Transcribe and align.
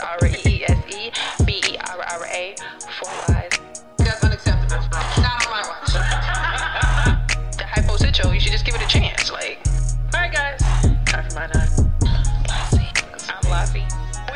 That's 0.00 0.22
R 0.22 0.28
E 0.28 0.36
E 0.46 0.64
S 0.64 0.94
E 0.94 1.10
B 1.44 1.60
E 1.68 1.76
R 1.78 1.98
R 2.00 2.26
A. 2.26 2.54
Four 2.98 3.10
Y's. 3.28 3.50
That's 3.98 4.24
unacceptable. 4.24 4.82
Not 5.22 5.46
on 5.46 5.50
my 5.50 5.62
watch. 5.68 5.92
The 7.56 7.64
hypositio, 7.64 8.32
you 8.32 8.40
should 8.40 8.52
just 8.52 8.64
give 8.64 8.74
it 8.74 8.82
a 8.82 8.86
chance. 8.88 9.30
Like, 9.30 9.58
all 10.14 10.20
right, 10.20 10.32
guys. 10.32 10.60
Time 11.04 11.28
for 11.28 11.34
my 11.34 11.46
nine. 11.54 11.68
I'm 13.28 13.50
Lassie. 13.50 13.84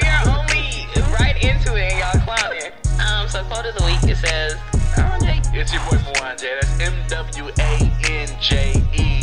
We 0.00 0.08
are 0.08 0.28
only 0.38 0.86
right 1.18 1.36
into 1.42 1.76
it, 1.76 1.92
and 1.92 1.98
y'all 1.98 2.24
clowning. 2.24 2.72
Um, 3.00 3.28
so 3.28 3.42
quote 3.44 3.66
of 3.66 3.74
the 3.76 3.84
week 3.84 4.02
it 4.10 4.16
says, 4.16 4.56
"Oh, 4.98 5.18
Jay, 5.20 5.40
It's 5.58 5.72
your 5.72 5.82
boy 5.84 5.96
Mwanje. 5.96 6.60
That's 6.60 6.80
M 6.80 6.94
W 7.08 7.48
A 7.58 7.92
N 8.10 8.28
J 8.40 8.82
E. 8.92 9.22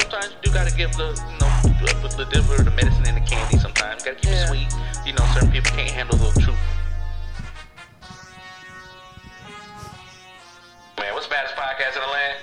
Sometimes 0.00 0.30
you 0.30 0.36
do 0.42 0.52
gotta 0.52 0.74
give 0.76 0.92
the, 0.96 1.08
you 1.30 1.38
know, 1.38 1.50
the, 1.86 2.08
the, 2.16 2.24
the, 2.24 2.62
the 2.64 2.70
medicine 2.72 3.04
and 3.06 3.16
the 3.16 3.20
candy. 3.30 3.58
Sometimes 3.58 4.02
gotta 4.04 4.16
keep 4.16 4.30
Yeah. 4.30 4.44
it 4.44 4.48
sweet. 4.48 4.79
You 5.30 5.36
know, 5.36 5.40
certain 5.42 5.52
people 5.52 5.70
can't 5.70 5.90
handle 5.90 6.18
the 6.18 6.40
truth. 6.40 6.56
Man, 10.98 11.14
what's 11.14 11.26
the 11.26 11.30
baddest 11.30 11.54
podcast 11.54 11.94
in 11.94 12.02
the 12.02 12.08
land? 12.08 12.38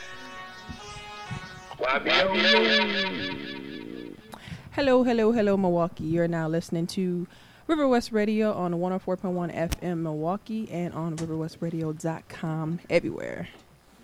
Hello, 4.72 5.04
hello, 5.04 5.32
hello, 5.34 5.58
Milwaukee. 5.58 6.06
You're 6.06 6.28
now 6.30 6.48
listening 6.48 6.88
to 6.88 7.28
Riverwest 7.68 8.14
Radio 8.14 8.54
on 8.54 8.74
104.1 8.76 9.54
FM 9.54 9.98
Milwaukee 10.04 10.70
and 10.72 10.94
on 10.94 11.18
riverwestradio.com 11.18 12.80
everywhere. 12.90 13.50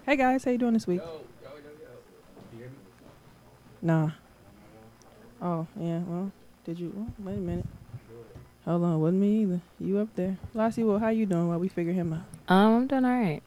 Hey 0.05 0.17
guys, 0.17 0.43
how 0.43 0.51
you 0.51 0.57
doing 0.57 0.73
this 0.73 0.87
week? 0.87 1.01
Nah. 3.81 4.11
Oh, 5.41 5.67
yeah, 5.79 5.99
well, 5.99 6.31
did 6.65 6.79
you? 6.79 6.91
Well, 6.95 7.07
wait 7.19 7.37
a 7.37 7.41
minute. 7.41 7.65
Hold 8.65 8.83
on, 8.83 9.01
wasn't 9.01 9.21
me 9.21 9.41
either. 9.41 9.61
You 9.79 9.97
up 9.99 10.15
there. 10.15 10.37
Lassie, 10.53 10.83
well, 10.83 10.99
how 10.99 11.09
you 11.09 11.25
doing 11.25 11.49
while 11.49 11.59
we 11.59 11.67
figure 11.67 11.91
him 11.91 12.13
out? 12.13 12.23
Um, 12.47 12.75
I'm 12.75 12.87
doing 12.87 13.03
all 13.03 13.11
right. 13.11 13.41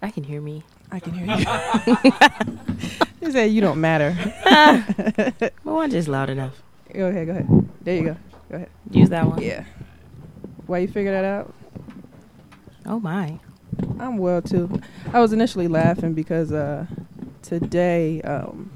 I 0.00 0.10
can 0.10 0.22
hear 0.22 0.40
me. 0.40 0.62
I 0.90 1.00
can 1.00 1.12
hear 1.14 1.26
you. 1.26 1.96
he 3.20 3.32
said 3.32 3.46
you 3.46 3.60
don't 3.60 3.80
matter. 3.80 4.16
My 5.64 5.72
one 5.72 5.90
just 5.90 6.06
loud 6.06 6.30
enough. 6.30 6.62
Go 6.94 7.06
ahead, 7.06 7.26
go 7.26 7.32
ahead. 7.32 7.68
There 7.80 7.96
you 7.96 8.04
go. 8.04 8.16
Go 8.50 8.56
ahead. 8.56 8.70
Use 8.90 9.08
that 9.08 9.26
one. 9.26 9.42
Yeah. 9.42 9.64
Why 10.66 10.78
you 10.78 10.88
figure 10.88 11.12
that 11.12 11.24
out? 11.24 11.52
Oh 12.86 13.00
my. 13.00 13.40
I'm 13.98 14.18
well 14.18 14.42
too. 14.42 14.80
I 15.12 15.20
was 15.20 15.32
initially 15.32 15.66
laughing 15.66 16.12
because 16.12 16.52
uh, 16.52 16.86
today 17.42 18.20
um, 18.22 18.70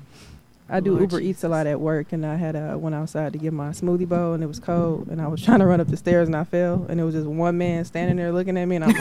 I 0.68 0.80
do 0.80 0.92
Lord 0.92 1.12
Uber 1.12 1.20
Eats 1.20 1.44
a 1.44 1.48
lot 1.48 1.66
at 1.66 1.80
work, 1.80 2.12
and 2.12 2.26
I 2.26 2.36
had 2.36 2.56
uh, 2.56 2.76
went 2.76 2.94
outside 2.94 3.32
to 3.32 3.38
get 3.38 3.52
my 3.52 3.70
smoothie 3.70 4.08
bowl, 4.08 4.32
and 4.32 4.42
it 4.42 4.46
was 4.46 4.58
cold, 4.58 5.08
and 5.08 5.20
I 5.20 5.28
was 5.28 5.42
trying 5.44 5.60
to 5.60 5.66
run 5.66 5.80
up 5.80 5.88
the 5.88 5.96
stairs, 5.96 6.28
and 6.28 6.36
I 6.36 6.44
fell, 6.44 6.86
and 6.88 7.00
it 7.00 7.04
was 7.04 7.14
just 7.14 7.26
one 7.26 7.56
man 7.56 7.84
standing 7.84 8.16
there 8.16 8.32
looking 8.32 8.56
at 8.58 8.64
me, 8.66 8.76
and 8.76 8.84
I'm 8.84 8.96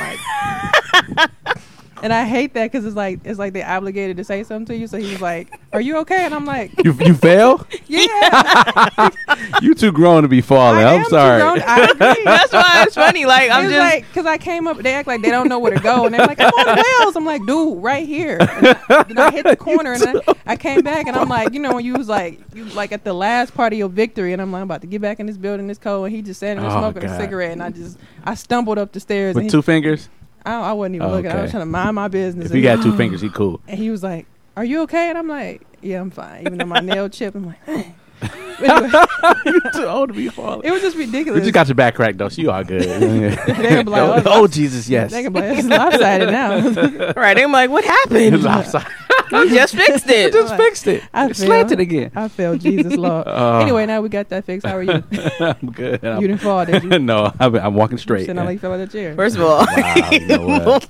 like. 1.18 1.30
And 2.06 2.14
I 2.14 2.24
hate 2.24 2.54
that 2.54 2.72
because 2.72 2.86
it's 2.86 2.96
like 2.96 3.20
it's 3.24 3.40
like 3.40 3.54
they 3.54 3.64
obligated 3.64 4.18
to 4.18 4.24
say 4.24 4.44
something 4.44 4.68
to 4.68 4.76
you. 4.78 4.86
So 4.86 5.00
he 5.00 5.10
was 5.10 5.22
like, 5.22 5.52
"Are 5.74 5.82
you 5.82 5.98
okay?" 6.02 6.24
And 6.26 6.36
I'm 6.36 6.46
like, 6.46 6.72
You 6.86 6.94
you 7.04 7.16
fail? 7.16 7.66
"Yeah, 7.88 9.10
You 9.64 9.74
too 9.74 9.92
grown 9.92 10.22
to 10.22 10.30
be 10.30 10.40
falling. 10.42 10.86
I 10.86 10.90
I'm 10.94 11.00
am 11.00 11.04
too 11.06 11.10
sorry. 11.10 11.42
grown- 11.42 11.62
I 11.66 11.78
agree. 11.92 12.24
That's 12.24 12.54
why 12.54 12.84
it's 12.86 12.94
funny. 12.94 13.26
Like 13.26 13.50
I'm 13.50 13.66
it's 13.66 13.74
just 13.74 13.80
like 13.80 14.08
because 14.08 14.28
I 14.28 14.38
came 14.38 14.68
up, 14.68 14.78
they 14.78 14.94
act 14.94 15.08
like 15.08 15.24
they 15.24 15.32
don't 15.32 15.50
know 15.50 15.58
where 15.58 15.74
to 15.74 15.80
go, 15.82 16.06
and 16.06 16.14
they're 16.14 16.28
like, 16.28 16.40
"I'm 16.40 16.50
on 16.54 16.76
rails." 16.76 17.16
I'm 17.16 17.26
like, 17.26 17.44
"Dude, 17.48 17.82
right 17.82 18.08
here." 18.08 18.38
And 18.40 18.68
I, 18.88 19.04
then 19.04 19.18
I 19.18 19.32
hit 19.32 19.48
the 19.48 19.56
corner, 19.56 19.94
and 19.94 20.04
I, 20.28 20.36
I 20.46 20.56
came 20.58 20.82
back, 20.82 21.08
and 21.08 21.18
I'm 21.18 21.28
like, 21.28 21.54
you 21.56 21.60
know, 21.60 21.74
when 21.74 21.84
you 21.86 21.94
was 21.96 22.08
like, 22.08 22.40
you 22.54 22.66
like 22.66 22.92
at 22.92 23.04
the 23.04 23.14
last 23.14 23.56
part 23.56 23.74
of 23.74 23.80
your 23.80 23.90
victory, 23.90 24.32
and 24.32 24.44
I'm 24.44 24.52
like, 24.52 24.60
I'm 24.60 24.66
about 24.66 24.82
to 24.82 24.88
get 24.88 25.02
back 25.02 25.20
in 25.20 25.26
this 25.26 25.38
building, 25.38 25.66
this 25.66 25.80
cold, 25.80 26.06
and 26.06 26.16
he 26.16 26.22
just 26.22 26.40
sat 26.40 26.58
there 26.58 26.68
Oh, 26.68 26.70
smoking 26.70 27.04
a 27.10 27.18
cigarette, 27.18 27.54
and 27.54 27.64
I 27.64 27.72
just 27.72 27.98
I 28.24 28.36
stumbled 28.36 28.78
up 28.78 28.92
the 28.92 29.00
stairs, 29.00 29.36
and 29.36 29.46
With 29.46 29.46
he, 29.46 29.50
two 29.50 29.64
fingers? 29.64 30.08
I, 30.46 30.70
I 30.70 30.74
wasn't 30.74 30.96
even 30.96 31.08
Oh, 31.08 31.12
looking, 31.12 31.32
I 31.32 31.42
was 31.42 31.52
trying 31.52 31.62
to 31.62 31.66
mind 31.66 31.96
my 31.96 32.08
business. 32.08 32.46
If 32.46 32.52
and 32.52 32.58
he- 32.58 32.64
got 32.64 32.82
two 32.84 32.96
fingers, 32.96 33.22
he 33.22 33.30
cool. 33.30 33.60
and 33.68 33.78
he 33.80 33.90
was 33.90 34.04
like, 34.04 34.26
"Are 34.56 34.64
you 34.66 34.82
okay?" 34.84 35.10
And 35.10 35.18
I'm 35.18 35.28
like, 35.28 35.62
"Yeah, 35.82 36.02
I'm 36.02 36.12
fine." 36.12 36.42
Even 36.42 36.58
though 36.60 36.66
my 36.66 36.80
nail 36.82 37.10
chipped, 37.10 37.36
I'm 37.36 37.46
like, 37.48 37.58
you 39.46 39.62
too 39.74 39.86
old 39.86 40.10
to 40.10 40.14
be 40.14 40.30
falling. 40.30 40.62
it 40.64 40.72
was 40.72 40.82
just 40.82 40.96
ridiculous. 40.96 41.40
We 41.40 41.46
just 41.46 41.54
got 41.54 41.68
your 41.68 41.76
back 41.76 41.96
cracked 41.96 42.18
though, 42.18 42.30
so 42.30 42.42
you 42.42 42.52
all 42.52 42.64
good. 42.64 42.86
like, 43.88 43.88
oh, 43.88 44.24
oh, 44.26 44.48
Jesus, 44.48 44.88
yes. 44.88 45.12
They 45.12 45.24
can 45.24 45.34
be 45.34 45.42
like, 45.42 45.58
it's 45.58 45.68
lopsided 45.68 46.30
now. 46.32 47.12
right. 47.18 47.38
I'm 47.38 47.52
like, 47.52 47.70
what 47.70 47.84
happened? 47.84 48.36
It's 48.36 48.44
lopsided. 48.44 48.88
We 49.32 49.50
just 49.50 49.76
fixed 49.76 50.10
it. 50.10 50.34
just 50.40 50.56
fixed 50.56 50.88
it. 50.88 51.04
I 51.14 51.28
It 51.30 51.36
slanted 51.36 51.78
feel- 51.78 51.84
again. 51.84 52.12
I 52.16 52.28
felt 52.28 52.60
Jesus 52.62 52.96
Lord. 52.96 53.26
Oh. 53.38 53.60
anyway, 53.60 53.86
now 53.86 54.02
we 54.02 54.10
got 54.10 54.30
that 54.30 54.46
fixed. 54.46 54.66
How 54.66 54.76
are 54.78 54.84
you? 54.84 55.04
I'm 55.40 55.72
good. 55.72 56.04
I'm, 56.04 56.22
You 56.22 56.28
didn't 56.28 56.42
fall, 56.42 56.66
did 56.66 56.84
you? 56.84 57.00
no, 57.00 57.32
I'm, 57.40 57.56
I'm 57.56 57.74
walking 57.76 57.98
straight. 57.98 58.22
Sitting 58.28 58.38
out 58.40 58.46
like 58.46 58.54
you 58.54 58.60
fell 58.60 58.72
out 58.74 58.80
of 58.80 58.92
the 58.92 58.98
chair. 58.98 59.16
First 59.16 59.36
of 59.38 59.42
all, 59.44 59.66
Wow, 59.66 60.10
you 60.12 60.26
know 60.28 60.46
what? 60.46 60.88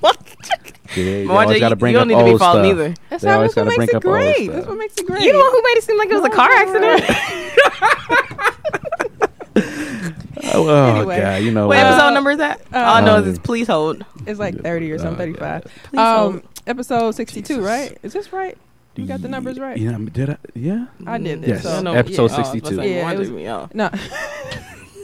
Yeah, 0.95 1.03
you 1.03 1.27
Mwanje, 1.27 1.29
always 1.29 1.59
got 1.59 1.69
to 1.69 1.75
you, 1.75 1.75
bring 1.77 1.93
you 1.93 1.99
don't 1.99 2.07
need 2.07 2.17
to 2.17 2.23
be 2.23 2.37
falling 2.37 2.63
stuff. 2.63 2.71
either. 2.71 2.93
That's 3.09 3.23
They 3.23 3.29
how 3.29 3.35
always 3.37 3.55
what 3.55 3.65
gotta 3.65 3.77
makes 3.77 3.77
bring 3.77 3.89
it 3.89 3.95
up 3.95 4.05
old 4.05 4.13
great. 4.13 4.35
stuff. 4.43 4.55
That's 4.55 4.67
what 4.67 4.77
makes 4.77 4.95
it 4.97 5.05
great. 5.07 5.21
You 5.23 5.31
the 5.33 5.37
one 5.39 5.51
who 5.51 5.61
made 5.63 5.77
it 5.77 5.83
seem 5.83 5.97
like 5.97 6.09
it 6.09 6.15
was 6.15 6.25
a 6.25 6.29
car 6.29 6.51
accident. 6.51 7.03
Oh, 10.53 10.67
oh, 10.69 10.95
Anyway. 10.97 11.19
God, 11.19 11.41
you 11.43 11.51
know 11.51 11.67
what 11.67 11.77
what? 11.77 11.85
episode 11.85 12.11
number 12.13 12.31
is 12.31 12.37
that? 12.37 12.61
All 12.73 12.95
I 12.95 13.01
know 13.01 13.17
is 13.17 13.27
it's 13.27 13.39
please 13.39 13.67
hold. 13.67 14.05
It's 14.25 14.39
like 14.39 14.59
30 14.61 14.91
or 14.91 14.99
something, 14.99 15.35
Oh, 15.35 15.39
35. 15.39 15.63
Please 15.85 15.99
Um, 15.99 16.31
hold. 16.33 16.43
episode 16.67 17.11
62, 17.15 17.47
Jesus. 17.47 17.63
right? 17.65 17.97
Is 18.03 18.13
this 18.13 18.31
right? 18.33 18.57
You 18.95 19.05
got 19.05 19.21
the 19.21 19.27
numbers 19.27 19.59
right? 19.59 19.77
Yeah, 19.77 19.97
did 19.97 20.29
I? 20.29 20.37
Yeah. 20.53 20.85
I 21.05 21.17
did 21.17 21.41
this. 21.41 21.49
Yes. 21.49 21.63
So, 21.63 21.81
No, 21.81 21.93
Episode 21.93 22.13
yeah, 22.13 22.19
I 22.19 22.23
was 22.23 22.31
about 22.33 22.45
to 22.45 22.51
62. 22.51 22.75
say, 22.75 22.95
Yeah, 22.95 23.11
it 23.11 23.15
Mwanje 23.15 23.19
was- 23.19 23.31
me 23.31 23.47
off. 23.47 23.73
No. 23.73 23.89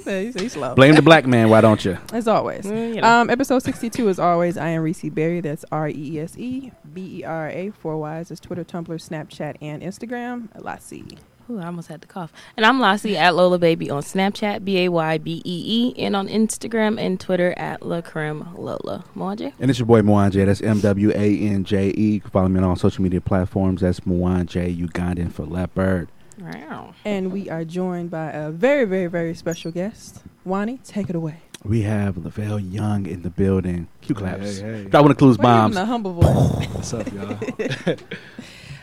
He's 0.03 0.33
he's 0.33 0.53
slow. 0.53 0.73
Blame 0.73 0.95
the 0.95 1.03
black 1.03 1.27
man, 1.27 1.49
why 1.51 1.61
don't 1.61 1.85
you? 1.85 1.95
As 2.11 2.27
always. 2.27 2.65
Mm, 2.65 2.95
you 2.95 3.01
know. 3.01 3.07
Um, 3.21 3.29
episode 3.29 3.59
62 3.59 4.09
is 4.09 4.17
always 4.17 4.57
I 4.57 4.69
am 4.69 4.81
Reese 4.81 5.03
Berry. 5.09 5.41
That's 5.41 5.63
R 5.71 5.87
E 5.89 5.93
E 5.93 6.19
S 6.19 6.35
E 6.39 6.71
B 6.91 7.19
E 7.19 7.23
R 7.23 7.47
A. 7.49 7.69
Four 7.69 7.97
Y's 7.99 8.31
is 8.31 8.39
Twitter, 8.39 8.63
Tumblr, 8.63 8.87
Snapchat, 8.87 9.57
and 9.61 9.83
Instagram. 9.83 10.47
Lassie. 10.59 11.19
Ooh, 11.51 11.59
I 11.59 11.65
almost 11.65 11.89
had 11.89 12.01
to 12.01 12.07
cough. 12.07 12.31
And 12.55 12.65
I'm 12.65 12.79
Lassie 12.79 13.17
at 13.17 13.35
Lola 13.35 13.59
Baby 13.59 13.89
on 13.89 14.03
Snapchat, 14.03 14.63
B 14.63 14.85
A 14.85 14.89
Y 14.89 15.17
B 15.17 15.41
E 15.43 15.93
E, 15.95 16.01
and 16.01 16.15
on 16.15 16.29
Instagram 16.29 16.97
and 16.97 17.19
Twitter 17.19 17.53
at 17.57 17.85
La 17.85 17.99
Creme 17.99 18.47
Lola. 18.55 19.03
Mwanje? 19.17 19.51
And 19.59 19.69
it's 19.69 19.77
your 19.77 19.85
boy 19.85 20.01
Mwanje. 20.01 20.45
That's 20.45 20.61
M 20.61 20.79
W 20.79 21.11
A 21.13 21.39
N 21.39 21.65
J 21.65 21.93
E. 21.97 22.11
You 22.13 22.21
can 22.21 22.31
follow 22.31 22.47
me 22.47 22.57
on 22.59 22.63
all 22.63 22.77
social 22.77 23.03
media 23.03 23.19
platforms. 23.19 23.81
That's 23.81 23.99
Mwanje 24.01 24.77
Ugandan 24.77 25.33
for 25.33 25.43
leopard. 25.43 26.09
Wow. 26.39 26.93
And 27.03 27.33
we 27.33 27.49
are 27.49 27.65
joined 27.65 28.11
by 28.11 28.31
a 28.31 28.49
very, 28.49 28.85
very, 28.85 29.07
very 29.07 29.33
special 29.35 29.71
guest. 29.71 30.21
Wani, 30.45 30.79
take 30.85 31.09
it 31.09 31.15
away. 31.17 31.41
We 31.63 31.81
have 31.81 32.17
Lavelle 32.17 32.59
Young 32.59 33.05
in 33.05 33.21
the 33.23 33.29
building. 33.29 33.87
Cue 34.01 34.15
claps. 34.15 34.59
Hey, 34.59 34.83
hey. 34.83 34.85
Drop 34.85 35.03
one 35.03 35.11
of 35.11 35.17
Clues 35.17 35.37
Why 35.37 35.43
you 35.43 35.57
bombs. 35.57 35.75
giving 35.75 35.83
a 35.83 35.91
humble 35.91 36.13
voice. 36.13 36.67
What's 36.69 36.93
up, 36.93 37.11
y'all? 37.13 37.95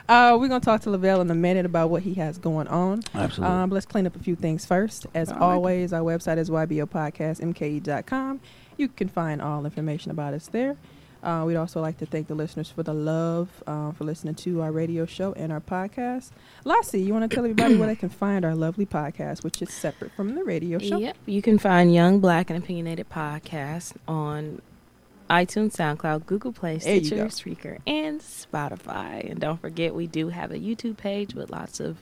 uh, 0.08 0.36
we're 0.38 0.48
going 0.48 0.60
to 0.60 0.64
talk 0.64 0.80
to 0.82 0.90
Lavelle 0.90 1.20
in 1.20 1.30
a 1.30 1.34
minute 1.34 1.66
about 1.66 1.90
what 1.90 2.02
he 2.02 2.14
has 2.14 2.38
going 2.38 2.66
on. 2.68 3.02
Absolutely. 3.14 3.54
Um, 3.54 3.70
let's 3.70 3.86
clean 3.86 4.06
up 4.06 4.16
a 4.16 4.18
few 4.20 4.36
things 4.36 4.64
first. 4.64 5.06
As 5.14 5.30
All 5.30 5.38
right. 5.38 5.54
always, 5.54 5.92
our 5.92 6.00
website 6.00 6.38
is 6.38 6.48
ybopodcastmke.com. 6.50 8.40
You 8.76 8.88
can 8.88 9.08
find 9.08 9.42
all 9.42 9.64
information 9.64 10.10
about 10.10 10.34
us 10.34 10.48
there. 10.48 10.76
Uh, 11.22 11.42
we'd 11.44 11.56
also 11.56 11.80
like 11.80 11.98
to 11.98 12.06
thank 12.06 12.28
the 12.28 12.34
listeners 12.34 12.70
for 12.70 12.82
the 12.84 12.94
love, 12.94 13.48
uh, 13.66 13.90
for 13.92 14.04
listening 14.04 14.36
to 14.36 14.62
our 14.62 14.70
radio 14.70 15.04
show 15.04 15.32
and 15.32 15.52
our 15.52 15.60
podcast. 15.60 16.30
Lassie, 16.64 17.02
you 17.02 17.12
want 17.12 17.28
to 17.28 17.34
tell 17.34 17.44
everybody 17.44 17.76
where 17.76 17.88
they 17.88 17.96
can 17.96 18.08
find 18.08 18.44
our 18.44 18.54
lovely 18.54 18.86
podcast, 18.86 19.42
which 19.42 19.60
is 19.60 19.72
separate 19.72 20.12
from 20.12 20.36
the 20.36 20.44
radio 20.44 20.78
show? 20.78 20.96
Yep. 20.96 21.16
You 21.26 21.42
can 21.42 21.58
find 21.58 21.92
Young 21.92 22.20
Black 22.20 22.50
and 22.50 22.62
Opinionated 22.62 23.10
Podcast 23.10 23.94
on 24.06 24.62
iTunes, 25.30 25.76
SoundCloud, 25.76 26.26
Google 26.26 26.52
Play, 26.52 26.78
Stitcher. 26.78 27.26
Spreaker, 27.26 27.78
and 27.86 28.20
Spotify. 28.20 29.30
And 29.30 29.40
don't 29.40 29.60
forget, 29.60 29.94
we 29.94 30.06
do 30.06 30.28
have 30.28 30.50
a 30.50 30.58
YouTube 30.58 30.96
page 30.96 31.34
with 31.34 31.50
lots 31.50 31.80
of 31.80 31.98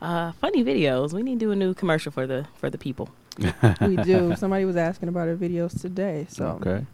uh, 0.00 0.32
funny 0.32 0.64
videos. 0.64 1.12
We 1.12 1.22
need 1.22 1.40
to 1.40 1.46
do 1.46 1.50
a 1.50 1.56
new 1.56 1.74
commercial 1.74 2.12
for 2.12 2.26
the 2.26 2.46
for 2.56 2.70
the 2.70 2.78
people. 2.78 3.10
We 3.38 3.96
do. 3.96 4.34
Somebody 4.36 4.64
was 4.64 4.76
asking 4.76 5.08
about 5.08 5.28
our 5.28 5.36
videos 5.36 5.80
today. 5.80 6.26
So, 6.28 6.58
okay. 6.60 6.84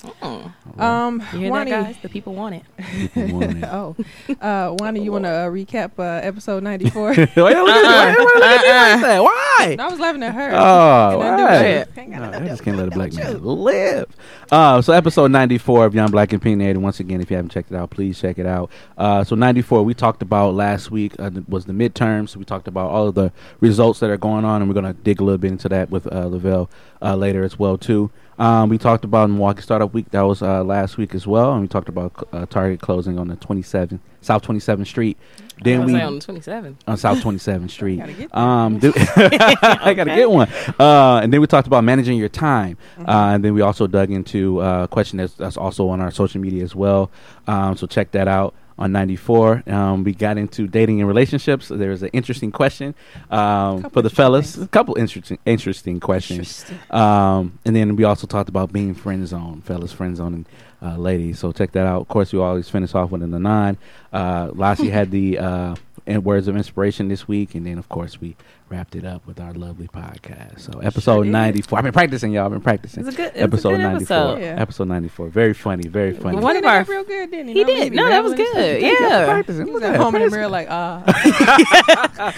Um, 0.78 1.22
You 1.32 1.38
hear 1.40 1.50
Wani, 1.50 1.70
that, 1.70 1.84
guys? 1.84 1.96
The 2.02 2.08
people 2.08 2.34
want 2.34 2.56
it. 2.56 2.62
People 3.14 3.38
want 3.40 3.56
it. 3.58 3.64
oh, 3.72 3.96
uh, 4.40 4.76
Wani, 4.78 5.02
you 5.02 5.12
want 5.12 5.24
to 5.24 5.30
uh, 5.30 5.46
recap 5.48 5.92
uh, 5.98 6.02
episode 6.26 6.62
94? 6.62 7.14
Why 7.14 7.22
you 7.24 7.26
why- 7.42 7.52
why 7.52 7.52
you 7.52 7.64
look 7.64 7.74
at 7.76 8.34
me 8.36 8.40
like 8.40 9.00
that? 9.02 9.22
Why? 9.22 9.76
I 9.78 9.88
was 9.88 9.98
laughing 9.98 10.22
at 10.22 10.34
her. 10.34 10.50
Oh, 10.54 11.18
Can 11.20 11.22
I 11.32 11.36
do 11.36 11.42
right. 11.44 11.64
it? 11.66 11.88
Ain't 11.96 12.10
got 12.12 12.18
No, 12.20 12.24
nothing 12.26 12.34
I 12.34 12.38
to 12.44 12.48
just 12.48 12.58
do 12.58 12.64
can't 12.64 12.76
let 12.76 12.88
a 12.88 12.90
black 12.90 13.12
man 13.14 13.42
live. 13.42 14.16
Uh, 14.52 14.82
so 14.82 14.92
episode 14.92 15.30
94 15.30 15.86
of 15.86 15.94
Young 15.94 16.10
Black 16.10 16.32
and 16.32 16.40
Opinionated. 16.42 16.76
Once 16.78 17.00
again, 17.00 17.20
if 17.20 17.30
you 17.30 17.36
haven't 17.36 17.50
checked 17.50 17.70
it 17.72 17.76
out, 17.76 17.90
please 17.90 18.20
check 18.20 18.38
it 18.38 18.46
out. 18.46 18.70
Uh, 18.98 19.24
so 19.24 19.34
94, 19.34 19.82
we 19.82 19.94
talked 19.94 20.22
about 20.22 20.54
last 20.54 20.90
week 20.90 21.14
uh, 21.18 21.30
was 21.48 21.64
the 21.64 21.72
midterms. 21.72 22.30
So 22.30 22.38
we 22.38 22.44
talked 22.44 22.68
about 22.68 22.90
all 22.90 23.08
of 23.08 23.14
the 23.14 23.32
results 23.60 24.00
that 24.00 24.10
are 24.10 24.16
going 24.16 24.44
on, 24.44 24.60
and 24.62 24.70
we're 24.70 24.80
going 24.80 24.92
to 24.94 25.00
dig 25.00 25.20
a 25.20 25.24
little 25.24 25.38
bit 25.38 25.50
into 25.52 25.68
that 25.70 25.90
with 25.90 26.06
uh, 26.12 26.25
Lavelle 26.26 26.70
uh, 27.02 27.16
later 27.16 27.42
as 27.44 27.58
well 27.58 27.76
too. 27.78 28.10
Um, 28.38 28.68
we 28.68 28.76
talked 28.76 29.04
about 29.04 29.30
Milwaukee 29.30 29.62
Startup 29.62 29.92
Week. 29.94 30.10
That 30.10 30.20
was 30.22 30.42
uh, 30.42 30.62
last 30.62 30.98
week 30.98 31.14
as 31.14 31.26
well, 31.26 31.52
and 31.54 31.62
we 31.62 31.68
talked 31.68 31.88
about 31.88 32.28
uh, 32.32 32.44
Target 32.44 32.80
closing 32.80 33.18
on 33.18 33.28
the 33.28 33.36
27th 33.36 33.98
South 34.20 34.42
27th 34.42 34.86
Street. 34.86 35.16
Then 35.62 35.86
we 35.86 35.98
on 35.98 36.16
the 36.16 36.20
27. 36.20 36.76
on 36.86 36.96
South 36.98 37.18
27th 37.22 37.70
Street. 37.78 37.98
Gotta 37.98 38.12
get 38.12 38.30
there. 38.30 38.38
um, 38.38 38.76
I 39.22 39.94
gotta 39.96 40.10
get 40.14 40.30
one. 40.30 40.48
Uh, 40.78 41.20
and 41.22 41.32
then 41.32 41.40
we 41.40 41.46
talked 41.46 41.66
about 41.66 41.82
managing 41.84 42.18
your 42.18 42.28
time, 42.28 42.76
Mm-hmm. 42.98 43.08
uh, 43.08 43.34
and 43.34 43.44
then 43.44 43.54
we 43.54 43.62
also 43.62 43.86
dug 43.86 44.10
into 44.10 44.60
uh, 44.60 44.84
a 44.84 44.88
question 44.88 45.16
that's, 45.18 45.32
that's 45.34 45.56
also 45.56 45.88
on 45.88 46.00
our 46.02 46.10
social 46.10 46.40
media 46.40 46.62
as 46.62 46.74
well. 46.74 47.10
Um, 47.46 47.76
so 47.76 47.86
check 47.86 48.10
that 48.12 48.28
out 48.28 48.54
on 48.78 48.92
94. 48.92 49.62
Um, 49.66 50.04
we 50.04 50.12
got 50.12 50.38
into 50.38 50.66
dating 50.66 51.00
and 51.00 51.08
relationships. 51.08 51.68
There 51.68 51.90
was 51.90 52.02
an 52.02 52.10
interesting 52.12 52.52
question 52.52 52.94
um, 53.30 53.88
for 53.90 54.02
the 54.02 54.10
fellas. 54.10 54.56
A 54.56 54.68
couple 54.68 54.96
interesting 54.98 55.38
interesting 55.46 56.00
questions. 56.00 56.64
Um, 56.90 57.58
and 57.64 57.74
then 57.74 57.96
we 57.96 58.04
also 58.04 58.26
talked 58.26 58.48
about 58.48 58.72
being 58.72 58.94
friend 58.94 59.26
zone, 59.26 59.62
fellas, 59.62 59.92
friend 59.92 60.16
zoning 60.16 60.46
uh, 60.82 60.96
ladies. 60.96 61.38
So 61.38 61.52
check 61.52 61.72
that 61.72 61.86
out. 61.86 62.02
Of 62.02 62.08
course, 62.08 62.32
we 62.32 62.38
always 62.38 62.68
finish 62.68 62.94
off 62.94 63.10
with 63.10 63.20
the 63.20 63.38
nine. 63.38 63.78
Uh, 64.12 64.50
Lassie 64.52 64.90
had 64.90 65.10
the 65.10 65.38
uh, 65.38 65.74
words 66.06 66.48
of 66.48 66.56
inspiration 66.56 67.08
this 67.08 67.26
week, 67.26 67.54
and 67.54 67.66
then 67.66 67.78
of 67.78 67.88
course 67.88 68.20
we 68.20 68.36
wrapped 68.68 68.96
it 68.96 69.04
up 69.04 69.24
with 69.26 69.38
our 69.40 69.52
lovely 69.54 69.86
podcast. 69.88 70.60
So 70.60 70.80
episode 70.80 71.22
did. 71.24 71.32
ninety 71.32 71.62
four. 71.62 71.78
I've 71.78 71.84
been 71.84 71.92
practicing, 71.92 72.32
y'all. 72.32 72.46
I've 72.46 72.50
been 72.50 72.60
practicing. 72.60 73.02
It 73.02 73.06
was 73.06 73.14
a 73.14 73.16
good- 73.16 73.26
it 73.26 73.32
was 73.34 73.40
a 73.40 73.44
episode 73.44 73.70
good 73.70 73.78
ninety 73.80 74.04
four. 74.04 74.16
episode. 74.16 74.40
Yeah. 74.40 74.60
Episode 74.62 74.88
ninety 74.88 75.08
four. 75.08 75.28
Very 75.28 75.54
funny. 75.54 75.88
Very 75.88 76.12
funny. 76.12 76.36
One 76.38 76.56
of 76.56 76.62
Cleaned 76.62 76.64
it 76.64 76.68
our- 76.68 76.84
real 76.84 77.04
good, 77.04 77.30
didn't 77.30 77.48
he? 77.48 77.54
He 77.54 77.64
did. 77.64 77.78
maybe 77.78 77.96
No, 77.96 78.08
that 78.08 78.24
was 78.24 78.34
good. 78.34 78.48
stuff. 78.48 78.80
Yeah. 79.00 79.24
practicing. 79.26 79.66
He 79.66 79.72
was 79.72 79.82
Look 79.82 79.88
at 79.90 79.94
at 79.94 80.00
home 80.00 80.14
in 80.16 80.22
the 80.22 80.30
mirror 80.30 80.48
like, 80.48 80.66
ah. 80.70 81.02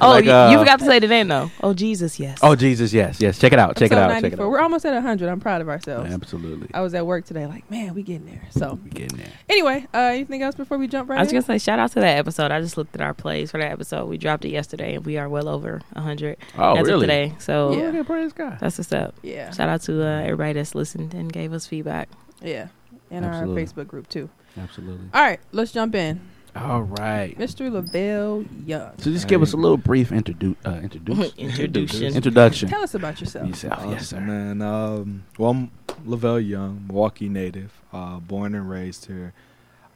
Oh, 0.00 0.10
Like, 0.10 0.24
you, 0.24 0.32
uh, 0.32 0.50
you 0.50 0.58
forgot 0.58 0.78
to 0.80 0.84
say 0.84 0.98
the 0.98 1.06
name 1.06 1.28
though. 1.28 1.50
Oh 1.62 1.72
Jesus, 1.74 2.18
yes. 2.18 2.38
Oh 2.42 2.54
Jesus, 2.56 2.92
yes, 2.92 3.20
yes. 3.20 3.38
Check 3.38 3.52
it 3.52 3.58
out. 3.58 3.76
Check 3.76 3.92
it 3.92 3.94
Episode 3.94 4.00
out. 4.02 4.08
Check 4.22 4.32
it 4.32 4.36
94. 4.38 4.44
out. 4.46 4.50
We're 4.50 4.60
almost 4.60 4.84
at 4.84 4.94
100. 4.94 5.28
I'm 5.28 5.40
proud 5.40 5.60
of 5.60 5.68
ourselves. 5.68 6.12
Absolutely. 6.12 6.68
I 6.74 6.80
was 6.80 6.94
at 6.94 7.06
work 7.06 7.24
today, 7.24 7.46
like, 7.46 7.70
man, 7.70 7.94
we 7.94 8.02
getting 8.02 8.26
there. 8.26 8.42
So, 8.50 8.78
We 8.82 8.90
getting 8.90 9.18
there. 9.18 9.28
anyway, 9.48 9.86
uh, 9.94 9.98
anything 9.98 10.42
else 10.42 10.54
before 10.54 10.78
we 10.78 10.88
jump 10.88 11.08
right 11.10 11.18
I 11.18 11.22
was 11.22 11.28
in? 11.30 11.34
gonna 11.40 11.46
say 11.46 11.58
shout 11.58 11.78
out 11.78 11.92
to 11.92 12.00
that 12.00 12.18
episode. 12.18 12.50
I 12.50 12.60
just 12.60 12.76
looked 12.76 12.94
at 12.94 13.00
our 13.00 13.14
plays 13.14 13.50
for 13.50 13.58
that 13.58 13.70
episode. 13.70 14.06
We 14.08 14.18
dropped 14.18 14.44
it 14.44 14.50
yesterday, 14.50 14.94
and 14.96 15.04
we 15.06 15.18
are 15.18 15.28
well 15.28 15.48
over 15.48 15.71
hundred 15.96 16.36
Oh, 16.58 16.74
as 16.74 16.86
really? 16.86 16.94
of 16.94 17.00
today. 17.02 17.34
So 17.38 17.72
Yeah. 17.72 17.84
Okay, 17.88 18.02
praise 18.02 18.32
God. 18.32 18.58
that's 18.60 18.78
what's 18.78 18.92
up. 18.92 19.14
yeah, 19.22 19.50
Shout 19.52 19.68
out 19.68 19.82
to 19.82 20.02
uh, 20.02 20.22
everybody 20.22 20.54
that's 20.54 20.74
listened 20.74 21.14
and 21.14 21.32
gave 21.32 21.52
us 21.52 21.66
feedback. 21.66 22.08
yeah, 22.40 22.68
and 23.10 23.24
Absolutely. 23.24 23.62
our 23.62 23.66
Facebook 23.68 23.86
group 23.88 24.08
too. 24.08 24.28
Absolutely. 24.58 25.06
All 25.14 25.22
right, 25.22 25.40
let's 25.52 25.72
jump 25.72 25.94
in. 25.94 26.20
All 26.54 26.82
right. 26.82 27.34
Mr. 27.38 27.72
Lavelle 27.72 28.44
Young, 28.66 28.90
So 28.98 29.10
just 29.10 29.26
give 29.26 29.40
us 29.40 29.54
a 29.54 29.56
little 29.56 29.78
brief 29.78 30.10
introdu- 30.10 30.56
uh, 30.66 30.80
introduce 30.82 31.32
Introduction. 31.38 32.14
introduction. 32.14 32.68
tell 32.68 32.82
us 32.82 32.94
about 32.94 33.18
yourself. 33.22 33.48
Yourself, 33.48 33.82
yes, 33.88 34.08
sir. 34.08 34.20
man. 34.20 34.60
Um, 34.60 35.24
well, 35.38 35.50
I'm 35.52 35.70
Lavelle 36.04 36.40
Young, 36.40 36.84
Milwaukee 36.86 37.30
native, 37.30 37.72
uh, 37.90 38.18
born 38.18 38.54
and 38.54 38.68
raised 38.68 39.06
here. 39.06 39.32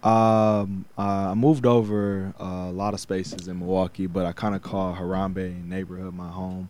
Um, 0.02 0.84
uh, 0.96 1.31
I 1.31 1.34
moved 1.34 1.66
over 1.66 2.32
uh, 2.40 2.44
a 2.69 2.72
lot 2.72 2.94
of 2.94 3.00
spaces 3.00 3.48
in 3.48 3.58
Milwaukee, 3.58 4.06
but 4.06 4.25
I 4.26 4.32
kind 4.32 4.54
of 4.54 4.62
call 4.62 4.94
Harambee 4.94 5.64
neighborhood 5.64 6.14
my 6.14 6.28
home. 6.28 6.69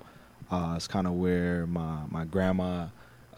Uh, 0.51 0.75
it's 0.77 0.87
kind 0.87 1.07
of 1.07 1.15
where 1.15 1.67
my 1.67 2.03
my 2.09 2.25
grandma, 2.25 2.87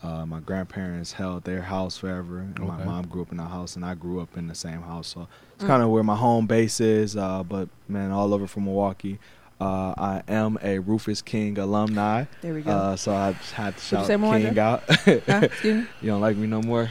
uh, 0.02 0.26
my 0.26 0.40
grandparents 0.40 1.12
held 1.12 1.44
their 1.44 1.62
house 1.62 1.96
forever. 1.98 2.38
And 2.38 2.58
My 2.58 2.84
mom 2.84 3.06
grew 3.06 3.22
up 3.22 3.30
in 3.32 3.38
the 3.38 3.44
house, 3.44 3.76
and 3.76 3.84
I 3.84 3.94
grew 3.94 4.20
up 4.20 4.36
in 4.36 4.46
the 4.46 4.54
same 4.54 4.82
house. 4.82 5.08
So 5.08 5.26
it's 5.56 5.64
kind 5.64 5.82
of 5.82 5.88
where 5.88 6.04
my 6.04 6.16
home 6.16 6.46
base 6.46 6.80
is. 6.80 7.16
Uh, 7.16 7.42
but 7.42 7.68
man, 7.88 8.10
all 8.12 8.32
over 8.34 8.46
from 8.46 8.64
Milwaukee. 8.66 9.18
Uh, 9.60 9.92
I 9.98 10.22
am 10.28 10.56
a 10.62 10.78
Rufus 10.78 11.20
King 11.20 11.58
alumni. 11.58 12.26
There 12.42 12.54
we 12.54 12.62
go. 12.62 12.70
Uh, 12.70 12.96
so 12.96 13.12
I 13.12 13.32
just 13.32 13.52
had 13.52 13.76
to 13.76 13.82
shout 13.82 14.06
say 14.06 14.16
more, 14.16 14.38
King 14.38 14.56
out. 14.56 14.84
Huh? 14.86 15.18
Excuse 15.42 15.82
me. 15.82 15.86
you 16.00 16.10
don't 16.10 16.20
like 16.20 16.36
me 16.36 16.46
no 16.46 16.62
more? 16.62 16.88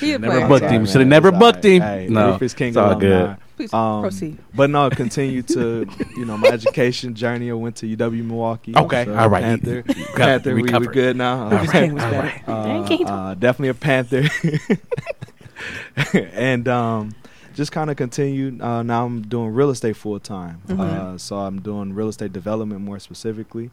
He 0.00 0.12
a 0.14 0.18
Never 0.18 0.34
player. 0.36 0.48
booked 0.48 0.64
him. 0.64 0.82
man. 0.82 0.86
Shoulda 0.86 1.04
never 1.04 1.28
It's 1.28 1.38
booked 1.38 1.64
him. 1.64 2.12
No, 2.12 2.32
Rufus 2.32 2.54
King 2.54 2.68
it's 2.68 2.76
all 2.76 2.94
good. 2.94 3.36
Please 3.56 3.74
Um, 3.74 4.00
proceed. 4.02 4.38
But 4.54 4.70
no, 4.70 4.88
continue 4.88 5.42
to 5.42 5.86
you 6.16 6.24
know 6.24 6.38
my 6.38 6.48
education 6.48 7.14
journey. 7.14 7.50
I 7.50 7.54
went 7.54 7.76
to 7.76 7.86
UW 7.96 8.24
Milwaukee. 8.24 8.74
Okay, 8.74 9.06
all 9.14 9.28
right. 9.28 9.42
Panther. 9.42 9.84
You- 9.86 9.94
you 9.94 10.04
got- 10.06 10.16
Panther. 10.16 10.50
we 10.50 10.54
We, 10.56 10.62
we 10.62 10.68
covered. 10.70 10.92
good 10.94 11.16
now. 11.16 11.50
Rufus 11.50 11.68
Uh, 11.68 11.72
King 11.72 11.94
was 11.94 12.02
all 12.04 12.10
better. 12.10 12.42
uh, 12.46 12.64
Dang, 12.64 12.84
King. 12.86 13.06
uh, 13.06 13.34
definitely 13.34 13.68
a 13.68 13.74
Panther. 13.74 14.22
and 16.34 16.66
um, 16.68 17.14
just 17.54 17.72
kind 17.72 17.90
of 17.90 17.96
continued. 17.96 18.60
Uh, 18.60 18.82
now 18.82 19.04
I'm 19.04 19.22
doing 19.22 19.52
real 19.52 19.70
estate 19.70 19.96
full 19.96 20.18
time. 20.20 20.62
Mhm. 20.68 20.80
Uh, 20.80 21.18
so 21.18 21.36
I'm 21.38 21.60
doing 21.60 21.92
real 21.94 22.08
estate 22.08 22.32
development 22.32 22.80
more 22.80 22.98
specifically. 22.98 23.70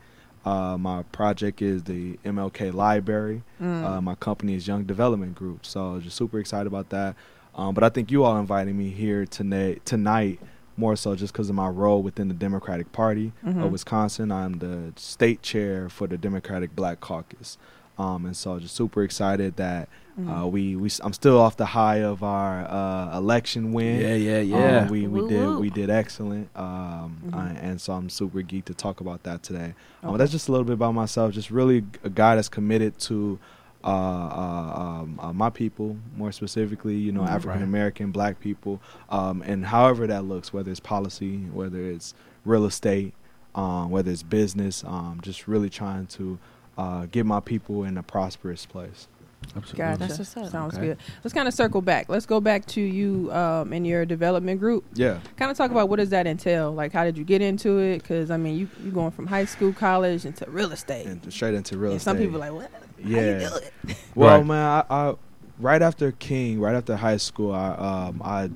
Uh, 0.48 0.78
my 0.78 1.04
project 1.12 1.62
is 1.62 1.84
the 1.84 2.14
MLK 2.24 2.74
Library. 2.74 3.44
Mm. 3.62 3.84
Uh, 3.84 4.02
my 4.02 4.16
company 4.16 4.54
is 4.56 4.66
Young 4.66 4.86
Development 4.86 5.36
Group. 5.36 5.66
So 5.66 6.00
just 6.00 6.16
super 6.16 6.40
excited 6.40 6.68
about 6.68 6.88
that. 6.92 7.16
Um, 7.54 7.74
but 7.74 7.84
I 7.84 7.90
think 7.90 8.12
you 8.12 8.24
all 8.24 8.38
invited 8.38 8.74
me 8.74 8.90
here 8.90 9.26
tonight, 9.26 9.86
tonight 9.86 10.40
more 10.78 10.96
so 10.96 11.16
just 11.16 11.34
because 11.34 11.50
of 11.50 11.56
my 11.56 11.68
role 11.68 12.02
within 12.02 12.30
the 12.30 12.34
Democratic 12.34 12.92
Party 12.94 13.34
Mhm. 13.46 13.66
of 13.66 13.72
Wisconsin. 13.74 14.32
I'm 14.32 14.60
the 14.60 14.94
state 14.96 15.42
chair 15.42 15.90
for 15.90 16.08
the 16.08 16.18
Democratic 16.18 16.74
Black 16.76 17.02
Caucus. 17.02 17.58
Um, 18.00 18.26
and 18.26 18.36
so 18.38 18.60
just 18.60 18.76
super 18.76 19.04
excited 19.04 19.56
that 19.58 19.90
Mhm. 20.20 20.44
uh, 20.44 20.48
we, 20.48 20.76
we 20.76 20.90
I'm 21.04 21.14
still 21.14 21.40
off 21.40 21.58
the 21.58 21.66
high 21.66 21.98
of 22.04 22.24
our 22.24 22.66
uh, 22.66 23.18
election 23.18 23.72
win. 23.72 24.02
Yeah, 24.02 24.16
yeah, 24.16 24.38
Um, 24.40 24.50
yeah. 24.50 24.88
we 24.90 25.08
we 25.08 25.22
Woo 25.22 25.28
did 25.28 25.60
we 25.60 25.70
did 25.70 25.90
excellent, 25.92 26.50
um, 26.56 27.18
Mhm. 27.28 27.34
uh, 27.34 27.60
and 27.62 27.80
so 27.82 27.94
I'm 27.94 28.10
super 28.10 28.40
geeked 28.42 28.66
to 28.66 28.74
talk 28.74 29.00
about 29.00 29.24
that 29.24 29.44
today. 29.44 29.74
Um, 30.04 30.10
Okay. 30.10 30.18
that's 30.18 30.32
just 30.32 30.48
a 30.48 30.52
little 30.52 30.66
bit 30.66 30.74
about 30.74 30.94
myself. 30.96 31.34
Just 31.34 31.52
really 31.52 31.84
a 32.04 32.10
guy 32.10 32.36
that's 32.36 32.50
committed 32.50 32.98
to 33.10 33.38
uh, 33.84 33.90
uh, 33.90 34.82
um, 35.02 35.20
uh, 35.22 35.32
my 35.32 35.50
people, 35.52 35.96
more 36.18 36.32
specifically, 36.32 36.96
you 36.96 37.12
know, 37.12 37.22
Mhm. 37.22 37.30
African 37.30 37.62
American, 37.64 38.12
Black 38.12 38.40
people, 38.40 38.82
um, 39.10 39.42
and 39.46 39.66
however 39.68 40.08
that 40.08 40.26
looks, 40.26 40.52
whether 40.52 40.72
it's 40.72 40.80
policy, 40.80 41.46
whether 41.54 41.80
it's 41.80 42.14
real 42.44 42.66
estate, 42.66 43.14
um, 43.56 43.90
whether 43.92 44.12
it's 44.12 44.24
business, 44.24 44.84
um, 44.86 45.20
just 45.22 45.48
really 45.48 45.70
trying 45.70 46.06
to 46.08 46.38
uh, 46.78 47.06
get 47.08 47.26
my 47.26 47.40
people 47.40 47.84
in 47.84 47.98
a 47.98 48.04
prosperous 48.04 48.66
place. 48.66 49.08
Absolutely. 49.56 49.78
Gotcha. 49.78 50.00
That's 50.00 50.20
what's 50.20 50.38
up. 50.38 50.52
Sounds 50.52 50.76
Okay. 50.76 50.88
good. 50.88 50.98
Let's 51.24 51.34
kind 51.34 51.48
of 51.48 51.54
circle 51.54 51.82
back. 51.82 52.10
Let's 52.10 52.26
go 52.26 52.40
back 52.42 52.66
to 52.68 52.82
you 52.82 53.32
um, 53.32 53.72
in 53.74 53.86
your 53.86 54.06
development 54.06 54.60
group. 54.60 54.84
Yeah. 54.94 55.20
Kind 55.38 55.50
of 55.50 55.58
talk 55.58 55.72
about 55.72 55.90
what 55.90 55.96
does 55.98 56.10
that 56.10 56.28
entail? 56.28 56.72
Like, 56.74 56.92
how 56.92 57.04
did 57.06 57.18
you 57.18 57.24
get 57.24 57.42
into 57.42 57.80
it? 57.80 58.00
Because 58.04 58.30
I 58.30 58.38
mean, 58.38 58.56
you 58.58 58.70
you 58.78 58.92
going 58.92 59.12
from 59.12 59.26
high 59.28 59.46
school, 59.46 59.74
college 59.74 60.26
into 60.26 60.50
real 60.50 60.72
estate. 60.72 61.06
And 61.08 61.32
straight 61.34 61.54
into 61.56 61.78
real 61.78 61.92
and 61.92 61.98
estate. 62.02 62.12
some 62.12 62.18
people 62.18 62.40
like, 62.40 62.52
what? 62.52 62.70
How 62.72 62.80
Yeah. 63.10 63.40
you 63.42 63.50
do 63.50 63.56
it? 63.56 63.74
Well, 64.16 64.38
Right. 64.40 64.46
man, 64.46 64.84
I, 64.90 64.96
I 65.10 65.16
right 65.60 65.82
after 65.82 66.12
King, 66.12 66.60
right 66.60 66.76
after 66.76 66.96
high 66.98 67.18
school, 67.18 67.54
I 67.54 67.70
um 67.72 68.22
I 68.24 68.50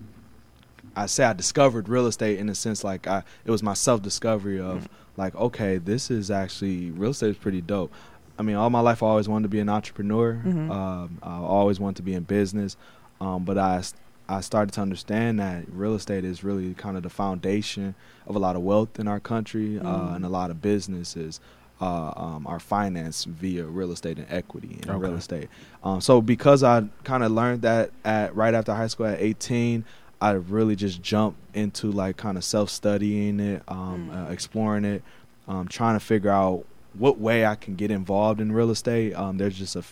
I 0.96 1.06
say 1.06 1.24
I 1.24 1.34
discovered 1.34 1.88
real 1.88 2.06
estate 2.08 2.38
in 2.40 2.50
a 2.50 2.56
sense 2.56 2.84
like 2.84 3.08
I 3.08 3.24
it 3.46 3.52
was 3.52 3.64
my 3.64 3.74
self 3.74 4.02
discovery 4.02 4.60
of 4.60 4.90
like 5.18 5.36
okay, 5.36 5.78
this 5.78 6.12
is 6.12 6.30
actually 6.30 6.92
real 6.92 7.12
estate 7.12 7.30
is 7.32 7.38
pretty 7.38 7.62
dope. 7.62 7.94
I 8.42 8.44
mean, 8.44 8.56
all 8.56 8.72
my 8.72 8.80
life 8.80 9.04
I 9.04 9.06
always 9.06 9.30
wanted 9.30 9.44
to 9.44 9.50
be 9.50 9.60
an 9.60 9.70
entrepreneur. 9.70 10.42
Mhm. 10.44 10.72
Um, 10.72 11.20
I 11.22 11.38
always 11.38 11.80
wanted 11.80 11.98
to 11.98 12.02
be 12.02 12.16
in 12.16 12.24
business, 12.24 12.76
um, 13.22 13.44
but 13.46 13.58
I 13.60 13.84
I 14.28 14.40
started 14.42 14.74
to 14.76 14.82
understand 14.82 15.40
that 15.40 15.66
real 15.72 15.94
estate 15.94 16.24
is 16.24 16.44
really 16.44 16.74
kind 16.74 16.98
of 16.98 17.04
the 17.04 17.10
foundation 17.10 17.94
of 18.26 18.36
a 18.36 18.40
lot 18.40 18.56
of 18.56 18.64
wealth 18.64 18.98
in 19.00 19.08
our 19.08 19.20
country 19.20 19.78
uh, 19.78 19.84
Mm. 19.84 20.16
and 20.16 20.26
a 20.26 20.30
lot 20.30 20.50
of 20.50 20.60
businesses 20.62 21.40
uh, 21.82 22.14
um, 22.16 22.48
are 22.48 22.60
financed 22.60 23.26
via 23.28 23.66
real 23.66 23.92
estate 23.92 24.18
and 24.18 24.26
equity 24.30 24.80
in 24.82 25.00
real 25.00 25.16
estate. 25.16 25.50
Um, 25.84 26.00
so 26.02 26.20
because 26.22 26.64
I 26.64 26.86
kind 27.04 27.24
of 27.24 27.32
learned 27.32 27.62
that 27.64 27.92
at 28.06 28.36
right 28.36 28.54
after 28.56 28.74
high 28.74 28.88
school 28.88 29.06
at 29.08 29.20
18, 29.20 29.84
I 30.22 30.32
really 30.32 30.76
just 30.76 31.02
jumped 31.04 31.40
into 31.56 31.92
like 31.92 32.18
kind 32.18 32.38
of 32.38 32.44
self 32.44 32.70
studying 32.72 33.40
it, 33.40 33.62
um, 33.68 34.10
Mm. 34.12 34.30
uh, 34.30 34.32
exploring 34.32 34.86
it, 34.86 35.04
um, 35.48 35.68
trying 35.68 35.96
to 35.96 36.00
figure 36.00 36.32
out 36.32 36.66
what 36.94 37.18
way 37.20 37.46
I 37.46 37.56
can 37.56 37.76
get 37.76 37.92
involved 37.92 38.42
in 38.42 38.52
real 38.52 38.70
estate. 38.72 39.14
Um, 39.14 39.38
there's 39.38 39.58
just 39.58 39.76
a 39.76 39.84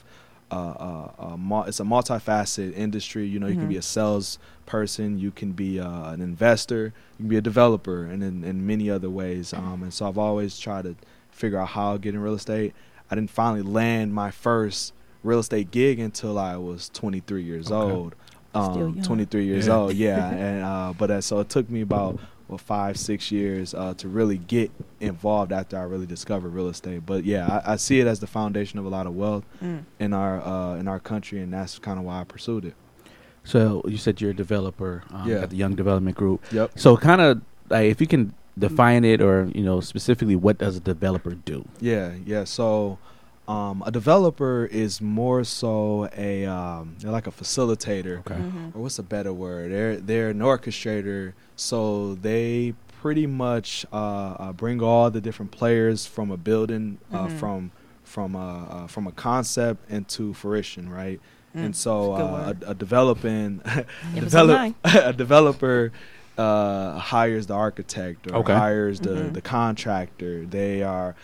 uh, 0.51 0.55
uh, 0.55 1.11
uh, 1.33 1.37
mul- 1.37 1.65
it's 1.65 1.79
a 1.79 1.83
multifaceted 1.83 2.75
industry. 2.75 3.27
You 3.27 3.39
know, 3.39 3.45
you 3.47 3.55
Mhm. 3.55 3.59
can 3.59 3.69
be 3.69 3.77
a 3.77 3.83
sales 3.83 4.39
person, 4.65 5.19
you 5.19 5.29
can 5.29 5.51
be 5.51 5.79
uh, 5.79 6.11
an 6.11 6.21
investor, 6.21 6.85
you 6.85 7.17
can 7.17 7.27
be 7.27 7.37
a 7.37 7.41
developer, 7.41 8.03
and 8.03 8.23
in, 8.23 8.43
in 8.43 8.65
many 8.65 8.89
other 8.89 9.11
ways. 9.11 9.53
Um, 9.53 9.83
and 9.83 9.93
so 9.93 10.07
I've 10.07 10.17
always 10.17 10.57
tried 10.57 10.85
to 10.85 10.95
figure 11.29 11.59
out 11.59 11.67
how 11.69 11.93
to 11.93 11.99
get 11.99 12.15
in 12.15 12.19
real 12.21 12.33
estate. 12.33 12.73
I 13.11 13.15
didn't 13.15 13.29
finally 13.29 13.61
land 13.61 14.15
my 14.15 14.31
first 14.31 14.93
real 15.23 15.37
estate 15.39 15.69
gig 15.69 15.99
until 15.99 16.39
I 16.39 16.55
was 16.57 16.89
23 16.89 17.43
years 17.43 17.71
Okay. 17.71 17.91
old. 17.91 18.15
Um, 18.55 18.99
23 19.03 19.45
years 19.45 19.67
Yeah. 19.67 19.75
old, 19.75 19.93
yeah. 19.93 20.29
and 20.31 20.63
uh, 20.63 20.93
but 20.97 21.11
uh, 21.11 21.21
so 21.21 21.39
it 21.41 21.49
took 21.49 21.69
me 21.69 21.81
about 21.81 22.19
well, 22.49 22.57
five, 22.57 22.97
six 22.97 23.31
years 23.31 23.73
uh, 23.73 23.93
to 23.93 24.07
really 24.09 24.37
get 24.39 24.71
involved 24.99 25.51
after 25.53 25.77
I 25.77 25.83
really 25.83 26.05
discovered 26.07 26.49
real 26.49 26.67
estate. 26.67 27.05
But 27.05 27.23
yeah, 27.23 27.61
I, 27.65 27.73
I 27.73 27.75
see 27.77 27.99
it 28.01 28.07
as 28.07 28.19
the 28.19 28.27
foundation 28.27 28.79
of 28.79 28.85
a 28.85 28.89
lot 28.89 29.05
of 29.07 29.15
wealth 29.15 29.45
Mm. 29.63 29.83
in 29.99 30.13
our 30.13 30.41
uh, 30.41 30.75
in 30.75 30.87
our 30.87 30.99
country, 30.99 31.39
and 31.41 31.53
that's 31.53 31.79
kind 31.79 31.97
of 31.99 32.05
why 32.05 32.19
I 32.19 32.23
pursued 32.25 32.65
it. 32.65 32.73
So 33.43 33.81
you 33.87 33.97
said 33.97 34.19
you're 34.19 34.31
a 34.31 34.35
developer 34.35 35.03
um, 35.13 35.29
Yeah. 35.29 35.37
at 35.43 35.49
the 35.49 35.55
Young 35.55 35.75
Development 35.75 36.15
Group. 36.17 36.43
Yep. 36.51 36.71
So 36.77 36.97
kind 36.97 37.21
of 37.21 37.41
like 37.69 37.85
if 37.91 38.01
you 38.01 38.07
can 38.07 38.33
define 38.57 39.05
it, 39.05 39.21
or 39.21 39.49
you 39.55 39.63
know 39.63 39.79
specifically, 39.79 40.35
what 40.35 40.57
does 40.57 40.75
a 40.75 40.79
developer 40.81 41.31
do? 41.35 41.65
Yeah, 41.79 42.13
yeah. 42.25 42.43
So 42.43 42.97
Um, 43.49 43.81
a 43.85 43.91
developer 43.91 44.65
is 44.71 45.01
more 45.01 45.43
so 45.43 46.07
a 46.15 46.45
um, 46.45 46.95
they're 46.99 47.11
like 47.11 47.25
a 47.25 47.31
facilitator, 47.31 48.19
Okay. 48.19 48.35
Mhm. 48.35 48.75
or 48.75 48.81
what's 48.83 48.99
a 48.99 49.03
better 49.15 49.33
word? 49.33 49.71
They're 49.71 49.97
they're 49.97 50.29
an 50.29 50.39
orchestrator, 50.39 51.33
so 51.55 52.13
they 52.13 52.75
pretty 53.01 53.25
much 53.25 53.85
uh, 53.91 53.95
uh, 54.43 54.53
bring 54.53 54.83
all 54.83 55.09
the 55.09 55.19
different 55.27 55.51
players 55.51 56.05
from 56.05 56.29
a 56.29 56.37
building, 56.37 56.99
uh, 57.11 57.25
Mhm. 57.27 57.31
from 57.39 57.71
from 58.03 58.35
a 58.35 58.49
uh, 58.75 58.87
from 58.87 59.07
a 59.07 59.11
concept 59.11 59.89
into 59.89 60.33
fruition, 60.33 60.87
right? 60.89 61.19
Mm, 61.55 61.65
and 61.65 61.75
so 61.75 62.13
a 62.13 62.25
uh, 62.25 62.53
a, 62.67 62.71
a 62.71 62.75
developing 62.75 63.61
It 64.15 64.19
develop, 64.21 64.75
a 64.83 65.13
developer 65.13 65.91
uh, 66.37 66.99
hires 66.99 67.47
the 67.47 67.53
architect 67.55 68.27
or 68.31 68.35
Okay. 68.41 68.53
hires 68.53 68.99
the, 69.01 69.09
Mhm. 69.09 69.33
the 69.33 69.41
contractor. 69.41 70.45
They 70.45 70.83
are 70.83 71.15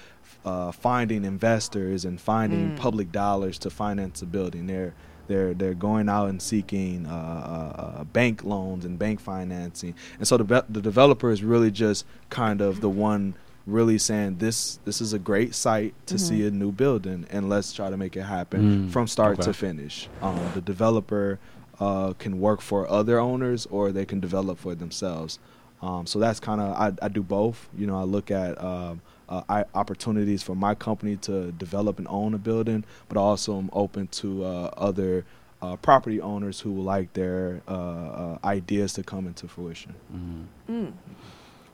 uh, 0.46 0.72
finding 0.72 1.26
investors 1.26 2.06
and 2.06 2.22
finding 2.22 2.72
Mm. 2.72 2.78
public 2.78 3.12
dollars 3.12 3.58
to 3.60 3.70
finance 3.70 4.22
a 4.22 4.26
building. 4.26 4.68
They're 4.68 4.94
they're 5.28 5.54
they're 5.56 5.74
going 5.74 6.08
out 6.08 6.30
and 6.30 6.40
seeking 6.42 7.08
uh, 7.08 7.10
uh, 7.12 7.82
uh, 7.82 8.04
bank 8.04 8.44
loans 8.44 8.86
and 8.86 9.00
bank 9.00 9.20
financing. 9.20 9.96
And 10.20 10.28
so 10.28 10.38
the 10.38 10.44
be- 10.44 10.68
the 10.70 10.82
developer 10.82 11.32
is 11.32 11.44
really 11.44 11.72
just 11.72 12.06
kind 12.30 12.62
of 12.62 12.80
the 12.82 12.90
one 12.90 13.34
really 13.66 13.98
saying 13.98 14.38
this 14.38 14.78
this 14.86 15.02
is 15.02 15.14
a 15.14 15.18
great 15.20 15.56
site 15.56 15.96
to 16.06 16.16
Mhm. 16.16 16.20
see 16.20 16.46
a 16.46 16.52
new 16.52 16.72
building 16.72 17.26
and 17.32 17.50
let's 17.50 17.74
try 17.74 17.90
to 17.90 17.98
make 17.98 18.16
it 18.16 18.22
happen 18.22 18.62
Mm, 18.88 18.92
from 18.92 19.08
start 19.08 19.40
okay. 19.40 19.46
to 19.48 19.54
finish. 19.54 20.08
Um, 20.22 20.40
the 20.54 20.62
developer 20.62 21.40
uh, 21.80 22.14
can 22.20 22.40
work 22.40 22.62
for 22.62 22.88
other 22.90 23.20
owners 23.20 23.66
or 23.72 23.92
they 23.92 24.06
can 24.06 24.20
develop 24.20 24.60
for 24.60 24.76
themselves. 24.76 25.40
Um, 25.82 26.06
so 26.06 26.20
that's 26.20 26.40
kind 26.40 26.62
of 26.62 26.68
I, 26.74 26.94
I 27.06 27.08
do 27.10 27.24
both. 27.24 27.68
You 27.76 27.88
know, 27.88 27.98
I 27.98 28.04
look 28.04 28.30
at 28.32 28.64
um, 28.64 29.02
uh, 29.30 29.42
I, 29.50 29.66
opportunities 29.74 30.44
for 30.44 30.56
my 30.56 30.76
company 30.76 31.16
to 31.18 31.52
develop 31.54 31.98
and 32.00 32.08
own 32.10 32.34
a 32.34 32.38
building, 32.38 32.84
but 33.10 33.18
also 33.18 33.56
I'm 33.58 33.70
open 33.74 34.08
to 34.08 34.44
uh, 34.44 34.72
other 34.78 35.26
uh, 35.62 35.76
property 35.78 36.22
owners 36.22 36.60
who 36.60 36.72
would 36.74 36.84
like 36.86 37.14
their 37.14 37.62
uh, 37.68 37.72
uh, 37.72 38.38
ideas 38.44 38.94
to 38.94 39.04
come 39.04 39.26
into 39.28 39.48
fruition. 39.48 39.96
Mhm. 40.14 40.46
Mm. 40.70 40.94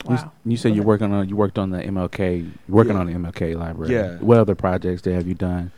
You, 0.08 0.16
Wow. 0.16 0.32
you 0.44 0.56
said 0.56 0.70
Go 0.70 0.74
you 0.76 0.80
ahead. 0.80 0.86
working 0.88 1.12
on 1.12 1.28
you 1.28 1.36
worked 1.36 1.58
on 1.58 1.70
the 1.70 1.78
MLK. 1.78 2.38
You're 2.40 2.50
working 2.68 2.94
Yeah. 2.94 2.98
on 3.00 3.06
the 3.06 3.12
MLK 3.12 3.54
library. 3.54 3.92
Yeah. 3.94 4.16
What 4.18 4.38
other 4.38 4.54
projects 4.56 5.04
have 5.04 5.28
you 5.28 5.34
done? 5.34 5.70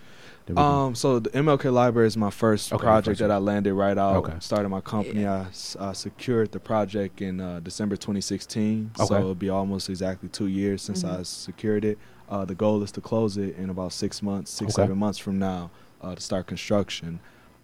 That 0.47 0.53
we 0.53 0.57
can- 0.57 0.65
Um, 0.65 0.95
so 0.95 1.19
the 1.19 1.31
MLK 1.37 1.71
Library 1.71 2.07
is 2.07 2.17
my 2.17 2.31
first 2.31 2.73
Okay, 2.73 2.83
project 2.83 3.07
first 3.19 3.21
that 3.21 3.31
I 3.31 3.39
landed 3.39 3.75
right 3.75 3.97
out. 3.97 4.17
Okay. 4.17 4.35
Started 4.41 4.69
my 4.69 4.81
company. 4.81 5.27
I 5.27 5.47
secured 5.93 6.53
the 6.53 6.61
project 6.61 7.21
in 7.23 7.41
uh, 7.41 7.61
December 7.61 7.97
2016. 7.97 8.91
Okay. 8.99 9.07
So 9.07 9.15
it'll 9.15 9.35
be 9.35 9.49
almost 9.51 9.89
exactly 9.89 10.29
two 10.29 10.47
years 10.47 10.83
since 10.83 11.03
Mhm. 11.03 11.21
I 11.21 11.23
secured 11.23 11.85
it. 11.85 11.99
Uh, 12.29 12.45
the 12.45 12.55
goal 12.55 12.83
is 12.83 12.91
to 12.93 13.01
close 13.01 13.37
it 13.37 13.57
in 13.57 13.71
about 13.71 13.93
six 13.93 14.23
months, 14.23 14.51
six 14.51 14.73
Okay. 14.75 14.83
seven 14.83 14.99
months 14.99 15.19
from 15.19 15.39
now, 15.39 15.71
uh, 16.03 16.15
to 16.15 16.21
start 16.21 16.47
construction. 16.47 17.21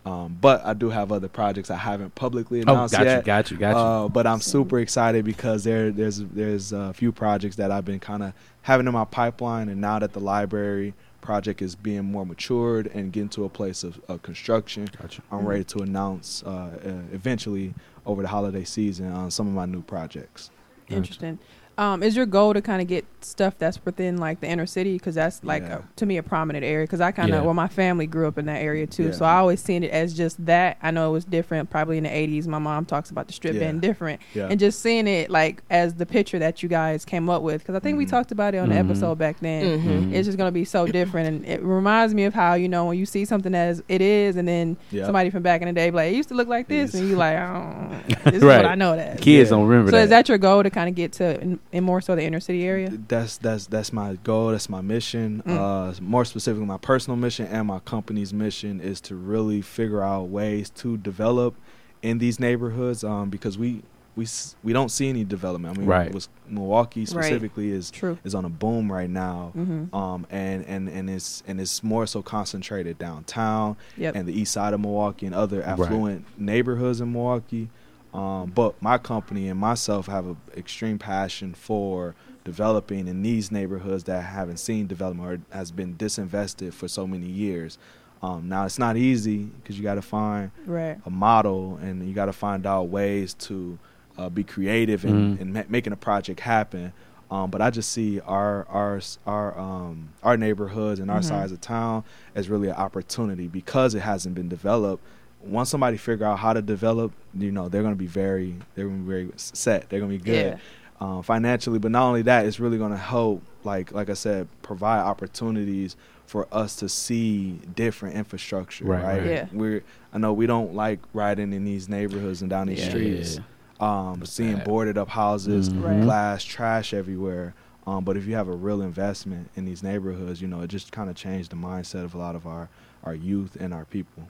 Um, 0.07 0.39
but 0.41 0.65
I 0.65 0.73
do 0.73 0.89
have 0.89 1.13
other 1.13 1.29
projects 1.29 1.71
I 1.71 1.77
haven't 1.77 2.15
publicly 2.15 2.61
oh, 2.67 2.73
announced 2.73 2.95
got 2.95 3.05
yet. 3.05 3.19
you, 3.19 3.23
got 3.23 3.51
you, 3.51 3.57
got 3.59 3.71
you. 3.73 3.77
Uh, 3.77 4.09
but 4.09 4.27
I'm 4.27 4.41
super 4.41 4.79
excited 4.79 5.27
because 5.27 5.63
there 5.65 5.91
there's 5.91 6.19
there's 6.21 6.73
a 6.73 6.95
few 6.95 7.13
projects 7.13 7.57
that 7.57 7.71
I've 7.71 7.85
been 7.85 8.01
kind 8.01 8.23
of 8.23 8.33
having 8.63 8.87
in 8.87 8.93
my 8.95 9.05
pipeline, 9.05 9.69
and 9.69 9.79
now 9.79 9.99
that 9.99 10.15
the 10.15 10.21
library 10.21 10.95
project 11.21 11.63
is 11.63 11.75
being 11.75 12.05
more 12.05 12.25
matured 12.27 12.87
and 12.89 13.13
getting 13.13 13.29
to 13.31 13.45
a 13.45 13.49
place 13.49 13.85
of, 13.85 14.01
of 14.09 14.23
construction, 14.23 14.89
got 15.01 15.17
you. 15.17 15.25
I'm 15.31 15.47
ready 15.47 15.65
to 15.65 15.81
announce 15.81 16.43
uh, 16.45 16.49
uh, 16.51 17.15
eventually 17.15 17.75
over 18.07 18.23
the 18.23 18.29
holiday 18.29 18.65
season 18.65 19.13
on 19.13 19.31
some 19.31 19.47
of 19.47 19.55
my 19.55 19.67
new 19.67 19.83
projects. 19.83 20.51
Gotcha. 20.89 21.39
Interesting. 21.81 21.95
Um, 21.95 22.03
is 22.03 22.15
your 22.17 22.27
goal 22.27 22.53
to 22.55 22.61
kind 22.63 22.83
of 22.83 22.89
get 22.89 23.05
stuff 23.23 23.55
that's 23.59 23.83
within 23.85 24.19
like 24.19 24.41
the 24.41 24.47
inner 24.49 24.67
city? 24.67 24.95
Because 24.95 25.15
that's 25.15 25.43
like 25.43 25.63
Yeah. 25.63 25.79
a, 25.79 25.83
to 25.97 26.07
me 26.07 26.17
a 26.19 26.23
prominent 26.23 26.65
area. 26.65 26.85
Because 26.85 27.01
I 27.01 27.11
kind 27.11 27.31
of 27.31 27.37
Yeah. 27.37 27.43
well, 27.43 27.55
my 27.55 27.69
family 27.69 28.07
grew 28.07 28.29
up 28.29 28.39
in 28.39 28.47
that 28.47 28.61
area 28.61 28.87
too, 28.87 29.05
Yeah. 29.07 29.11
so 29.13 29.25
I 29.25 29.37
always 29.37 29.61
seen 29.63 29.83
it 29.83 29.91
as 29.91 30.15
just 30.15 30.45
that. 30.47 30.77
I 30.83 30.91
know 30.91 31.09
it 31.11 31.13
was 31.13 31.25
different, 31.25 31.71
probably 31.71 31.97
in 31.99 32.05
the 32.05 32.11
'80s. 32.11 32.47
My 32.47 32.59
mom 32.59 32.85
talks 32.85 33.11
about 33.11 33.27
the 33.29 33.33
strip 33.33 33.55
Yeah. 33.55 33.61
being 33.61 33.81
different, 33.81 34.21
Yeah. 34.35 34.49
and 34.51 34.61
just 34.61 34.81
seeing 34.81 35.07
it 35.07 35.31
like 35.31 35.63
as 35.71 35.95
the 35.95 36.07
picture 36.07 36.39
that 36.39 36.63
you 36.63 36.69
guys 36.69 37.05
came 37.05 37.29
up 37.31 37.43
with. 37.43 37.63
Because 37.63 37.75
I 37.75 37.79
think 37.81 37.97
we 37.99 38.05
Mhm. 38.07 38.11
talked 38.11 38.33
about 38.33 38.55
it 38.55 38.59
on 38.59 38.69
the 38.69 38.75
Mhm. 38.75 38.91
episode 38.91 39.19
back 39.19 39.37
then. 39.41 39.81
Mhm. 39.81 40.13
It's 40.15 40.27
just 40.27 40.37
gonna 40.39 40.53
be 40.53 40.65
so 40.65 40.87
different, 40.87 41.29
and 41.29 41.45
it 41.47 41.63
reminds 41.63 42.15
me 42.15 42.25
of 42.25 42.35
how 42.35 42.55
you 42.55 42.69
know 42.69 42.87
when 42.87 42.99
you 42.99 43.07
see 43.07 43.25
something 43.25 43.55
as 43.55 43.83
it 43.89 44.01
is, 44.03 44.37
and 44.37 44.47
then 44.47 44.77
Yeah. 44.91 45.05
somebody 45.05 45.31
from 45.31 45.43
back 45.43 45.63
in 45.63 45.69
the 45.69 45.73
day 45.75 45.89
be 45.91 45.97
like, 45.97 46.13
"It 46.13 46.17
used 46.17 46.29
to 46.31 46.35
look 46.35 46.49
like 46.49 46.69
this," 46.69 46.95
and 46.95 47.09
you 47.09 47.17
like, 47.17 47.39
"Oh, 47.39 47.91
this 48.25 48.35
is 48.37 48.43
Right. 48.43 48.57
what 48.63 48.67
I 48.67 48.75
know 48.75 48.97
that." 48.97 49.21
Kids 49.21 49.51
Yeah. 49.51 49.57
don't 49.57 49.67
remember 49.67 49.91
So 49.91 49.97
that. 49.99 50.03
is 50.05 50.11
that 50.11 50.29
your 50.29 50.39
goal 50.39 50.63
to 50.63 50.71
kind 50.71 50.89
of 50.89 50.95
get 50.95 51.13
to 51.13 51.59
in, 51.73 51.79
in 51.79 51.85
more 51.85 52.01
so 52.01 52.15
the 52.15 52.23
inner 52.23 52.41
city 52.41 52.65
area? 52.67 52.91
That's 53.09 53.39
that's 53.39 53.67
that's 53.67 53.93
my 53.93 54.15
goal. 54.25 54.49
That's 54.51 54.69
my 54.69 54.81
mission. 54.81 55.43
Mm. 55.47 55.99
Uh, 55.99 56.01
more 56.01 56.25
specifically, 56.25 56.67
my 56.67 56.79
personal 56.79 57.17
mission 57.17 57.47
and 57.47 57.67
my 57.69 57.79
company's 57.81 58.33
mission 58.33 58.81
is 58.81 59.01
to 59.03 59.15
really 59.15 59.63
figure 59.63 60.03
out 60.03 60.29
ways 60.29 60.71
to 60.71 60.97
develop 60.97 61.55
in 62.03 62.19
these 62.19 62.39
neighborhoods. 62.41 63.05
Um, 63.05 63.31
because 63.31 63.57
we 63.59 63.83
we 64.17 64.27
we 64.65 64.73
don't 64.73 64.89
see 64.91 65.09
any 65.09 65.25
development. 65.25 65.77
I 65.77 65.79
mean, 65.81 65.89
Right. 65.89 66.13
was, 66.13 66.29
Milwaukee 66.49 67.07
specifically 67.07 67.71
is 67.71 67.91
True. 67.93 68.19
is 68.25 68.35
on 68.35 68.45
a 68.45 68.49
boom 68.49 68.91
right 68.91 69.09
now. 69.09 69.53
Mm-hmm. 69.57 69.95
Um, 69.95 70.27
and 70.31 70.65
and 70.67 70.89
and 70.89 71.09
it's 71.09 71.43
and 71.47 71.61
it's 71.61 71.83
more 71.85 72.07
so 72.07 72.21
concentrated 72.21 72.99
downtown 72.99 73.77
Yep. 73.97 74.17
and 74.17 74.29
the 74.29 74.33
east 74.39 74.53
side 74.53 74.75
of 74.75 74.81
Milwaukee 74.81 75.27
and 75.27 75.35
other 75.35 75.59
Right. 75.61 75.69
affluent 75.69 76.25
neighborhoods 76.37 77.01
in 77.01 77.13
Milwaukee. 77.13 77.71
Um, 78.13 78.51
but 78.51 78.81
my 78.83 78.99
company 78.99 79.49
and 79.49 79.59
myself 79.59 80.07
have 80.07 80.27
an 80.27 80.37
extreme 80.57 80.99
passion 80.99 81.55
for 81.55 82.15
developing 82.45 83.07
in 83.07 83.23
these 83.23 83.53
neighborhoods 83.53 84.05
that 84.05 84.23
haven't 84.23 84.57
seen 84.57 84.87
development 84.87 85.45
or 85.53 85.57
has 85.57 85.71
been 85.71 85.95
disinvested 85.95 86.73
for 86.73 86.89
so 86.89 87.07
many 87.07 87.27
years. 87.29 87.79
Um, 88.23 88.49
now 88.49 88.65
it's 88.67 88.79
not 88.79 88.97
easy 88.97 89.45
because 89.45 89.77
you 89.79 89.83
got 89.85 89.95
to 89.95 90.03
find 90.03 90.51
right. 90.67 90.99
a 91.07 91.11
model 91.11 91.79
and 91.81 92.07
you 92.07 92.13
got 92.15 92.27
to 92.27 92.33
find 92.33 92.67
out 92.67 92.89
ways 92.89 93.35
to 93.35 93.79
uh, 94.19 94.29
be 94.29 94.43
creative 94.45 95.05
in, 95.05 95.37
Mhm. 95.37 95.41
in 95.41 95.53
ma- 95.53 95.63
making 95.69 95.93
a 95.93 95.97
project 95.97 96.41
happen. 96.41 96.93
Um, 97.31 97.49
but 97.51 97.63
I 97.63 97.71
just 97.71 97.93
see 97.93 98.19
our 98.21 98.67
our 98.69 99.01
our 99.25 99.57
um, 99.59 100.09
our 100.23 100.37
neighborhoods 100.37 100.99
and 100.99 101.11
our 101.11 101.21
Mhm. 101.21 101.25
size 101.25 101.53
of 101.53 101.61
town 101.61 102.03
as 102.35 102.49
really 102.51 102.69
an 102.69 102.75
opportunity 102.75 103.47
because 103.47 103.95
it 103.95 104.01
hasn't 104.01 104.35
been 104.35 104.49
developed. 104.49 105.03
Once 105.43 105.71
somebody 105.71 105.97
figure 105.97 106.27
out 106.27 106.39
how 106.39 106.53
to 106.53 106.61
develop, 106.63 107.13
you 107.35 107.51
know, 107.51 107.69
they're 107.69 107.83
going 107.83 107.95
to 107.95 107.99
be 107.99 108.07
very 108.07 108.55
they're 108.75 108.87
going 108.87 108.99
to 108.99 109.03
be 109.05 109.09
very 109.11 109.31
set. 109.37 109.89
They're 109.89 110.01
going 110.01 110.13
to 110.13 110.19
be 110.19 110.31
good 110.31 110.59
Yeah. 111.01 111.07
uh, 111.19 111.23
financially, 111.23 111.79
but 111.79 111.91
not 111.91 112.07
only 112.07 112.23
that, 112.23 112.45
it's 112.47 112.61
really 112.61 112.77
going 112.79 112.91
to 112.93 112.97
help, 112.99 113.43
like 113.65 113.93
like 113.93 114.11
I 114.11 114.15
said, 114.15 114.49
provide 114.63 115.01
opportunities 115.01 115.97
for 116.27 116.47
us 116.53 116.77
to 116.77 116.89
see 116.89 117.53
different 117.75 118.15
infrastructure. 118.17 118.85
Right, 118.85 119.03
Right. 119.03 119.19
right. 119.19 119.27
Yeah. 119.27 119.47
We're 119.53 119.83
I 120.13 120.19
know 120.19 120.33
we 120.33 120.47
don't 120.47 120.75
like 120.75 121.01
riding 121.15 121.53
in 121.53 121.65
these 121.65 121.89
neighborhoods 121.89 122.43
and 122.43 122.51
down 122.51 122.67
these 122.69 122.81
Yeah. 122.81 122.89
streets, 122.91 123.41
um, 123.81 124.25
seeing 124.27 124.57
bad. 124.57 124.65
boarded 124.65 124.99
up 124.99 125.09
houses, 125.09 125.71
Mhm. 125.71 125.83
Right. 125.85 126.03
glass, 126.03 126.45
trash 126.45 126.93
everywhere. 126.93 127.55
Um, 127.87 128.05
but 128.05 128.17
if 128.19 128.27
you 128.27 128.35
have 128.35 128.47
a 128.49 128.55
real 128.55 128.83
investment 128.83 129.51
in 129.57 129.65
these 129.65 129.83
neighborhoods, 129.83 130.43
you 130.43 130.47
know, 130.49 130.61
it 130.61 130.69
just 130.69 130.93
kind 130.93 131.09
of 131.09 131.17
changed 131.17 131.51
the 131.51 131.57
mindset 131.57 132.05
of 132.05 132.15
a 132.15 132.19
lot 132.19 132.37
of 132.37 132.47
our 132.47 132.69
our 133.03 133.15
youth 133.15 133.57
and 133.59 133.73
our 133.73 133.87
people. 133.87 134.29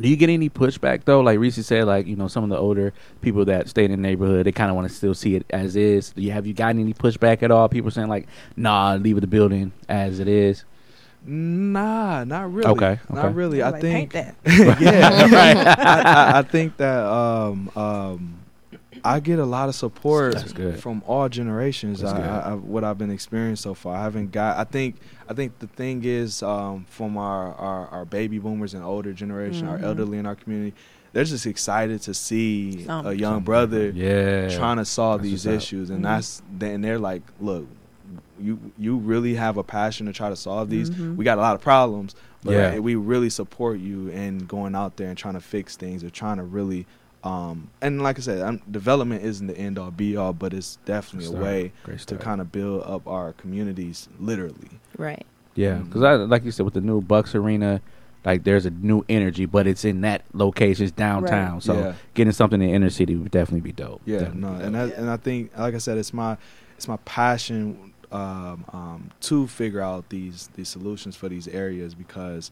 Do 0.00 0.08
you 0.08 0.16
get 0.16 0.30
any 0.30 0.48
pushback 0.48 1.04
though? 1.04 1.20
Like 1.20 1.38
Reese 1.38 1.64
said, 1.66 1.84
like 1.86 2.06
you 2.06 2.16
know, 2.16 2.28
some 2.28 2.42
of 2.44 2.50
the 2.50 2.56
older 2.58 2.92
people 3.20 3.44
that 3.46 3.68
stay 3.68 3.84
in 3.84 3.90
the 3.90 3.96
neighborhood, 3.96 4.46
they 4.46 4.52
kind 4.52 4.70
of 4.70 4.76
want 4.76 4.88
to 4.88 4.94
still 4.94 5.14
see 5.14 5.34
it 5.36 5.44
as 5.50 5.76
is. 5.76 6.10
Do 6.10 6.22
you 6.22 6.32
have 6.32 6.46
you 6.46 6.54
gotten 6.54 6.80
any 6.80 6.94
pushback 6.94 7.42
at 7.42 7.50
all? 7.50 7.68
People 7.68 7.90
saying 7.90 8.08
like, 8.08 8.26
"Nah, 8.56 8.94
leave 8.94 9.20
the 9.20 9.26
building 9.26 9.72
as 9.88 10.18
it 10.20 10.28
is." 10.28 10.64
Nah, 11.26 12.24
not 12.24 12.52
really. 12.52 12.68
Okay, 12.68 12.92
okay. 12.92 13.00
Not 13.10 13.34
really. 13.34 13.62
I 13.62 13.70
Like, 13.70 13.82
think 13.82 14.12
paint 14.12 14.34
that. 14.44 14.80
yeah, 14.80 15.22
right. 15.30 15.56
I, 15.78 16.00
I, 16.34 16.38
I 16.38 16.42
think 16.42 16.78
that 16.78 17.04
um, 17.04 17.70
um, 17.76 18.38
I 19.04 19.20
get 19.20 19.38
a 19.38 19.44
lot 19.44 19.68
of 19.68 19.74
support 19.74 20.34
from 20.78 21.02
all 21.06 21.28
generations. 21.28 22.00
That's 22.00 22.12
I. 22.14 22.20
I, 22.22 22.50
I, 22.50 22.54
what 22.54 22.84
I've 22.84 22.98
been 22.98 23.10
experiencing 23.10 23.62
so 23.62 23.74
far, 23.74 23.96
I 23.96 24.02
haven't 24.02 24.32
got. 24.32 24.56
I 24.58 24.64
think. 24.64 24.96
I 25.28 25.34
think 25.34 25.58
the 25.60 25.66
thing 25.68 26.02
is, 26.04 26.42
um, 26.42 26.84
from 26.88 27.16
our, 27.16 27.54
our, 27.54 27.86
our 27.88 28.04
baby 28.04 28.38
boomers 28.38 28.74
and 28.74 28.82
older 28.84 29.12
generation, 29.12 29.66
Mhm. 29.68 29.70
our 29.70 29.78
elderly 29.78 30.18
in 30.18 30.26
our 30.26 30.34
community, 30.34 30.74
they're 31.12 31.22
just 31.24 31.46
excited 31.46 32.02
to 32.02 32.14
see 32.14 32.84
Some- 32.84 33.06
a 33.06 33.12
young 33.12 33.36
Some- 33.36 33.44
brother 33.44 33.90
yeah, 33.90 34.48
trying 34.48 34.78
to 34.78 34.84
solve 34.84 35.20
That's 35.22 35.30
these 35.30 35.46
issues, 35.46 35.90
and 35.90 36.00
Mhm. 36.00 36.02
that's 36.02 36.42
then 36.52 36.80
they're 36.80 36.98
like, 36.98 37.22
look. 37.40 37.66
You 38.40 38.58
you 38.78 38.96
really 38.96 39.34
have 39.34 39.56
a 39.58 39.62
passion 39.62 40.06
to 40.06 40.12
try 40.14 40.30
to 40.30 40.34
solve 40.36 40.70
these. 40.70 40.90
Mhm. 40.90 41.14
We 41.16 41.24
got 41.24 41.36
a 41.36 41.42
lot 41.42 41.54
of 41.54 41.60
problems, 41.60 42.14
but 42.42 42.52
Yeah. 42.52 42.78
we 42.78 42.94
really 42.94 43.28
support 43.28 43.78
you 43.80 44.08
in 44.08 44.38
going 44.46 44.74
out 44.74 44.96
there 44.96 45.08
and 45.10 45.18
trying 45.18 45.34
to 45.34 45.40
fix 45.40 45.76
things 45.76 46.02
or 46.02 46.08
trying 46.10 46.38
to 46.38 46.42
really 46.42 46.86
um 47.24 47.70
and 47.82 48.02
like 48.02 48.18
i 48.18 48.22
said 48.22 48.40
um, 48.40 48.60
development 48.70 49.22
isn't 49.22 49.46
the 49.48 49.56
end 49.58 49.78
all 49.78 49.90
be 49.90 50.16
all 50.16 50.32
but 50.32 50.54
it's 50.54 50.76
definitely 50.86 51.26
a 51.26 51.40
way 51.42 51.72
to 52.06 52.16
kind 52.16 52.40
of 52.40 52.50
build 52.50 52.82
up 52.84 53.06
our 53.06 53.32
communities 53.34 54.08
literally 54.18 54.80
Right. 54.96 55.26
Yeah, 55.54 55.78
because 55.78 56.02
I 56.02 56.14
like 56.14 56.44
you 56.44 56.50
said 56.52 56.64
with 56.64 56.74
the 56.74 56.80
new 56.80 57.00
Bucks 57.00 57.34
Arena, 57.34 57.80
like 58.24 58.44
there's 58.44 58.66
a 58.66 58.70
new 58.70 59.04
energy, 59.08 59.46
but 59.46 59.66
it's 59.66 59.84
in 59.84 60.00
that 60.02 60.22
location, 60.32 60.84
it's 60.84 60.92
downtown. 60.92 61.54
Right. 61.54 61.62
So 61.62 61.74
Yeah. 61.80 61.94
getting 62.14 62.32
something 62.32 62.60
in 62.62 62.68
the 62.68 62.74
inner 62.74 62.88
city 62.90 63.16
would 63.16 63.30
definitely 63.32 63.60
be 63.62 63.72
dope. 63.72 64.00
yeah 64.06 64.18
Definitely 64.18 64.40
no 64.40 64.58
be 64.58 64.64
and 64.64 64.74
dope. 64.74 64.90
that, 64.90 64.98
and 65.00 65.10
i 65.10 65.16
think 65.16 65.58
like 65.58 65.74
i 65.74 65.78
said 65.78 65.98
it's 65.98 66.12
my 66.12 66.36
it's 66.76 66.86
my 66.88 66.96
passion 67.04 67.92
um, 68.12 68.64
um, 68.72 69.10
to 69.22 69.46
figure 69.46 69.80
out 69.80 70.08
these 70.08 70.48
these 70.54 70.68
solutions 70.68 71.16
for 71.16 71.28
these 71.28 71.46
areas 71.48 71.94
because 71.94 72.50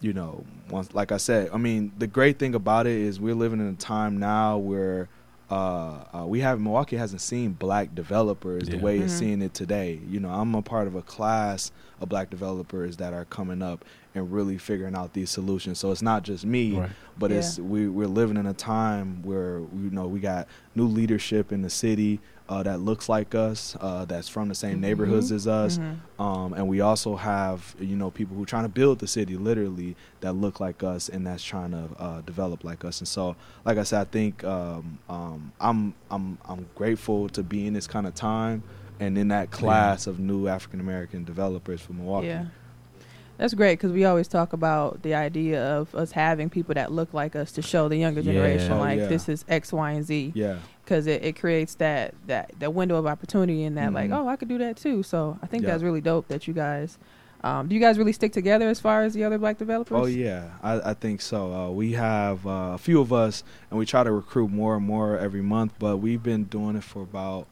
you 0.00 0.12
know 0.12 0.44
once 0.70 0.92
like 0.94 1.10
I 1.12 1.16
said 1.16 1.50
I 1.52 1.56
mean 1.58 1.92
the 1.98 2.06
great 2.06 2.38
thing 2.38 2.54
about 2.54 2.86
it 2.86 2.92
is 2.98 3.18
we're 3.18 3.34
living 3.34 3.60
in 3.60 3.68
a 3.68 3.74
time 3.74 4.18
now 4.18 4.58
where 4.58 5.08
uh, 5.48 6.02
uh, 6.12 6.24
we 6.26 6.40
have 6.40 6.58
Milwaukee 6.60 6.96
hasn't 6.96 7.20
seen 7.20 7.52
black 7.52 7.94
developers 7.94 8.68
the 8.68 8.78
way 8.78 8.98
it's 8.98 9.14
Mhm. 9.14 9.18
seeing 9.18 9.42
it 9.42 9.54
today. 9.54 10.00
You 10.08 10.18
know, 10.18 10.28
I'm 10.28 10.52
a 10.56 10.60
part 10.62 10.88
of 10.88 10.96
a 10.96 11.02
class 11.02 11.70
of 12.00 12.08
black 12.08 12.30
developers 12.30 12.96
that 12.96 13.12
are 13.14 13.24
coming 13.26 13.62
up 13.62 13.84
and 14.16 14.32
really 14.32 14.58
figuring 14.58 14.96
out 14.96 15.12
these 15.12 15.30
solutions. 15.30 15.78
So 15.78 15.92
it's 15.92 16.02
not 16.02 16.24
just 16.24 16.44
me, 16.44 16.76
Right. 16.80 16.90
but 17.16 17.30
it's 17.30 17.60
we 17.60 17.86
we're 17.88 18.08
living 18.08 18.36
in 18.36 18.46
a 18.46 18.54
time 18.54 19.22
where 19.22 19.58
you 19.60 19.90
know 19.92 20.08
we 20.08 20.18
got 20.18 20.48
new 20.74 20.86
leadership 20.88 21.52
in 21.52 21.62
the 21.62 21.70
city 21.70 22.18
uh, 22.48 22.62
that 22.62 22.80
looks 22.80 23.08
like 23.08 23.34
us, 23.34 23.76
uh, 23.80 24.04
that's 24.04 24.28
from 24.28 24.48
the 24.48 24.54
same 24.54 24.80
neighborhoods 24.80 25.32
as 25.32 25.46
us, 25.46 25.78
Mhm. 25.78 25.96
um, 26.20 26.52
and 26.54 26.68
we 26.68 26.80
also 26.80 27.16
have 27.16 27.74
you 27.80 27.96
know 27.96 28.10
people 28.10 28.36
who 28.36 28.42
are 28.42 28.46
trying 28.46 28.62
to 28.64 28.68
build 28.68 28.98
the 29.00 29.06
city 29.06 29.36
literally 29.36 29.96
that 30.20 30.32
look 30.34 30.60
like 30.60 30.82
us 30.82 31.08
and 31.08 31.26
that's 31.26 31.42
trying 31.42 31.72
to 31.72 31.88
uh, 31.98 32.20
develop 32.22 32.62
like 32.64 32.84
us. 32.84 33.00
And 33.00 33.08
so, 33.08 33.36
like 33.64 33.78
I 33.78 33.82
said, 33.82 34.00
I 34.02 34.04
think 34.04 34.44
um, 34.44 34.98
um, 35.08 35.52
I'm 35.60 35.94
I'm 36.10 36.38
I'm 36.48 36.66
grateful 36.74 37.28
to 37.30 37.42
be 37.42 37.66
in 37.66 37.72
this 37.74 37.86
kind 37.86 38.06
of 38.06 38.14
time 38.14 38.62
and 39.00 39.18
in 39.18 39.28
that 39.28 39.50
class 39.50 40.06
of 40.06 40.18
new 40.18 40.46
African 40.48 40.80
American 40.80 41.24
developers 41.24 41.80
for 41.80 41.92
Milwaukee. 41.94 42.28
Yeah. 42.28 42.44
That's 43.38 43.54
great 43.54 43.74
because 43.78 43.92
we 43.92 44.04
always 44.04 44.28
talk 44.28 44.52
about 44.52 45.02
the 45.02 45.14
idea 45.14 45.62
of 45.62 45.94
us 45.94 46.12
having 46.12 46.48
people 46.50 46.74
that 46.74 46.90
look 46.92 47.12
like 47.12 47.36
us 47.36 47.52
to 47.52 47.62
show 47.62 47.88
the 47.88 47.96
younger 47.96 48.20
Yeah. 48.20 48.32
generation, 48.32 48.72
Oh, 48.72 48.78
like 48.78 48.98
yeah. 49.00 49.06
this 49.08 49.28
is 49.28 49.44
X, 49.48 49.72
Y, 49.72 49.90
and 49.92 50.04
Z. 50.04 50.32
Yeah. 50.34 50.56
because 50.84 51.06
it, 51.08 51.24
it 51.24 51.38
creates 51.38 51.74
that 51.74 52.14
that 52.28 52.52
that 52.60 52.72
window 52.72 52.94
of 52.96 53.06
opportunity 53.06 53.64
and 53.64 53.76
that 53.76 53.92
like 53.92 54.08
Mhm. 54.10 54.16
oh 54.24 54.28
I 54.28 54.36
could 54.36 54.48
do 54.48 54.56
that 54.58 54.76
too. 54.76 55.02
So 55.02 55.36
I 55.42 55.46
think 55.46 55.64
Yeah. 55.64 55.70
that's 55.70 55.82
really 55.82 56.00
dope 56.00 56.28
that 56.28 56.46
you 56.46 56.54
guys. 56.54 56.96
Um, 57.44 57.68
do 57.68 57.74
you 57.74 57.80
guys 57.80 57.98
really 57.98 58.12
stick 58.12 58.32
together 58.32 58.68
as 58.68 58.80
far 58.80 59.02
as 59.02 59.12
the 59.12 59.22
other 59.24 59.36
black 59.38 59.58
developers? 59.58 59.96
Oh 60.00 60.06
yeah, 60.06 60.50
I, 60.62 60.90
I 60.90 60.94
think 60.94 61.20
so. 61.20 61.52
Uh, 61.52 61.70
we 61.70 61.92
have 61.92 62.44
uh, 62.46 62.72
a 62.74 62.78
few 62.78 63.00
of 63.00 63.12
us, 63.12 63.44
and 63.70 63.78
we 63.78 63.84
try 63.84 64.02
to 64.04 64.10
recruit 64.10 64.48
more 64.50 64.74
and 64.76 64.84
more 64.86 65.18
every 65.18 65.42
month. 65.42 65.72
But 65.78 65.98
we've 65.98 66.22
been 66.22 66.44
doing 66.44 66.76
it 66.76 66.82
for 66.84 67.02
about 67.02 67.46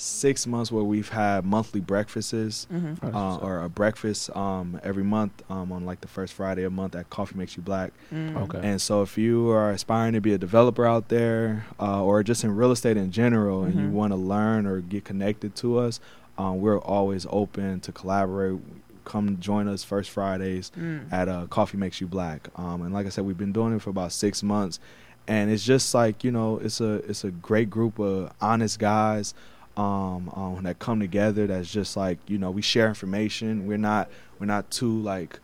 six 0.00 0.46
months, 0.46 0.70
where 0.70 0.84
we've 0.84 1.08
had 1.08 1.44
monthly 1.44 1.80
breakfasts 1.80 2.66
hmm 2.70 2.94
uh, 3.02 3.36
or 3.38 3.62
a 3.62 3.68
breakfast 3.68 4.34
um, 4.36 4.80
every 4.84 5.02
month 5.02 5.32
um, 5.50 5.72
on 5.72 5.84
like 5.84 6.00
the 6.00 6.08
first 6.08 6.34
Friday 6.34 6.62
of 6.62 6.72
month 6.72 6.94
at 6.94 7.10
Coffee 7.10 7.36
Makes 7.36 7.56
You 7.56 7.62
Black. 7.64 7.92
Mm. 8.14 8.36
Okay. 8.44 8.60
And 8.62 8.80
so, 8.80 9.02
if 9.02 9.18
you 9.18 9.50
are 9.50 9.70
aspiring 9.72 10.12
to 10.14 10.20
be 10.20 10.32
a 10.32 10.38
developer 10.38 10.86
out 10.86 11.08
there, 11.08 11.66
uh, 11.80 12.02
or 12.04 12.22
just 12.22 12.44
in 12.44 12.54
real 12.54 12.70
estate 12.70 12.96
in 12.96 13.10
general, 13.10 13.64
and 13.64 13.74
you 13.78 13.86
Mhm. 13.88 13.92
want 13.92 14.12
to 14.12 14.16
learn 14.16 14.66
or 14.66 14.80
get 14.80 15.04
connected 15.04 15.56
to 15.56 15.78
us, 15.78 15.98
um, 16.38 16.60
we're 16.60 16.78
always 16.78 17.26
open 17.30 17.80
to 17.80 17.90
collaborate. 17.92 18.60
Come 19.04 19.38
join 19.40 19.66
us 19.68 19.82
first 19.84 20.10
Fridays 20.10 20.70
Mm. 20.78 21.10
at 21.12 21.28
uh, 21.28 21.46
Coffee 21.48 21.78
Makes 21.78 22.00
You 22.00 22.06
Black. 22.06 22.48
Um, 22.56 22.82
and 22.82 22.92
like 22.94 23.06
I 23.06 23.08
said, 23.08 23.24
we've 23.24 23.38
been 23.38 23.52
doing 23.52 23.74
it 23.74 23.82
for 23.82 23.90
about 23.90 24.12
six 24.12 24.42
months, 24.42 24.78
and 25.26 25.50
it's 25.50 25.64
just 25.64 25.92
like 25.94 26.22
you 26.22 26.30
know, 26.30 26.58
it's 26.58 26.80
a 26.80 26.94
it's 27.10 27.24
a 27.24 27.30
great 27.30 27.68
group 27.70 27.98
of 27.98 28.30
honest 28.40 28.78
guys 28.78 29.34
um, 29.78 30.28
um, 30.34 30.60
that 30.64 30.78
come 30.78 31.00
together. 31.00 31.46
That's 31.46 31.70
just 31.70 31.96
like 31.96 32.18
you 32.26 32.36
know, 32.38 32.50
we 32.50 32.62
share 32.62 32.88
information. 32.88 33.66
We're 33.66 33.78
not 33.78 34.10
we're 34.38 34.46
not 34.46 34.70
too 34.70 35.00
like 35.00 35.38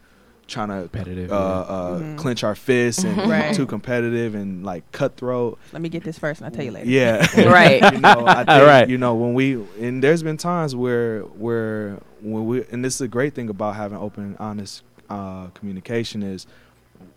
trying 0.46 0.68
to 0.68 0.88
Competitive, 0.90 1.32
uh, 1.32 1.34
yeah. 1.34 1.74
uh, 1.74 1.98
Mhm. 2.00 2.18
clench 2.18 2.44
our 2.44 2.54
fists 2.54 3.02
and 3.02 3.16
Right. 3.30 3.54
too 3.54 3.64
competitive 3.64 4.34
and 4.34 4.62
like 4.62 4.82
cutthroat. 4.92 5.58
Let 5.72 5.80
me 5.80 5.88
get 5.88 6.04
this 6.04 6.18
first 6.18 6.40
and 6.42 6.46
I'll 6.46 6.54
tell 6.54 6.64
you 6.64 6.70
later. 6.70 6.86
Yeah, 6.90 7.26
Right. 7.50 7.80
you 7.94 8.00
know, 8.00 8.24
I 8.26 8.44
think, 8.44 8.48
Right. 8.48 8.88
You 8.90 8.98
know, 8.98 9.14
when 9.14 9.32
we 9.32 9.54
and 9.80 10.02
there's 10.02 10.22
been 10.22 10.36
times 10.36 10.76
where 10.76 11.20
where 11.22 11.98
when 12.20 12.44
we 12.46 12.64
and 12.70 12.84
this 12.84 12.96
is 12.96 13.00
a 13.00 13.08
great 13.08 13.34
thing 13.34 13.48
about 13.48 13.76
having 13.76 13.96
open, 13.96 14.36
honest 14.38 14.82
uh, 15.08 15.46
communication 15.54 16.22
is 16.22 16.46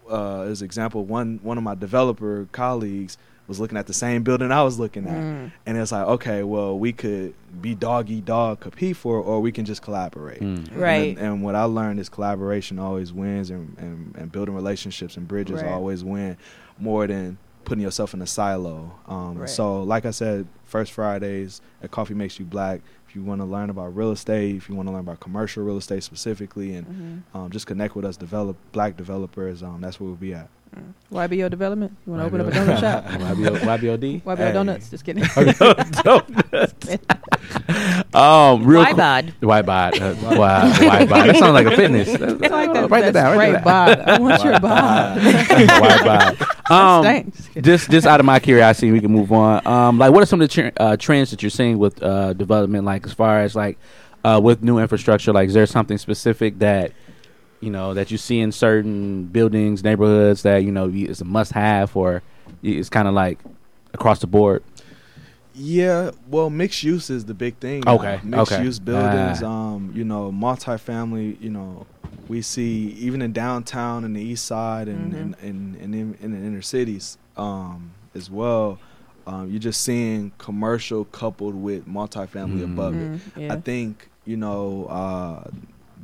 uh, 0.09 0.41
as 0.41 0.61
example 0.61 1.03
one 1.03 1.39
one 1.43 1.57
of 1.57 1.63
my 1.63 1.75
developer 1.75 2.47
colleagues 2.53 3.17
was 3.47 3.59
looking 3.59 3.77
at 3.77 3.87
the 3.87 3.93
same 3.93 4.23
building 4.23 4.51
I 4.51 4.61
was 4.63 4.77
looking 4.79 5.07
at, 5.07 5.15
Mm. 5.17 5.51
and 5.65 5.77
it's 5.77 5.91
like 5.91 6.05
okay, 6.07 6.43
well 6.43 6.77
we 6.77 6.91
could 6.93 7.33
be 7.61 7.73
dog 7.75 8.09
eat 8.09 8.25
dog 8.25 8.59
compete 8.59 8.97
for, 8.97 9.17
or 9.19 9.39
we 9.41 9.51
can 9.51 9.65
just 9.65 9.81
collaborate. 9.81 10.41
Mm. 10.41 10.75
Right. 10.77 11.17
And, 11.17 11.19
and 11.19 11.43
what 11.43 11.55
I 11.55 11.63
learned 11.63 11.99
is 11.99 12.09
collaboration 12.09 12.77
always 12.79 13.11
wins, 13.13 13.49
and, 13.49 13.75
and, 13.79 14.15
and 14.17 14.31
building 14.31 14.53
relationships 14.53 15.17
and 15.17 15.27
bridges 15.27 15.61
Right. 15.61 15.71
always 15.71 16.03
win 16.03 16.37
more 16.77 17.07
than 17.07 17.37
putting 17.65 17.81
yourself 17.83 18.13
in 18.13 18.21
a 18.21 18.27
silo. 18.27 18.91
Um, 19.07 19.37
Right. 19.39 19.49
So, 19.49 19.83
like 19.83 20.05
I 20.05 20.11
said, 20.11 20.47
first 20.65 20.91
Fridays 20.93 21.59
at 21.83 21.91
Coffee 21.91 22.13
Makes 22.13 22.39
You 22.39 22.45
Black. 22.45 22.81
If 23.09 23.15
you 23.15 23.23
want 23.23 23.39
to 23.41 23.45
learn 23.45 23.69
about 23.69 23.95
real 23.95 24.11
estate, 24.11 24.55
if 24.55 24.69
you 24.69 24.75
want 24.75 24.87
to 24.87 24.91
learn 24.91 25.01
about 25.01 25.19
commercial 25.21 25.63
real 25.63 25.77
estate 25.77 26.03
specifically, 26.03 26.75
and 26.75 27.23
Mhm. 27.33 27.37
um, 27.37 27.49
just 27.51 27.65
connect 27.67 27.95
with 27.95 28.03
us, 28.05 28.15
develop 28.17 28.57
black 28.73 28.95
developers. 28.97 29.63
Um, 29.63 29.79
that's 29.81 29.99
where 29.99 30.07
we'll 30.07 30.15
be 30.17 30.33
at. 30.33 30.49
YBO 31.11 31.49
development. 31.49 31.95
You 32.05 32.11
want 32.13 32.21
to 32.21 32.27
open 32.27 32.41
up 32.41 32.47
a 32.47 32.51
donut 32.51 32.79
shop? 32.79 33.05
YBO, 33.07 33.57
YBOD. 33.59 34.21
YBO 34.23 34.37
Hey. 34.37 34.51
donuts. 34.51 34.89
Just 34.89 35.05
kidding. 35.05 35.23
donuts. 36.03 36.97
um, 38.13 38.65
real 38.65 38.81
Why 38.81 38.91
qu- 38.91 38.97
bod? 38.97 39.33
Why 39.39 39.61
bod? 39.61 39.99
Uh, 40.01 40.13
why, 40.15 40.37
why 40.37 41.05
bod? 41.05 41.27
That 41.29 41.37
sounds 41.37 41.53
like 41.53 41.67
a 41.67 41.75
fitness. 41.75 42.09
It's 42.09 42.19
like 42.21 42.73
that, 42.73 42.89
write 42.89 43.01
that 43.05 43.13
that 43.13 43.23
down. 43.23 43.37
Write 43.37 43.49
spray 43.49 43.51
that 43.53 43.63
bod. 43.63 43.99
I 44.01 44.19
want 44.19 44.43
your 44.43 44.59
bod. 44.59 45.17
why 45.81 46.35
bod? 46.35 46.71
Um, 46.71 47.03
Stank. 47.03 47.35
Just 47.35 47.63
just 47.63 47.91
just 47.91 48.07
out 48.07 48.19
of 48.19 48.25
my 48.25 48.39
curiosity, 48.39 48.91
we 48.91 48.99
can 48.99 49.11
move 49.11 49.31
on. 49.31 49.65
Um, 49.65 49.97
like, 49.97 50.11
what 50.11 50.21
are 50.23 50.25
some 50.25 50.41
of 50.41 50.49
the 50.49 50.53
tr- 50.53 50.75
uh, 50.77 50.97
trends 50.97 51.31
that 51.31 51.41
you're 51.41 51.49
seeing 51.49 51.77
with 51.77 52.01
uh, 52.03 52.33
development? 52.33 52.83
Like, 52.85 53.05
as 53.05 53.13
far 53.13 53.39
as 53.39 53.55
like 53.55 53.77
uh, 54.25 54.39
with 54.43 54.61
new 54.63 54.77
infrastructure, 54.79 55.31
like, 55.31 55.47
is 55.47 55.53
there 55.53 55.65
something 55.65 55.97
specific 55.97 56.59
that 56.59 56.91
you 57.59 57.69
know 57.71 57.93
that 57.93 58.11
you 58.11 58.17
see 58.17 58.39
in 58.39 58.51
certain 58.51 59.25
buildings, 59.25 59.83
neighborhoods 59.83 60.43
that 60.43 60.63
you 60.63 60.71
know 60.71 60.89
is 60.89 61.21
a 61.21 61.25
must-have, 61.25 61.95
or 61.95 62.21
it's 62.63 62.89
kind 62.89 63.07
of 63.07 63.13
like 63.13 63.39
across 63.93 64.19
the 64.19 64.27
board? 64.27 64.63
Yeah, 65.59 66.11
well, 66.29 66.51
mixed 66.51 66.83
use 66.83 67.09
is 67.09 67.25
the 67.25 67.33
big 67.33 67.57
thing. 67.57 67.81
now. 67.85 67.95
Okay, 67.95 68.19
mixed 68.23 68.51
okay. 68.53 68.63
use 68.63 68.77
buildings. 68.79 69.41
Ah. 69.41 69.47
Um, 69.73 69.91
you 69.95 70.03
know, 70.03 70.31
multifamily. 70.31 71.41
You 71.41 71.49
know, 71.49 71.87
we 72.27 72.41
see 72.43 72.89
even 72.99 73.21
in 73.23 73.33
downtown 73.33 74.03
and 74.03 74.15
the 74.15 74.21
east 74.21 74.45
side 74.45 74.87
and 74.87 75.13
Mhm. 75.13 75.19
and, 75.21 75.35
and, 75.41 75.75
and 75.77 75.95
in, 75.95 76.17
in 76.21 76.31
the 76.31 76.37
inner 76.47 76.61
cities 76.61 77.17
um, 77.37 77.91
as 78.13 78.29
well. 78.29 78.77
Um, 79.25 79.49
you're 79.49 79.59
just 79.59 79.81
seeing 79.81 80.31
commercial 80.37 81.03
coupled 81.05 81.55
with 81.55 81.85
multifamily 81.87 82.59
Mm. 82.61 82.73
above 82.73 82.95
it. 82.95 83.11
Mm, 83.11 83.19
yeah. 83.35 83.53
I 83.53 83.59
think 83.59 84.09
you 84.25 84.37
know 84.37 84.85
uh, 84.85 85.49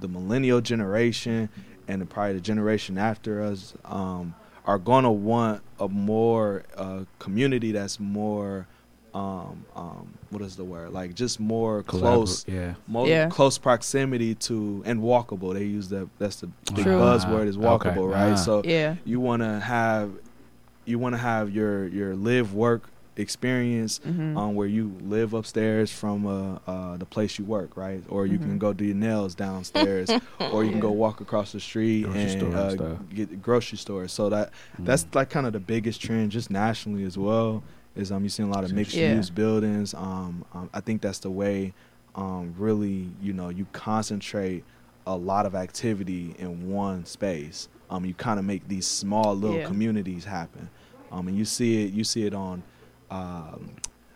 the 0.04 0.08
millennial 0.10 0.60
generation 0.60 1.48
and 1.88 2.02
the, 2.02 2.06
probably 2.06 2.34
the 2.34 2.42
generation 2.42 2.98
after 2.98 3.42
us 3.42 3.74
um, 3.86 4.36
are 4.66 4.78
gonna 4.78 5.12
want 5.12 5.62
a 5.80 5.88
more 5.88 6.64
uh, 6.78 7.06
community 7.20 7.72
that's 7.72 8.00
more 8.02 8.68
um, 9.14 9.64
um, 9.76 10.14
what 10.30 10.42
is 10.42 10.56
the 10.58 10.64
word 10.64 10.92
like 10.92 11.14
just 11.14 11.40
more 11.40 11.84
close 11.84 12.46
Yeah. 12.48 12.74
more 12.88 13.08
Yeah. 13.08 13.30
close 13.30 13.58
proximity 13.58 14.36
to 14.36 14.84
and 14.86 15.00
walkable 15.02 15.54
they 15.54 15.64
use 15.64 15.88
that 15.90 16.10
that's 16.20 16.38
the 16.38 16.48
big 16.76 16.84
True. 16.84 16.98
buzzword 17.00 17.48
is 17.48 17.56
Ah, 17.58 17.74
okay. 17.76 17.90
walkable 17.92 18.12
right 18.12 18.34
Ah. 18.34 18.36
so 18.36 18.62
yeah. 18.66 18.96
you 19.06 19.20
want 19.22 19.42
to 19.42 19.60
have 19.62 20.12
you 20.86 21.00
want 21.00 21.14
to 21.14 21.20
have 21.20 21.50
your 21.50 21.88
your 21.88 22.14
live 22.16 22.54
work 22.54 22.90
experience 23.16 24.00
Mhm. 24.00 24.38
um, 24.38 24.56
where 24.56 24.68
you 24.68 24.98
live 25.02 25.34
upstairs 25.34 25.92
from 25.92 26.26
uh, 26.26 26.58
uh, 26.68 26.98
the 26.98 27.06
place 27.06 27.38
you 27.38 27.46
work, 27.46 27.78
right? 27.78 28.04
Or 28.10 28.26
you 28.26 28.40
can 28.40 28.56
Mhm. 28.56 28.60
go 28.60 28.74
do 28.74 28.86
your 28.86 28.96
nails 28.96 29.36
downstairs, 29.36 30.12
or 30.40 30.64
you 30.64 30.72
can 30.72 30.80
go 30.80 30.92
walk 31.06 31.22
across 31.22 31.52
the 31.52 31.60
street 31.60 32.04
Grocery 32.04 32.22
and 32.22 32.32
store 32.32 32.56
and 32.56 32.82
uh, 32.82 32.96
get 33.14 33.30
the 33.30 33.36
grocery 33.36 33.78
store. 33.78 34.08
So 34.08 34.30
that 34.30 34.52
that's 34.80 35.06
like 35.14 35.30
kind 35.30 35.46
of 35.46 35.54
the 35.54 35.60
biggest 35.60 36.02
trend, 36.02 36.32
just 36.32 36.50
nationally 36.50 37.04
as 37.04 37.18
well. 37.18 37.64
Is 37.96 38.12
um 38.12 38.24
you 38.24 38.30
see 38.30 38.42
a 38.44 38.48
lot 38.48 38.64
of 38.64 38.74
mixed 38.74 38.96
Yeah. 38.96 39.16
use 39.16 39.30
buildings. 39.30 39.94
Um, 39.94 40.44
um, 40.54 40.70
I 40.74 40.80
think 40.82 41.02
that's 41.02 41.20
the 41.20 41.30
way. 41.30 41.74
Um, 42.16 42.54
really, 42.58 43.10
you 43.22 43.34
know, 43.34 43.50
you 43.50 43.66
concentrate 43.72 44.64
a 45.06 45.16
lot 45.16 45.46
of 45.46 45.54
activity 45.56 46.36
in 46.40 46.72
one 46.72 47.06
space. 47.06 47.68
Um, 47.90 48.06
you 48.06 48.14
kind 48.14 48.40
of 48.40 48.46
make 48.46 48.68
these 48.68 48.88
small 48.88 49.36
little 49.36 49.58
Yeah. 49.58 49.66
communities 49.66 50.26
happen. 50.26 50.70
Um, 51.12 51.28
and 51.28 51.38
you 51.38 51.46
see 51.46 51.84
it. 51.86 51.92
You 51.94 52.04
see 52.04 52.26
it 52.26 52.34
on 52.34 52.64
um, 53.14 53.70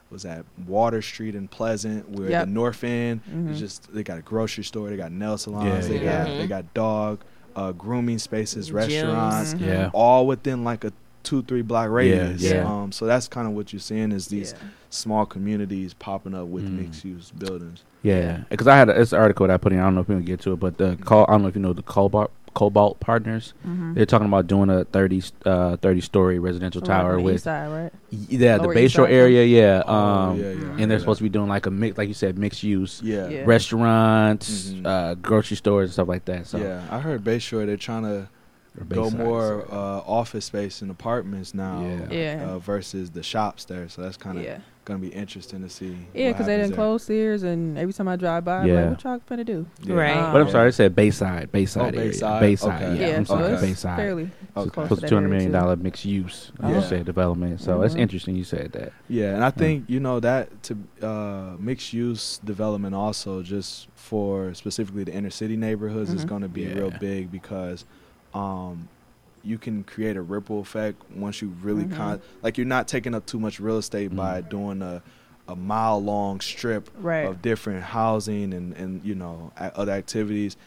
was 0.10 0.26
at 0.26 0.46
Water 0.66 1.02
Street 1.02 1.36
in 1.36 1.48
Pleasant, 1.50 2.10
where 2.10 2.30
Yep. 2.30 2.46
the 2.46 2.52
North 2.52 2.84
End 2.84 3.22
Mhm. 3.30 3.52
is 3.52 3.60
just 3.60 3.94
they 3.94 4.04
got 4.04 4.18
a 4.18 4.22
grocery 4.22 4.64
store, 4.64 4.90
they 4.90 4.96
got 4.98 5.12
nail 5.12 5.38
salons, 5.38 5.88
Yeah, 5.88 5.94
they 5.98 6.04
yeah. 6.04 6.24
got 6.24 6.28
Mhm. 6.28 6.38
they 6.38 6.48
got 6.48 6.74
dog 6.74 7.20
uh, 7.56 7.72
grooming 7.72 8.20
spaces, 8.20 8.70
Gyms. 8.70 8.74
restaurants, 8.76 9.54
Mhm. 9.56 9.62
Yeah. 9.66 9.90
all 9.94 10.28
within 10.28 10.64
like 10.64 10.84
a 10.86 10.94
two 11.24 11.42
three 11.42 11.62
block 11.64 11.90
radius. 11.90 12.42
yeah. 12.42 12.64
Um, 12.64 12.92
so 12.92 13.06
that's 13.06 13.28
kind 13.28 13.48
of 13.48 13.54
what 13.54 13.74
you're 13.74 13.80
seeing 13.80 14.12
is 14.12 14.28
these 14.28 14.54
Yeah. 14.54 14.68
small 14.92 15.26
communities 15.26 15.94
popping 15.96 16.34
up 16.36 16.48
with 16.48 16.64
Mm. 16.70 16.78
mixed 16.84 17.04
use 17.04 17.32
buildings. 17.38 17.84
Yeah, 18.04 18.44
because 18.50 18.68
I 18.68 18.78
had 18.78 18.90
a, 18.90 19.02
it's 19.02 19.12
article 19.12 19.48
that 19.48 19.54
I 19.56 19.58
put 19.58 19.74
in. 19.74 19.80
I 19.80 19.84
don't 19.84 19.96
know 19.96 20.02
if 20.02 20.08
we 20.08 20.16
can 20.16 20.24
get 20.24 20.40
to 20.42 20.54
it, 20.54 20.60
but 20.60 20.78
the 20.78 20.98
call. 21.04 21.26
I 21.28 21.32
don't 21.34 21.42
know 21.42 21.48
if 21.50 21.56
you 21.56 21.62
know 21.62 21.74
the 21.74 21.82
Colbart 21.84 22.30
Cobalt 22.58 23.00
Partners. 23.00 23.54
Mhm. 23.67 23.93
They're 23.93 24.08
talking 24.08 24.26
about 24.26 24.48
doing 24.48 24.72
a 24.72 24.84
30 24.86 25.22
uh, 25.46 25.78
30 25.78 26.02
story 26.02 26.39
residential 26.39 26.82
So, 26.82 26.88
like, 26.88 26.98
on 26.98 27.04
tower 27.06 27.15
the 27.17 27.22
with 27.22 27.36
east 27.36 27.43
side, 27.43 27.67
right? 27.72 27.93
yeah 28.10 28.58
the 28.58 28.63
Lower 28.63 28.74
Bayshore 28.74 29.10
area. 29.12 29.43
Yeah, 29.46 29.84
Oh, 29.86 29.93
um, 29.96 30.39
yeah, 30.39 30.52
yeah, 30.54 30.76
and 30.80 30.89
they're 30.89 30.98
supposed 30.98 31.20
to 31.20 31.24
be 31.24 31.30
doing 31.30 31.50
like 31.50 31.67
a 31.67 31.72
mix, 31.72 32.00
like 32.00 32.08
you 32.08 32.15
said, 32.15 32.39
mixed 32.39 32.63
use 32.63 33.00
Yeah. 33.04 33.30
Yeah. 33.30 33.43
restaurants, 33.46 34.70
Mhm. 34.72 34.86
uh, 34.88 35.13
grocery 35.15 35.56
stores, 35.58 35.89
and 35.89 35.93
stuff 35.93 36.08
like 36.08 36.26
that. 36.26 36.48
So 36.48 36.58
Yeah, 36.58 36.82
I 36.89 37.00
heard 37.00 37.24
Bayshore 37.24 37.67
they're 37.67 37.78
trying 37.78 38.04
to 38.04 38.10
or 38.10 38.28
go 38.90 39.10
more 39.10 39.66
uh, 39.72 39.76
office 40.06 40.46
space 40.46 40.82
and 40.82 40.92
apartments 40.92 41.54
now 41.54 41.82
Yeah. 42.12 42.13
Yeah. 42.38 42.46
Uh, 42.50 42.60
versus 42.60 43.12
the 43.12 43.24
shops 43.24 43.66
there. 43.66 43.90
So 43.90 44.02
that's 44.02 44.18
kind 44.18 44.38
of 44.38 44.44
Yeah. 44.44 44.60
going 44.86 45.02
to 45.02 45.06
be 45.10 45.13
interesting 45.13 45.62
to 45.63 45.70
see. 45.70 45.98
Yeah, 46.13 46.32
because 46.32 46.46
they 46.46 46.56
didn't 46.58 46.74
close 46.76 47.04
Sears, 47.04 47.44
and 47.44 47.78
every 47.78 47.92
time 47.94 48.08
I 48.08 48.16
drive 48.16 48.46
by, 48.46 48.60
I'm 48.60 48.68
Yeah. 48.68 48.82
like, 48.82 48.90
what 48.92 49.04
y'all 49.04 49.22
going 49.28 49.38
to 49.40 49.44
do? 49.44 49.66
Yeah. 49.84 49.96
Right. 49.96 50.32
But 50.32 50.40
I'm 50.42 50.48
Um, 50.48 50.52
sorry, 50.52 50.68
I 50.68 50.70
said 50.72 50.96
Bayside, 50.96 51.52
Bayside 51.52 51.96
Oh, 51.96 51.98
area, 52.00 52.12
Bayside? 52.12 52.40
Bayside. 52.40 52.82
Okay. 52.84 53.00
Yeah, 53.02 53.08
Yeah, 53.10 53.18
I'm 53.18 53.26
so 53.26 53.38
sorry, 53.38 53.54
it's 53.54 53.62
Bayside. 53.62 53.98
fairly 53.98 54.24
Okay. 54.24 54.70
close 54.70 54.88
Close 54.88 54.90
to 54.90 54.96
to 55.02 55.08
two 55.10 55.16
hundred 55.16 55.28
that 55.30 55.34
million 55.52 55.56
area, 55.56 55.76
mixed 55.78 56.06
use. 56.06 56.52
I 56.62 56.70
Yeah. 56.70 56.76
would 56.78 56.84
say 56.88 57.04
development. 57.04 57.60
So 57.62 57.82
it's 57.82 57.96
Mhm. 57.96 58.00
interesting 58.00 58.36
you 58.38 58.44
said 58.46 58.72
that. 58.74 58.94
Yeah, 59.10 59.34
and 59.36 59.44
I 59.44 59.50
think 59.50 59.86
you 59.90 60.00
know 60.00 60.20
that 60.22 60.63
to 60.63 60.78
uh, 61.06 61.56
mixed 61.60 61.92
use 61.94 62.40
development 62.46 62.96
also 62.96 63.42
just 63.44 63.88
for 63.96 64.54
specifically 64.54 65.04
the 65.04 65.13
inner 65.13 65.30
city 65.30 65.58
neighborhoods 65.58 66.13
is 66.13 66.24
Mhm. 66.24 66.30
going 66.30 66.42
to 66.44 66.48
be 66.50 66.66
real 66.68 66.92
big 67.00 67.30
because 67.32 67.84
um, 68.38 68.88
you 69.43 69.58
can 69.58 69.84
create 69.84 70.17
a 70.17 70.21
ripple 70.21 70.60
effect 70.60 71.02
once 71.15 71.41
you 71.41 71.54
really 71.62 71.86
Mhm. 71.86 71.95
con 71.95 72.21
like 72.41 72.58
you're 72.58 72.67
not 72.67 72.88
taking 72.88 73.15
up 73.15 73.26
too 73.26 73.39
much 73.39 73.60
real 73.60 73.78
estate 73.78 74.15
by 74.15 74.41
Mm. 74.41 74.50
doing 74.50 74.82
a 74.82 75.02
a 75.50 75.56
mile 75.56 76.04
long 76.04 76.41
strip 76.41 76.89
Right. 77.00 77.26
of 77.26 77.41
different 77.41 77.82
housing 77.84 78.54
and 78.54 78.73
and 78.73 79.04
you 79.06 79.15
know 79.15 79.52
a- 79.58 79.76
other 79.78 79.93
activities 79.93 80.58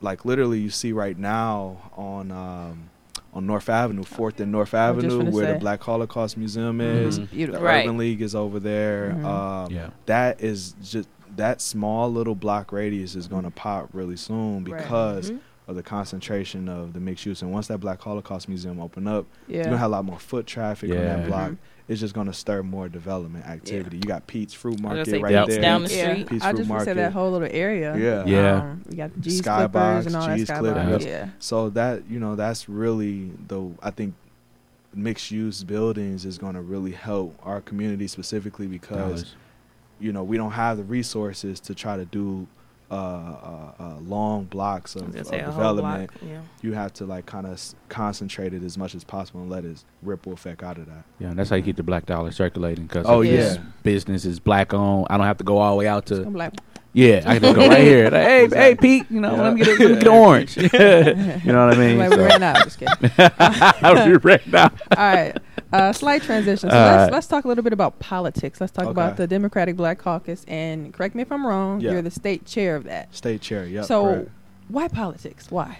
like 0.00 0.24
literally 0.24 0.60
you 0.60 0.70
see 0.70 0.92
right 0.92 1.18
now 1.18 1.90
on 1.96 2.30
um, 2.30 2.84
on 3.32 3.46
North 3.46 3.68
Avenue, 3.68 4.02
Fourth 4.02 4.40
and 4.40 4.50
North 4.50 4.74
I 4.74 4.90
was 4.90 5.04
just 5.04 5.14
Avenue, 5.16 5.30
where 5.32 5.46
say. 5.46 5.52
the 5.54 5.58
Black 5.60 5.82
Holocaust 5.82 6.36
Museum 6.36 6.78
Mhm. 6.78 6.82
is. 7.06 7.18
It's 7.18 7.30
The 7.30 7.36
beautiful. 7.36 7.62
Right. 7.62 7.84
Urban 7.84 7.96
League 7.98 8.22
is 8.22 8.34
over 8.34 8.58
there. 8.58 9.14
Mhm. 9.16 9.24
Um, 9.24 9.72
Yeah. 9.72 9.90
That 10.06 10.40
is 10.40 10.74
just 10.82 11.08
that 11.36 11.60
small 11.60 12.10
little 12.12 12.34
block 12.34 12.72
radius 12.72 13.14
is 13.14 13.28
going 13.28 13.44
to 13.44 13.50
pop 13.52 13.88
really 13.92 14.16
soon 14.16 14.64
because 14.64 15.30
Mhm. 15.30 15.38
Of 15.70 15.76
the 15.76 15.82
concentration 15.82 16.68
of 16.68 16.92
the 16.92 17.00
mixed 17.00 17.24
use. 17.24 17.40
And 17.42 17.52
once 17.52 17.68
that 17.68 17.78
Black 17.78 18.00
Holocaust 18.02 18.48
Museum 18.48 18.80
open 18.80 19.06
up, 19.06 19.24
Yeah. 19.46 19.56
you're 19.56 19.64
gonna 19.64 19.78
have 19.78 19.86
a 19.90 19.94
lot 19.94 20.04
more 20.04 20.18
foot 20.18 20.46
traffic 20.46 20.90
on 20.90 20.96
that 20.96 21.26
block. 21.28 21.50
Mhm. 21.52 21.56
It's 21.88 22.00
just 22.00 22.12
gonna 22.14 22.32
stir 22.32 22.62
more 22.62 22.88
development 22.88 23.46
activity. 23.46 23.96
You 23.96 24.02
got 24.02 24.26
Pete's 24.26 24.52
Fruit 24.54 24.80
Market 24.80 25.20
right 25.22 25.32
Yep. 25.32 25.46
Pete's 25.46 25.54
there. 25.56 25.62
down 25.62 25.84
the 25.84 25.94
yeah. 25.94 26.10
street. 26.12 26.28
Peace 26.28 26.42
I 26.42 26.50
Fruit 26.50 26.58
just 26.58 26.70
want 26.70 26.80
to 26.80 26.84
say 26.84 26.92
that 26.94 27.12
whole 27.12 27.30
little 27.32 27.48
area. 27.50 27.96
Yeah. 27.96 28.24
Yeah. 28.26 28.56
Um, 28.62 28.84
you 28.90 28.96
got 28.96 29.14
the 29.14 29.20
G's 29.20 29.40
Skybox, 29.42 29.72
Clippers 29.72 30.06
and 30.06 30.16
all 30.16 30.36
G's 30.36 30.46
that 30.48 30.58
Clippers. 30.58 31.02
Skybox. 31.02 31.06
Yeah. 31.06 31.28
So 31.38 31.70
that 31.70 32.02
you 32.10 32.20
know, 32.20 32.36
that's 32.36 32.68
really 32.68 33.30
the 33.48 33.70
I 33.82 33.90
think 33.90 34.14
mixed 34.94 35.30
use 35.30 35.62
buildings 35.62 36.24
is 36.24 36.36
going 36.38 36.54
to 36.54 36.60
really 36.60 36.92
help 36.92 37.38
our 37.44 37.60
community 37.60 38.08
specifically 38.08 38.66
because 38.66 38.98
Dollars. 39.22 39.34
you 40.00 40.12
know 40.12 40.24
we 40.24 40.36
don't 40.36 40.50
have 40.52 40.76
the 40.78 40.82
resources 40.84 41.60
to 41.60 41.74
try 41.76 41.96
to 41.96 42.04
do 42.04 42.46
uh, 42.90 42.94
uh, 42.94 43.72
uh, 43.78 43.94
long 44.00 44.44
blocks 44.44 44.96
of, 44.96 45.14
of 45.14 45.26
say 45.26 45.38
a 45.40 45.44
whole 45.50 45.74
development. 45.76 46.10
block. 46.12 46.22
Yeah. 46.30 46.40
You 46.62 46.72
have 46.72 46.92
to 46.94 47.04
like 47.06 47.26
kind 47.26 47.46
of 47.46 47.52
s- 47.52 47.74
concentrate 47.88 48.52
it 48.54 48.62
as 48.64 48.76
much 48.76 48.94
as 48.94 49.04
possible 49.04 49.40
and 49.40 49.48
let 49.50 49.64
it 49.64 49.84
ripple 50.02 50.32
effect 50.32 50.62
out 50.62 50.76
of 50.78 50.86
that. 50.86 51.04
Yeah, 51.18 51.28
and 51.28 51.38
that's 51.38 51.50
how 51.50 51.56
you 51.56 51.62
keep 51.62 51.76
the 51.76 51.82
black 51.82 52.06
dollar 52.06 52.32
circulating. 52.32 52.86
Because 52.86 53.06
Oh, 53.06 53.20
yeah. 53.20 53.58
business 53.82 54.24
is 54.24 54.40
black 54.40 54.74
owned. 54.74 55.06
I 55.10 55.16
don't 55.16 55.26
have 55.26 55.38
to 55.38 55.44
go 55.44 55.58
all 55.58 55.70
the 55.72 55.78
way 55.78 55.86
out 55.86 56.06
to. 56.06 56.24
I'm 56.94 57.00
like, 57.00 57.24
Yeah, 57.24 57.30
I 57.30 57.38
can 57.38 57.54
go 57.54 57.68
right 57.68 57.80
here. 57.80 58.04
Like, 58.10 58.22
hey, 58.22 58.48
hey, 58.48 58.74
Pete, 58.74 59.06
you 59.10 59.20
know, 59.20 59.34
Yeah. 59.34 59.42
let 59.42 59.54
me 59.54 59.60
get 59.64 59.68
a, 59.68 59.70
let 59.82 59.90
me 59.90 59.94
get 59.94 60.02
an 60.02 60.08
orange. 60.08 60.56
you 60.56 60.62
know 61.52 61.66
what 61.66 61.74
I 61.74 61.78
mean? 61.78 61.98
like 61.98 62.10
we 62.10 62.16
So- 62.16 62.24
ran 62.24 62.42
out. 62.42 62.64
Just 62.64 62.78
kidding. 62.78 63.10
I 63.18 63.92
was 64.10 64.24
right 64.24 64.46
now. 64.46 64.64
All 64.96 65.14
right. 65.14 65.36
Uh, 65.72 65.92
slight 65.92 66.22
transition. 66.22 66.68
So 66.68 66.76
All 66.76 66.96
let's, 66.96 67.12
let's 67.12 67.26
talk 67.28 67.44
a 67.44 67.48
little 67.48 67.62
bit 67.62 67.72
about 67.72 67.98
politics. 68.00 68.60
Let's 68.60 68.72
talk 68.72 68.86
about 68.86 69.16
the 69.16 69.26
Democratic 69.28 69.76
Black 69.76 69.98
Caucus. 69.98 70.44
And 70.48 70.92
correct 70.92 71.14
me 71.14 71.22
if 71.22 71.30
I'm 71.30 71.46
wrong. 71.46 71.80
Yeah. 71.80 71.92
You're 71.92 72.02
the 72.02 72.10
state 72.10 72.44
chair 72.44 72.74
of 72.76 72.84
that. 72.84 73.14
State 73.14 73.40
chair, 73.40 73.66
Yeah. 73.66 73.82
so 73.82 74.04
correct. 74.04 74.30
why 74.68 74.88
politics? 74.88 75.50
Why? 75.50 75.78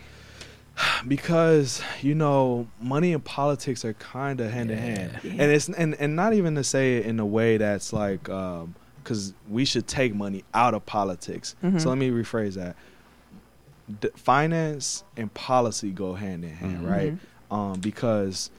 because 1.09 1.83
you 2.01 2.15
know 2.15 2.69
money 2.81 3.13
and 3.13 3.25
politics 3.25 3.85
are 3.85 3.93
kind 3.95 4.41
of 4.41 4.51
hand 4.51 4.71
in 4.71 4.79
hand 4.79 5.19
and 5.25 5.41
it's 5.43 5.69
and, 5.69 5.95
and 5.97 6.15
not 6.17 6.33
even 6.33 6.55
to 6.55 6.65
say 6.65 6.97
it 6.99 7.07
in 7.07 7.19
a 7.21 7.27
way 7.27 7.57
that's 7.57 7.93
like 7.93 8.29
because 9.11 9.35
we 9.49 9.65
should 9.65 9.89
take 9.89 10.15
money 10.15 10.45
out 10.55 10.73
of 10.73 10.87
politics 10.87 11.57
Mhm. 11.65 11.81
so 11.81 11.89
let 11.89 11.99
me 11.99 12.11
rephrase 12.11 12.55
that 12.55 12.77
D- 14.01 14.09
finance 14.15 15.03
and 15.17 15.33
policy 15.35 15.91
go 15.91 16.15
hand 16.15 16.45
in 16.45 16.51
hand 16.51 16.83
Mhm. 16.85 16.89
right 16.91 17.13
Mm-hmm. 17.15 17.55
um, 17.55 17.81
because 17.81 18.51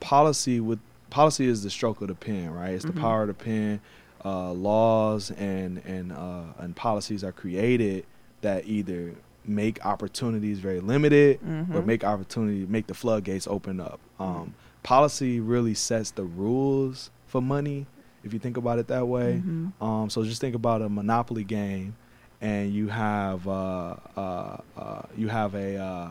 policy 0.00 0.58
with 0.58 0.78
policy 1.10 1.46
is 1.46 1.62
the 1.62 1.68
stroke 1.70 2.00
of 2.00 2.08
the 2.08 2.14
pen 2.14 2.50
right 2.50 2.72
it's 2.72 2.84
the 2.86 2.92
power 2.92 3.22
of 3.22 3.28
the 3.28 3.34
pen 3.34 3.80
uh, 4.24 4.52
laws 4.52 5.30
and 5.32 5.82
and 5.84 6.12
uh, 6.12 6.44
and 6.58 6.74
policies 6.76 7.22
are 7.22 7.32
created 7.32 8.06
that 8.40 8.64
either 8.66 9.12
make 9.44 9.84
opportunities 9.84 10.60
very 10.60 10.80
limited 10.80 11.36
or 11.42 11.82
Mhm. 11.82 11.86
make 11.86 12.04
opportunity 12.04 12.64
make 12.66 12.86
the 12.86 12.94
floodgates 12.94 13.46
open 13.46 13.80
up 13.80 14.00
um, 14.18 14.54
policy 14.82 15.40
really 15.40 15.74
sets 15.74 16.10
the 16.12 16.24
rules 16.24 17.10
for 17.26 17.42
money 17.42 17.86
if 18.24 18.32
you 18.32 18.38
think 18.38 18.56
about 18.56 18.78
it 18.78 18.86
that 18.88 19.06
way 19.06 19.42
Mhm. 19.44 19.72
um, 19.80 20.10
so 20.10 20.22
just 20.24 20.40
think 20.40 20.54
about 20.54 20.82
a 20.82 20.88
monopoly 20.88 21.44
game 21.44 21.94
and 22.40 22.72
you 22.72 22.88
have 22.88 23.46
uh, 23.48 23.96
uh, 24.16 24.56
uh, 24.76 25.02
you 25.16 25.28
have 25.28 25.54
a 25.54 25.76
uh, 25.76 26.10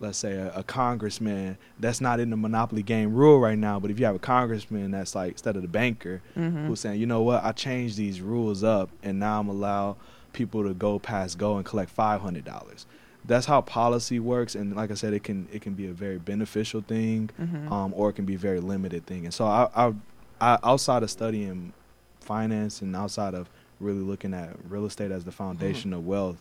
let's 0.00 0.18
say 0.18 0.34
a, 0.34 0.52
a 0.54 0.62
congressman 0.62 1.56
that's 1.80 2.00
not 2.00 2.20
in 2.20 2.30
the 2.30 2.36
monopoly 2.36 2.82
game 2.82 3.12
rule 3.14 3.40
right 3.40 3.58
now 3.58 3.80
but 3.80 3.90
if 3.90 3.98
you 3.98 4.06
have 4.06 4.14
a 4.14 4.18
congressman 4.20 4.90
that's 4.92 5.14
like 5.14 5.32
instead 5.32 5.56
of 5.56 5.62
the 5.62 5.68
banker 5.68 6.20
Mhm. 6.36 6.66
who's 6.68 6.80
saying 6.80 7.00
you 7.00 7.06
know 7.06 7.22
what 7.22 7.44
i 7.44 7.50
changed 7.52 7.96
these 7.96 8.20
rules 8.20 8.62
up 8.62 8.90
and 9.02 9.18
now 9.18 9.40
i'm 9.40 9.48
allow 9.48 9.96
people 10.32 10.62
to 10.62 10.72
go 10.74 10.98
past 11.00 11.36
go 11.38 11.56
and 11.56 11.64
collect 11.66 11.90
$500 11.96 12.86
that's 13.24 13.46
how 13.46 13.60
policy 13.60 14.20
works 14.20 14.54
and 14.54 14.76
like 14.76 14.90
i 14.92 14.94
said 14.94 15.12
it 15.12 15.24
can 15.24 15.48
it 15.52 15.62
can 15.62 15.74
be 15.74 15.86
a 15.88 15.92
very 15.92 16.18
beneficial 16.18 16.80
thing 16.80 17.30
Mhm. 17.40 17.70
um, 17.72 17.92
or 17.96 18.10
it 18.10 18.12
can 18.14 18.24
be 18.24 18.34
a 18.36 18.38
very 18.38 18.60
limited 18.60 19.04
thing 19.04 19.24
and 19.24 19.34
so 19.34 19.46
I, 19.46 19.68
I, 19.74 19.92
I 20.40 20.58
outside 20.62 21.02
of 21.02 21.10
studying 21.10 21.72
finance 22.20 22.82
and 22.82 22.94
outside 22.94 23.34
of 23.34 23.48
really 23.80 24.00
looking 24.00 24.34
at 24.34 24.56
real 24.68 24.86
estate 24.86 25.10
as 25.10 25.24
the 25.24 25.32
foundation 25.32 25.92
of 25.92 26.06
wealth 26.06 26.40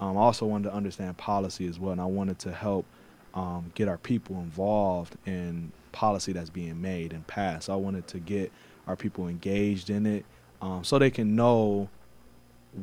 um, 0.00 0.16
I 0.16 0.20
also 0.20 0.44
wanted 0.46 0.70
to 0.70 0.74
understand 0.74 1.16
policy 1.16 1.68
as 1.68 1.78
well, 1.78 1.92
and 1.92 2.00
I 2.00 2.04
wanted 2.06 2.38
to 2.40 2.52
help 2.52 2.84
um, 3.32 3.70
get 3.76 3.86
our 3.88 3.96
people 3.96 4.36
involved 4.40 5.16
in 5.24 5.70
policy 5.92 6.32
that's 6.32 6.50
being 6.50 6.82
made 6.82 7.12
and 7.12 7.24
passed. 7.28 7.70
I 7.70 7.76
wanted 7.76 8.08
to 8.08 8.18
get 8.18 8.52
our 8.88 8.96
people 8.96 9.28
engaged 9.28 9.90
in 9.90 10.04
it, 10.04 10.24
um, 10.60 10.82
so 10.82 10.98
they 10.98 11.10
can 11.12 11.36
know 11.36 11.88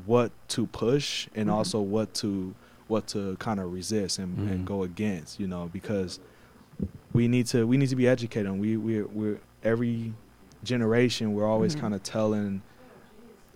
what 0.05 0.31
to 0.49 0.67
push 0.67 1.27
and 1.35 1.49
Mhm. 1.49 1.53
also 1.53 1.81
what 1.81 2.13
to 2.15 2.55
what 2.87 3.07
to 3.07 3.35
kind 3.37 3.59
of 3.59 3.71
resist 3.73 4.19
and, 4.19 4.37
and 4.49 4.61
Mhm. 4.61 4.65
go 4.65 4.83
against. 4.83 5.37
You 5.39 5.47
know, 5.47 5.69
because 5.71 6.19
we 7.13 7.27
need 7.27 7.45
to 7.47 7.67
we 7.67 7.75
need 7.75 7.89
to 7.89 7.95
be 7.97 8.07
educated. 8.07 8.47
And 8.47 8.59
we 8.61 8.77
we 8.77 9.01
we're 9.01 9.39
every 9.63 10.13
generation 10.63 11.33
we're 11.33 11.47
always 11.47 11.75
Mhm. 11.75 11.79
kind 11.79 11.93
of 11.95 12.03
telling 12.03 12.61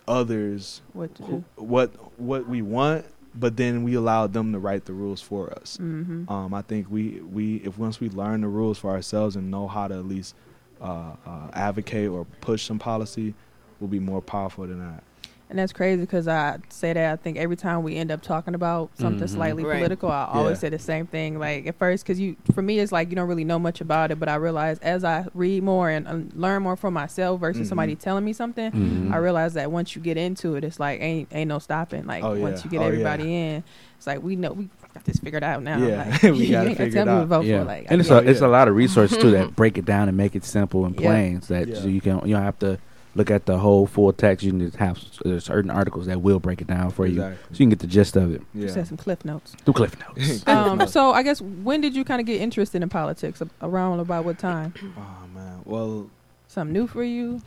others 0.07 0.81
What 0.93 1.15
to 1.15 1.23
who, 1.23 1.31
do? 1.57 1.63
what 1.63 1.91
what 2.19 2.47
we 2.47 2.61
want, 2.61 3.05
but 3.33 3.57
then 3.57 3.83
we 3.83 3.95
allow 3.95 4.27
them 4.27 4.51
to 4.53 4.59
write 4.59 4.85
the 4.85 4.93
rules 4.93 5.21
for 5.21 5.51
us. 5.53 5.77
Mm-hmm. 5.81 6.31
Um, 6.31 6.53
I 6.53 6.61
think 6.61 6.87
we 6.89 7.21
we 7.21 7.55
if 7.57 7.77
once 7.77 7.99
we 7.99 8.09
learn 8.09 8.41
the 8.41 8.47
rules 8.47 8.77
for 8.77 8.91
ourselves 8.91 9.35
and 9.35 9.49
know 9.51 9.67
how 9.67 9.87
to 9.87 9.95
at 9.95 10.05
least 10.05 10.35
uh, 10.81 11.15
uh, 11.25 11.49
advocate 11.53 12.09
or 12.09 12.25
push 12.41 12.63
some 12.65 12.79
policy, 12.79 13.33
we'll 13.79 13.87
be 13.87 13.99
more 13.99 14.21
powerful 14.21 14.67
than 14.67 14.79
that. 14.79 15.03
And 15.47 15.59
that's 15.59 15.71
crazy 15.71 16.01
because 16.01 16.27
I 16.27 16.57
say 16.69 16.91
that 16.93 17.13
I 17.13 17.15
think 17.17 17.37
every 17.37 17.55
time 17.55 17.83
we 17.83 17.95
end 17.97 18.09
up 18.11 18.23
talking 18.23 18.55
about 18.55 18.89
something 18.97 19.27
Mhm. 19.27 19.29
slightly 19.29 19.63
Right. 19.63 19.75
political, 19.77 20.09
I 20.09 20.27
always 20.33 20.57
Yeah. 20.57 20.61
say 20.61 20.69
the 20.69 20.79
same 20.79 21.05
thing. 21.05 21.37
Like 21.37 21.67
at 21.67 21.75
first, 21.77 22.03
because 22.03 22.19
you, 22.19 22.35
for 22.53 22.63
me, 22.63 22.79
it's 22.79 22.91
like 22.91 23.11
you 23.11 23.15
don't 23.15 23.27
really 23.27 23.43
know 23.43 23.59
much 23.59 23.79
about 23.79 24.09
it, 24.09 24.19
but 24.19 24.27
I 24.27 24.35
realize 24.35 24.79
as 24.79 25.03
I 25.03 25.25
read 25.35 25.61
more 25.61 25.91
and 25.91 26.07
um, 26.07 26.29
learn 26.35 26.63
more 26.63 26.75
for 26.75 26.89
myself 26.89 27.39
versus 27.39 27.67
Mhm. 27.67 27.69
somebody 27.69 27.95
telling 27.95 28.25
me 28.25 28.33
something, 28.33 28.71
Mhm. 28.71 29.13
I 29.13 29.17
realize 29.17 29.53
that 29.53 29.71
once 29.71 29.95
you 29.95 30.01
get 30.01 30.17
into 30.17 30.55
it, 30.55 30.63
it's 30.63 30.79
like 30.79 30.99
ain't 30.99 31.27
ain't 31.31 31.49
no 31.49 31.59
stopping. 31.59 32.07
Like 32.07 32.23
Oh, 32.23 32.33
yeah. 32.33 32.41
once 32.41 32.65
you 32.65 32.71
get 32.71 32.79
Oh, 32.79 32.81
yeah. 32.81 32.87
everybody 32.87 33.35
in, 33.35 33.63
it's 33.97 34.07
like 34.07 34.23
we 34.23 34.35
know 34.35 34.51
we 34.51 34.67
got 34.95 35.03
this 35.05 35.19
figured 35.19 35.43
out 35.43 35.61
now. 35.61 35.77
Yeah. 35.77 36.05
Like, 36.09 36.23
We 36.23 36.49
got 36.49 36.65
it 36.65 36.69
gotta 36.69 36.69
figured 36.69 36.93
tell 36.93 37.05
me 37.05 37.11
to 37.11 37.17
out. 37.19 37.27
vote 37.27 37.45
yeah, 37.45 37.59
for. 37.59 37.65
Like, 37.65 37.85
and 37.91 38.01
it's 38.01 38.09
I 38.09 38.17
a 38.17 38.21
get 38.23 38.31
it's 38.31 38.41
a 38.41 38.47
lot 38.47 38.67
of 38.67 38.75
resources 38.75 39.19
too 39.19 39.29
that 39.31 39.55
break 39.55 39.77
it 39.77 39.85
down 39.85 40.07
and 40.07 40.17
make 40.17 40.35
it 40.35 40.43
simple 40.43 40.85
and 40.85 40.95
Yeah. 40.99 41.07
plain, 41.07 41.41
so 41.43 41.53
that 41.53 41.67
Yeah. 41.67 41.75
so 41.75 41.87
you 41.87 42.01
can 42.01 42.19
you 42.25 42.33
don't 42.33 42.41
have 42.43 42.57
to 42.59 42.79
look 43.15 43.31
at 43.31 43.45
the 43.45 43.57
whole 43.57 43.87
full 43.87 44.11
text. 44.13 44.43
You 44.45 44.51
can 44.51 44.59
just 44.59 44.75
have 44.77 44.99
uh, 45.25 45.39
certain 45.39 45.71
articles 45.71 46.05
that 46.05 46.21
will 46.21 46.39
break 46.39 46.61
it 46.61 46.67
down 46.67 46.91
for 46.91 47.07
you, 47.07 47.19
so 47.21 47.35
you 47.51 47.57
can 47.57 47.69
get 47.69 47.79
the 47.79 47.87
gist 47.87 48.15
of 48.15 48.31
it. 48.33 48.41
You 48.53 48.65
Yeah. 48.67 48.71
said 48.73 48.87
some 48.87 48.97
cliff 48.97 49.23
notes. 49.25 49.55
Do 49.65 49.73
cliff 49.73 49.95
notes. 49.99 50.45
um, 50.47 50.87
so 50.87 51.11
I 51.11 51.23
guess 51.23 51.41
when 51.41 51.81
did 51.81 51.95
you 51.95 52.03
kind 52.05 52.19
of 52.19 52.27
get 52.27 52.39
interested 52.41 52.83
in 52.83 52.89
politics? 52.89 53.41
A- 53.41 53.49
Around 53.61 53.99
about 54.01 54.25
what 54.25 54.37
time? 54.37 54.73
Oh 54.97 55.27
man. 55.33 55.61
Well, 55.65 56.09
Something 56.47 56.73
new 56.73 56.87
for 56.87 57.03
you? 57.03 57.41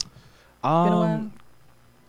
Been 0.63 0.71
a 0.71 0.71
while? 0.71 1.03
um, 1.05 1.33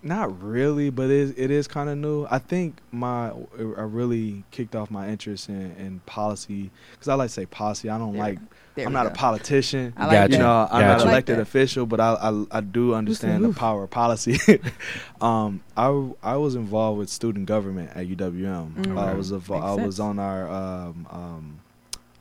Not 0.02 0.42
really, 0.42 0.90
but 0.90 1.10
it, 1.10 1.34
it 1.38 1.52
is 1.52 1.68
kind 1.68 1.90
of 1.90 1.98
new. 1.98 2.26
I 2.32 2.40
think 2.40 2.78
my 2.92 3.32
I 3.32 3.82
really 3.82 4.46
kicked 4.52 4.74
off 4.76 4.90
my 4.90 5.10
interest 5.10 5.50
in, 5.50 5.72
in 5.76 6.00
policy 6.06 6.72
because 6.94 7.10
I 7.10 7.16
like 7.16 7.28
to 7.30 7.34
say 7.34 7.46
policy. 7.46 7.90
I 7.90 7.98
don't 7.98 8.14
There- 8.14 8.22
like. 8.22 8.40
there 8.76 8.86
I'm 8.88 8.94
not 8.94 9.08
a 9.08 9.10
politician. 9.12 9.94
I 9.98 10.04
like 10.06 10.12
gotcha. 10.14 10.32
You 10.34 10.38
know, 10.40 10.68
I'm 10.72 10.82
Gotcha. 10.82 10.88
not 10.88 11.02
an 11.02 11.08
elected 11.10 11.36
that. 11.38 11.42
official, 11.42 11.86
but 11.86 12.00
I 12.00 12.14
I, 12.14 12.46
I 12.50 12.62
do 12.62 12.94
understand 12.94 13.44
the 13.44 13.52
power 13.54 13.84
of 13.84 13.90
policy. 13.90 14.40
um, 15.22 15.62
I 15.76 15.88
I 16.24 16.38
was 16.38 16.56
involved 16.56 17.00
with 17.00 17.10
student 17.10 17.46
government 17.46 17.92
at 17.94 18.08
UWM. 18.08 18.74
Mm. 18.76 18.98
I 18.98 19.14
was 19.14 19.32
Makes 19.34 19.50
I 19.52 19.76
sense. 19.76 19.86
was 19.86 20.00
on 20.00 20.18
our 20.20 20.50
um, 20.50 21.08
um, 21.12 21.60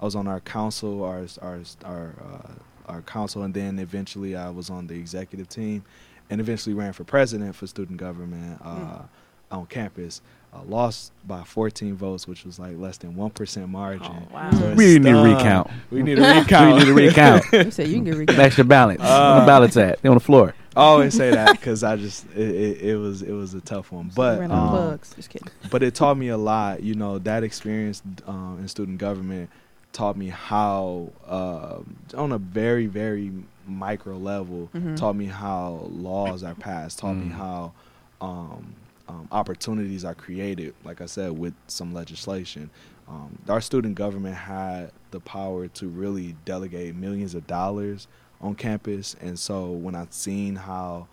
I 0.00 0.04
was 0.04 0.16
on 0.16 0.26
our 0.26 0.40
council, 0.40 1.04
our 1.04 1.26
our 1.42 1.60
our 1.84 2.14
uh, 2.20 2.52
our 2.92 3.02
council, 3.02 3.42
and 3.44 3.54
then 3.54 3.78
eventually 3.78 4.34
I 4.34 4.50
was 4.50 4.68
on 4.70 4.86
the 4.88 4.94
executive 4.94 5.48
team, 5.48 5.84
and 6.30 6.40
eventually 6.40 6.74
ran 6.74 6.92
for 6.92 7.04
president 7.04 7.54
for 7.54 7.66
student 7.66 7.98
government 7.98 8.60
uh, 8.64 8.68
Mm. 8.68 9.08
on 9.52 9.66
campus. 9.66 10.20
Uh, 10.50 10.62
lost 10.66 11.12
by 11.26 11.42
14 11.42 11.94
votes, 11.94 12.26
which 12.26 12.42
was 12.46 12.58
like 12.58 12.74
less 12.78 12.96
than 12.96 13.14
one 13.14 13.28
percent 13.28 13.68
margin. 13.68 14.06
Oh, 14.30 14.34
wow. 14.34 14.50
So 14.52 14.74
We 14.74 14.96
it's 14.96 15.04
need 15.04 15.10
a 15.14 15.22
recount. 15.22 15.70
We 15.90 16.02
need 16.02 16.18
a 16.18 16.22
recount. 16.40 16.72
We 16.74 16.80
need 16.80 16.88
a 16.88 16.94
recount. 16.94 17.44
You 17.52 17.70
said 17.70 17.88
you 17.88 17.96
can 17.96 18.04
get 18.04 18.14
recount. 18.16 18.38
Extra 18.38 18.64
balance. 18.64 19.00
Where 19.00 19.10
Uh, 19.10 19.40
the 19.40 19.46
ballots 19.46 19.76
at? 19.76 20.00
They 20.00 20.08
on 20.08 20.14
the 20.16 20.20
floor. 20.20 20.54
I 20.74 20.80
always 20.80 21.12
say 21.14 21.30
that 21.32 21.50
because 21.52 21.84
I 21.84 21.96
just 21.96 22.24
it, 22.34 22.48
it, 22.48 22.80
it 22.92 22.96
was 22.96 23.20
it 23.20 23.32
was 23.32 23.52
a 23.52 23.60
tough 23.60 23.92
one, 23.92 24.10
but 24.14 24.40
Ran 24.40 24.50
out 24.50 24.56
of 24.58 24.62
um, 24.64 24.70
plugs. 24.70 25.12
Just 25.16 25.28
kidding. 25.28 25.48
but 25.70 25.82
it 25.82 25.94
taught 25.94 26.16
me 26.16 26.28
a 26.28 26.38
lot. 26.38 26.82
You 26.82 26.94
know, 26.94 27.18
that 27.18 27.42
experience 27.42 28.02
um, 28.26 28.56
in 28.60 28.68
student 28.68 28.96
government 28.98 29.50
taught 29.92 30.16
me 30.16 30.28
how, 30.28 31.10
um 31.26 31.96
on 32.16 32.32
a 32.32 32.38
very 32.38 32.86
very 32.86 33.32
micro 33.68 34.16
level, 34.16 34.70
Mhm. 34.74 34.96
taught 34.96 35.16
me 35.16 35.26
how 35.26 35.88
laws 35.90 36.42
are 36.42 36.54
passed. 36.54 36.98
Taught 36.98 37.14
me 37.16 37.26
Mm. 37.28 37.32
how 37.32 37.72
um, 38.20 38.74
um, 39.08 39.28
opportunities 39.30 40.04
are 40.04 40.14
created. 40.14 40.74
Like 40.84 41.00
I 41.00 41.06
said, 41.06 41.38
with 41.38 41.54
some 41.68 41.94
legislation, 41.94 42.70
um, 43.08 43.38
our 43.48 43.60
student 43.60 43.94
government 43.94 44.34
had 44.34 44.90
the 45.12 45.20
power 45.20 45.68
to 45.68 45.88
really 45.88 46.34
delegate 46.44 46.94
millions 46.96 47.34
of 47.34 47.46
dollars 47.46 48.08
on 48.40 48.54
campus, 48.54 49.14
and 49.20 49.38
so 49.38 49.70
when 49.70 49.94
I've 49.94 50.12
seen 50.12 50.56
how 50.56 51.06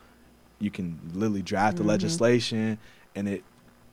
you 0.60 0.72
can 0.72 1.00
literally 1.14 1.42
draft 1.42 1.78
the 1.78 1.84
Mhm. 1.84 1.88
legislation 1.88 2.78
and 3.16 3.28
it 3.28 3.44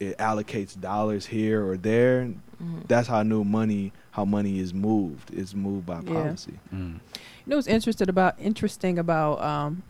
it 0.09 0.19
allocates 0.19 0.79
dollars 0.81 1.27
here 1.27 1.67
or 1.67 1.77
there. 1.77 2.33
Mhm. 2.62 2.87
That's 2.88 3.09
how 3.09 3.19
I 3.19 3.23
knew 3.23 3.45
money 3.45 3.93
how 4.11 4.25
money 4.27 4.59
is 4.59 4.75
moved. 4.75 5.31
It's 5.33 5.55
moved 5.55 5.87
by 5.87 6.01
Yeah. 6.03 6.12
policy. 6.12 6.55
Mm. 6.75 6.95
You 7.15 7.21
know 7.47 7.57
what's 7.57 7.67
interested 7.67 8.09
about 8.11 8.35
interesting 8.38 8.99
about 8.99 9.41
um, 9.43 9.83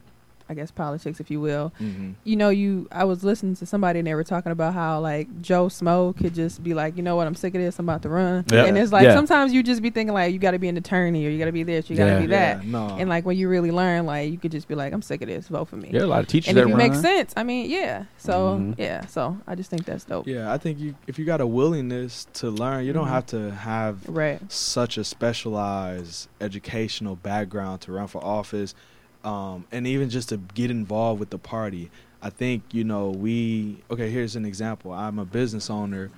I 0.53 0.55
guess 0.55 0.71
politics, 0.71 1.19
if 1.19 1.31
you 1.31 1.41
will. 1.41 1.73
Mm-hmm. 1.81 2.11
You 2.25 2.37
know, 2.37 2.51
you 2.51 2.87
I 2.93 3.05
was 3.05 3.25
listening 3.25 3.57
to 3.57 3.65
somebody 3.67 3.99
and 4.01 4.07
they 4.07 4.15
were 4.15 4.23
talking 4.23 4.53
about 4.53 4.75
how 4.75 5.01
like 5.01 5.41
Joe 5.41 5.67
Schmo 5.69 6.15
could 6.15 6.35
just 6.35 6.62
be 6.62 6.75
like, 6.75 6.95
you 6.99 7.03
know 7.03 7.17
what, 7.17 7.27
I'm 7.27 7.35
sick 7.35 7.55
of 7.55 7.62
this, 7.62 7.79
I'm 7.79 7.88
about 7.88 8.03
to 8.03 8.11
run. 8.11 8.45
Yeah. 8.53 8.67
And 8.67 8.77
it's 8.77 8.93
like 8.93 9.05
Yeah. 9.05 9.15
sometimes 9.15 9.55
you 9.55 9.62
just 9.62 9.81
be 9.81 9.88
thinking 9.88 10.12
like 10.12 10.31
you 10.35 10.38
got 10.38 10.51
to 10.51 10.59
be 10.59 10.69
an 10.69 10.77
attorney 10.77 11.25
or 11.27 11.31
you 11.31 11.38
got 11.38 11.47
to 11.47 11.53
be 11.53 11.62
this, 11.62 11.88
you 11.88 11.97
got 11.97 12.05
to 12.05 12.11
Yeah. 12.12 12.21
be 12.21 12.27
that. 12.27 12.65
Yeah, 12.65 12.71
no. 12.71 12.97
And 12.99 13.09
like 13.09 13.25
when 13.25 13.38
you 13.38 13.49
really 13.49 13.71
learn, 13.71 14.05
like 14.05 14.31
you 14.31 14.37
could 14.37 14.53
just 14.53 14.69
be 14.69 14.75
like, 14.75 14.93
I'm 14.93 15.01
sick 15.01 15.23
of 15.23 15.29
this, 15.29 15.49
vote 15.49 15.69
for 15.69 15.77
me. 15.77 15.88
Yeah, 15.91 16.03
a 16.03 16.05
lot 16.05 16.21
of 16.21 16.27
teachers 16.29 16.49
and 16.51 16.59
that 16.59 16.67
if 16.67 16.75
it 16.75 16.77
makes 16.77 17.01
sense, 17.01 17.33
I 17.35 17.45
mean, 17.45 17.71
yeah. 17.71 18.05
So 18.19 18.59
Mhm. 18.59 18.75
yeah, 18.79 19.07
so 19.07 19.38
I 19.49 19.55
just 19.55 19.71
think 19.71 19.87
that's 19.87 20.05
dope. 20.05 20.27
yeah, 20.27 20.53
I 20.53 20.59
think 20.59 20.79
you 20.79 20.95
if 21.07 21.19
you 21.19 21.25
got 21.25 21.41
a 21.41 21.47
willingness 21.47 22.27
to 22.35 22.51
learn, 22.51 22.85
you 22.85 22.93
don't 22.93 23.07
Mhm. 23.07 23.11
have 23.17 23.27
to 23.27 23.51
have 23.53 24.07
Right. 24.07 24.41
such 24.53 24.99
a 24.99 25.05
specialized 25.05 26.29
educational 26.41 27.17
background 27.17 27.81
to 27.83 27.93
run 27.93 28.07
for 28.07 28.23
office, 28.25 28.75
um, 29.24 29.66
and 29.72 29.87
even 29.87 30.11
just 30.11 30.28
to 30.30 30.37
get 30.37 30.70
involved 30.70 31.20
with 31.20 31.30
the 31.30 31.38
party. 31.38 31.90
I 32.20 32.30
think 32.30 32.62
you 32.72 32.85
know 32.85 33.11
we 33.11 33.82
okay. 33.90 34.11
Here's 34.11 34.37
an 34.37 34.44
example. 34.44 34.92
I'm 34.92 35.18
a 35.18 35.24
business 35.24 35.68
owner. 35.70 36.11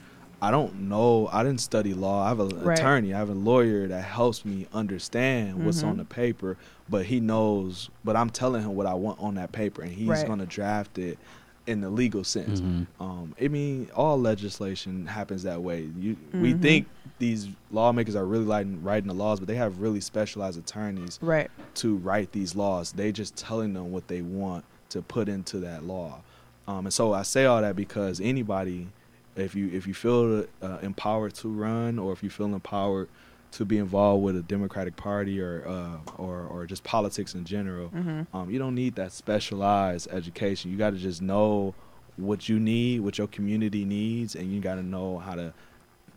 I 0.43 0.51
don't 0.51 0.89
know. 0.91 1.31
I 1.33 1.43
didn't 1.43 1.63
study 1.63 1.95
law. 1.95 2.25
I 2.25 2.29
have 2.29 2.41
an 2.41 2.63
Right. 2.63 2.79
attorney. 2.79 3.15
I 3.15 3.19
have 3.19 3.31
a 3.31 3.35
lawyer 3.35 3.89
that 3.89 4.03
helps 4.03 4.45
me 4.45 4.67
understand 4.75 5.65
what's 5.65 5.83
Mhm. 5.83 5.89
on 5.89 5.97
the 5.97 6.05
paper. 6.05 6.59
But 6.91 7.07
he 7.07 7.21
knows. 7.21 7.89
But 8.05 8.17
I'm 8.17 8.29
telling 8.29 8.63
him 8.63 8.75
what 8.75 8.85
I 8.87 8.93
want 8.93 9.19
on 9.21 9.37
that 9.37 9.53
paper, 9.53 9.81
and 9.81 9.91
he's 9.93 10.09
Right. 10.09 10.27
going 10.27 10.41
to 10.41 10.47
draft 10.47 10.99
it 10.99 11.19
in 11.67 11.81
the 11.81 11.89
legal 11.89 12.25
sense. 12.25 12.61
Mhm. 12.61 12.87
Um, 13.01 13.35
I 13.41 13.49
mean, 13.49 13.89
all 13.97 14.21
legislation 14.21 15.07
happens 15.07 15.45
that 15.45 15.63
way. 15.63 15.89
You, 15.99 16.17
we 16.35 16.53
Mhm. 16.53 16.61
think 16.63 16.87
these 17.19 17.49
lawmakers 17.71 18.15
are 18.15 18.27
really 18.27 18.45
writing, 18.45 18.83
writing 18.83 19.09
the 19.09 19.15
laws, 19.15 19.39
but 19.39 19.49
they 19.49 19.55
have 19.57 19.81
really 19.81 20.01
specialized 20.01 20.59
attorneys 20.59 21.19
Right. 21.23 21.51
to 21.77 21.97
write 21.97 22.33
these 22.33 22.55
laws. 22.55 22.93
They 22.93 23.13
just 23.13 23.37
telling 23.37 23.73
them 23.73 23.93
what 23.93 24.09
they 24.09 24.21
want 24.21 24.65
to 24.91 25.01
put 25.01 25.29
into 25.29 25.59
that 25.61 25.85
law. 25.85 26.21
Um, 26.69 26.87
and 26.87 26.93
so 26.93 27.13
I 27.15 27.23
say 27.23 27.47
all 27.47 27.61
that 27.63 27.77
because 27.77 28.21
anybody, 28.21 28.89
if 29.37 29.55
you 29.55 29.69
if 29.73 29.87
you 29.87 29.95
feel 29.95 30.45
uh, 30.63 30.79
empowered 30.83 31.35
to 31.37 31.49
run, 31.49 31.99
or 31.99 32.13
if 32.13 32.23
you 32.23 32.31
feel 32.31 32.47
empowered 32.55 33.09
to 33.55 33.65
be 33.65 33.79
involved 33.79 34.23
with 34.25 34.37
a 34.37 34.43
Democratic 34.43 34.97
Party 34.97 35.41
or 35.41 35.65
uh, 35.67 35.99
or 36.19 36.43
or 36.45 36.67
just 36.67 36.85
politics 36.85 37.35
in 37.35 37.45
general, 37.45 37.89
Mm-hmm. 37.91 38.37
um, 38.37 38.51
you 38.51 38.59
don't 38.59 38.75
need 38.75 38.95
that 38.97 39.13
specialized 39.13 40.09
education. 40.11 40.71
You 40.71 40.77
got 40.77 40.91
to 40.91 40.97
just 40.99 41.23
know 41.23 41.75
what 42.17 42.49
you 42.49 42.61
need, 42.61 43.01
what 43.01 43.19
your 43.19 43.27
community 43.29 43.85
needs, 43.85 44.35
and 44.37 44.53
you 44.53 44.61
got 44.61 44.77
to 44.77 44.83
know 44.83 45.19
how 45.19 45.35
to 45.35 45.53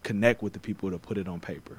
connect 0.03 0.41
with 0.43 0.53
the 0.53 0.59
people 0.59 0.91
to 0.91 0.97
put 0.97 1.17
it 1.17 1.27
on 1.27 1.39
paper. 1.39 1.77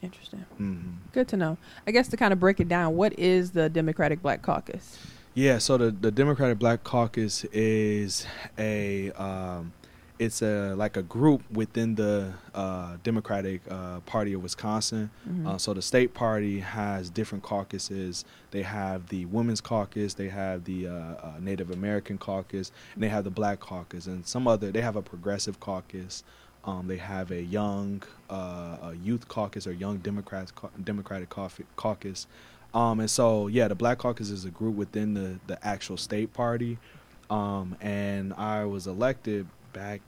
Interesting. 0.00 0.40
hmm 0.56 0.90
Good 1.12 1.26
to 1.28 1.36
know. 1.36 1.58
I 1.86 1.90
guess 1.90 2.06
to 2.08 2.16
kind 2.16 2.32
of 2.32 2.38
break 2.38 2.60
it 2.60 2.68
down, 2.68 2.94
what 2.96 3.18
is 3.18 3.50
the 3.50 3.68
Democratic 3.68 4.22
Black 4.22 4.42
Caucus? 4.42 4.98
Yeah, 5.34 5.58
so 5.58 5.76
the 5.76 5.90
the 5.90 6.10
Democratic 6.10 6.58
Black 6.58 6.82
Caucus 6.84 7.44
is 7.52 8.26
a 8.58 9.10
um, 9.12 9.72
it's 10.18 10.42
a 10.42 10.74
like 10.74 10.96
a 10.96 11.02
group 11.02 11.42
within 11.50 11.94
the 11.94 12.32
uh, 12.54 12.96
Democratic 13.04 13.60
uh, 13.70 14.00
Party 14.00 14.32
of 14.32 14.42
Wisconsin. 14.42 15.10
Mhm. 15.28 15.46
Uh, 15.46 15.58
so 15.58 15.72
the 15.72 15.82
state 15.82 16.12
party 16.14 16.60
has 16.60 17.08
different 17.10 17.44
caucuses. 17.44 18.24
They 18.50 18.62
have 18.62 19.08
the 19.08 19.26
Women's 19.26 19.60
Caucus, 19.60 20.14
they 20.14 20.28
have 20.28 20.64
the 20.64 20.88
uh, 20.88 20.92
uh, 20.92 21.32
Native 21.40 21.70
American 21.70 22.18
Caucus, 22.18 22.72
and 22.94 23.02
they 23.02 23.08
have 23.08 23.24
the 23.24 23.30
Black 23.30 23.60
Caucus, 23.60 24.06
and 24.06 24.26
some 24.26 24.48
other. 24.48 24.72
They 24.72 24.80
have 24.82 24.96
a 24.96 25.02
Progressive 25.02 25.60
Caucus. 25.60 26.24
Um, 26.64 26.88
they 26.88 26.96
have 26.98 27.30
a 27.30 27.42
Young 27.42 28.02
uh, 28.28 28.76
a 28.82 28.94
Youth 29.02 29.28
Caucus 29.28 29.66
or 29.66 29.72
Young 29.72 29.98
Democrats 29.98 30.52
Democratic 30.82 31.28
caucus. 31.28 31.64
caucus. 31.76 32.26
Um, 32.74 33.00
and 33.00 33.10
so 33.10 33.46
yeah, 33.46 33.68
the 33.68 33.74
Black 33.74 33.98
Caucus 33.98 34.30
is 34.30 34.44
a 34.44 34.50
group 34.50 34.74
within 34.74 35.14
the 35.14 35.38
the 35.46 35.64
actual 35.66 35.96
state 35.96 36.32
party. 36.32 36.78
Um, 37.30 37.76
and 37.82 38.32
I 38.34 38.64
was 38.64 38.86
elected 38.86 39.46
back 39.78 40.00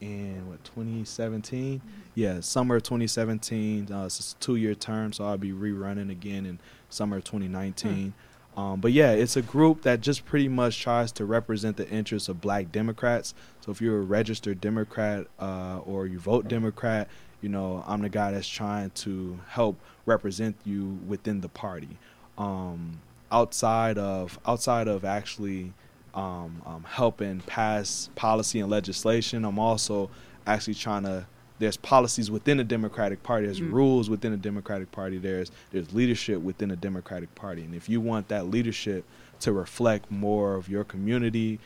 in 0.00 0.48
what 0.48 0.62
2017 0.62 1.80
yeah 2.14 2.38
summer 2.38 2.76
of 2.76 2.84
2017 2.84 3.90
uh, 3.90 4.04
it's 4.04 4.32
a 4.32 4.36
two-year 4.36 4.76
term 4.76 5.12
so 5.12 5.26
i'll 5.26 5.36
be 5.36 5.50
rerunning 5.50 6.08
again 6.08 6.46
in 6.46 6.60
summer 6.88 7.16
of 7.16 7.24
2019 7.24 8.14
um, 8.56 8.80
but 8.80 8.92
yeah 8.92 9.10
it's 9.10 9.36
a 9.36 9.42
group 9.42 9.82
that 9.82 10.00
just 10.00 10.24
pretty 10.24 10.46
much 10.46 10.80
tries 10.80 11.10
to 11.10 11.24
represent 11.24 11.76
the 11.76 11.88
interests 11.90 12.28
of 12.28 12.40
black 12.40 12.70
democrats. 12.70 13.34
So 13.60 13.72
if 13.72 13.82
you're 13.82 13.98
a 13.98 14.02
registered 14.02 14.60
democrat 14.60 15.26
uh, 15.38 15.80
or 15.84 16.06
you 16.06 16.18
vote 16.18 16.46
democrat 16.46 17.08
you 17.42 17.48
know 17.48 17.82
i'm 17.86 18.02
the 18.02 18.08
guy 18.08 18.30
that's 18.30 18.48
trying 18.48 18.90
to 18.90 19.38
help 19.48 19.76
represent 20.06 20.56
you 20.64 20.98
within 21.08 21.40
the 21.40 21.48
party. 21.48 21.98
Um, 22.38 23.00
outside 23.32 23.98
of 23.98 24.38
outside 24.46 24.86
of 24.86 25.04
actually 25.04 25.72
um, 26.16 26.62
um, 26.66 26.84
helping 26.88 27.40
pass 27.40 28.10
policy 28.16 28.58
and 28.60 28.70
legislation. 28.70 29.44
I'm 29.44 29.58
also 29.58 30.10
actually 30.46 30.74
trying 30.74 31.04
to. 31.04 31.26
There's 31.58 31.76
policies 31.78 32.30
within 32.30 32.58
the 32.58 32.64
Democratic 32.64 33.22
Party. 33.22 33.46
There's 33.46 33.60
Mm. 33.60 33.72
rules 33.72 34.10
within 34.10 34.30
the 34.32 34.36
Democratic 34.36 34.90
Party. 34.92 35.16
There's 35.18 35.50
there's 35.70 35.92
leadership 35.94 36.40
within 36.42 36.68
the 36.70 36.76
Democratic 36.76 37.34
Party. 37.34 37.62
And 37.62 37.74
if 37.74 37.88
you 37.88 38.00
want 38.00 38.28
that 38.28 38.48
leadership 38.50 39.04
to 39.40 39.52
reflect 39.52 40.10
more 40.10 40.54
of 40.54 40.68
your 40.68 40.84
community 40.84 41.58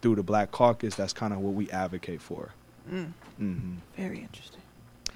through 0.00 0.14
the 0.16 0.22
Black 0.22 0.50
Caucus, 0.50 0.94
that's 0.94 1.12
kind 1.12 1.32
of 1.34 1.40
what 1.40 1.54
we 1.54 1.68
advocate 1.70 2.22
for. 2.22 2.50
Mm. 2.90 3.12
hmm 3.36 3.74
Very 3.96 4.20
interesting. 4.20 4.57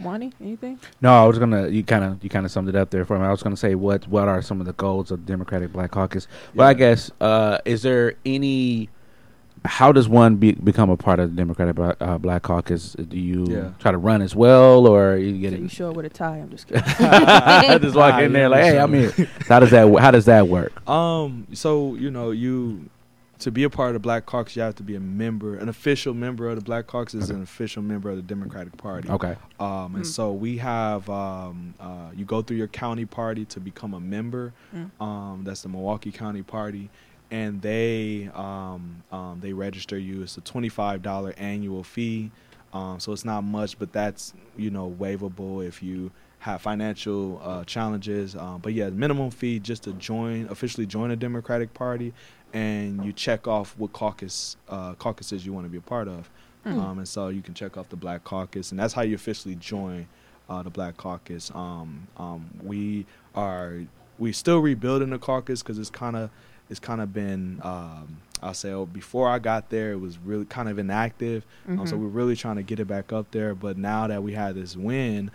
Wani, 0.01 0.33
anything? 0.41 0.79
No, 1.01 1.13
I 1.13 1.27
was 1.27 1.39
gonna. 1.39 1.69
You 1.69 1.83
kind 1.85 2.05
of 2.05 2.23
you 2.25 2.31
kind 2.31 2.45
of 2.47 2.53
summed 2.53 2.69
it 2.69 2.77
up 2.77 2.91
there 2.91 3.05
for 3.05 3.19
me. 3.19 3.25
I 3.25 3.31
was 3.31 3.43
gonna 3.43 3.57
say 3.57 3.75
what 3.75 4.07
what 4.09 4.29
are 4.29 4.43
some 4.43 4.61
of 4.61 4.67
the 4.67 4.73
goals 4.75 5.11
of 5.11 5.25
the 5.25 5.33
Democratic 5.33 5.73
Black 5.73 5.91
Caucus? 5.91 6.27
But 6.55 6.65
I 6.65 6.75
guess 6.75 7.11
uh, 7.21 7.59
is 7.65 7.83
there 7.83 8.15
any? 8.25 8.89
How 9.65 9.93
does 9.93 10.09
one 10.09 10.37
be, 10.37 10.53
become 10.53 10.91
a 10.91 10.97
part 10.97 11.21
of 11.21 11.31
the 11.31 11.37
Democratic 11.37 11.77
Black, 11.77 11.97
uh, 12.01 12.19
Black 12.19 12.43
Caucus? 12.43 12.95
Do 12.95 13.17
you 13.17 13.47
Yeah. 13.49 13.71
try 13.79 13.93
to 13.93 13.99
run 13.99 14.21
as 14.21 14.35
well, 14.35 14.89
or 14.89 15.17
you 15.17 15.39
get 15.39 15.53
So 15.53 15.59
you 15.59 15.69
show 15.69 15.91
up 15.91 15.97
with 15.97 16.07
a 16.07 16.09
tie? 16.09 16.39
I'm 16.39 16.51
just 16.51 16.67
kidding. 16.67 16.83
just 17.81 17.95
walk 17.95 18.21
in 18.21 18.33
there 18.33 18.49
like, 18.49 18.65
hey, 18.65 18.79
I'm 18.81 18.93
here. 18.93 19.13
How 19.49 19.61
does 19.61 19.71
that 19.71 19.87
How 20.01 20.11
does 20.11 20.25
that 20.25 20.49
work? 20.49 20.89
Um. 20.89 21.47
So 21.53 21.95
you 21.95 22.11
know, 22.11 22.33
you 22.33 22.89
to 23.43 23.51
be 23.51 23.65
a 23.65 23.71
part 23.71 23.89
of 23.89 23.95
the 23.95 23.99
Black 24.01 24.25
Caucus, 24.25 24.55
you 24.55 24.63
have 24.63 24.77
to 24.77 24.83
be 24.85 24.95
a 24.95 25.01
member, 25.01 25.57
an 25.57 25.69
official 25.69 26.15
member 26.15 26.49
of 26.49 26.55
the 26.57 26.63
Black 26.63 26.87
Caucus 26.87 27.15
is 27.15 27.31
an 27.31 27.43
official 27.43 27.83
member 27.83 28.09
of 28.09 28.17
the 28.17 28.23
Democratic 28.23 28.77
Party. 28.77 29.09
Okay. 29.09 29.35
Um, 29.59 29.97
and 29.97 30.05
Mm. 30.05 30.07
so 30.07 30.33
we 30.33 30.59
have 30.59 31.09
um, 31.11 31.75
uh, 31.81 32.11
you 32.15 32.25
go 32.25 32.41
through 32.43 32.57
your 32.57 32.69
county 32.69 33.05
party 33.05 33.45
to 33.47 33.59
become 33.61 33.95
a 33.95 34.01
member. 34.01 34.53
Mm. 34.75 34.91
Um, 35.05 35.43
that's 35.45 35.63
the 35.63 35.69
Milwaukee 35.69 36.13
County 36.13 36.43
Party, 36.43 36.89
and 37.33 37.61
they 37.61 38.31
um, 38.35 39.03
um, 39.11 39.41
they 39.41 39.53
register 39.53 39.99
you. 39.99 40.23
It's 40.23 40.37
a 40.37 40.41
twenty 40.43 40.69
five 40.69 41.03
dollar 41.03 41.35
annual 41.37 41.83
fee, 41.83 42.31
um, 42.73 43.01
so 43.01 43.13
it's 43.13 43.25
not 43.25 43.43
much, 43.43 43.77
but 43.79 43.93
that's 43.93 44.35
you 44.57 44.71
know 44.71 44.89
waivable 44.89 45.67
if 45.67 45.83
you 45.83 46.13
have 46.43 46.61
financial 46.61 47.41
uh, 47.45 47.63
challenges. 47.65 48.35
Um, 48.35 48.59
but 48.61 48.73
yeah, 48.75 48.91
minimum 48.91 49.31
fee 49.31 49.61
just 49.61 49.85
to 49.85 49.93
join 49.93 50.47
officially 50.49 50.87
join 50.87 51.13
a 51.13 51.17
Democratic 51.17 51.73
Party, 51.73 52.13
and 52.53 53.05
you 53.05 53.13
check 53.13 53.47
off 53.47 53.75
what 53.79 53.93
caucus 53.93 54.57
uh, 54.69 54.95
caucuses 54.95 55.47
you 55.47 55.53
want 55.53 55.67
to 55.67 55.71
be 55.71 55.79
a 55.79 55.83
part 55.83 56.09
of. 56.09 56.29
Hmm. 56.65 56.79
Um, 56.81 56.99
and 56.99 57.09
so 57.09 57.29
you 57.29 57.43
can 57.43 57.55
check 57.55 57.77
off 57.77 57.89
the 57.89 57.97
Black 57.97 58.25
Caucus, 58.25 58.71
and 58.73 58.79
that's 58.81 58.93
how 58.93 59.03
you 59.03 59.15
officially 59.15 59.55
join 59.55 60.07
uh, 60.49 60.63
the 60.65 60.71
Black 60.71 60.97
Caucus. 60.97 61.51
Um, 61.55 62.09
um, 62.17 62.51
we 62.63 63.07
are 63.37 63.83
we 64.19 64.33
still 64.33 64.59
rebuilding 64.59 65.11
the 65.11 65.19
caucus 65.19 65.63
because 65.63 65.79
it's 65.79 65.91
kind 65.91 66.17
of 66.17 66.29
it's 66.69 66.81
kind 66.81 67.01
of 67.01 67.13
been 67.13 67.61
um, 67.63 68.17
I'll 68.43 68.53
say 68.55 68.73
oh, 68.73 68.87
before 68.87 69.29
I 69.29 69.39
got 69.39 69.71
there 69.71 69.93
it 69.93 70.01
was 70.01 70.19
really 70.19 70.45
kind 70.47 70.69
of 70.69 70.77
inactive, 70.79 71.47
um, 71.69 71.87
so 71.87 71.95
Mhm. 71.97 72.01
we're 72.01 72.09
really 72.09 72.35
trying 72.35 72.57
to 72.57 72.63
get 72.65 72.81
it 72.81 72.87
back 72.89 73.13
up 73.13 73.31
there. 73.31 73.55
But 73.55 73.79
now 73.79 74.09
that 74.09 74.25
we 74.25 74.33
had 74.33 74.57
this 74.57 74.77
win. 74.77 75.31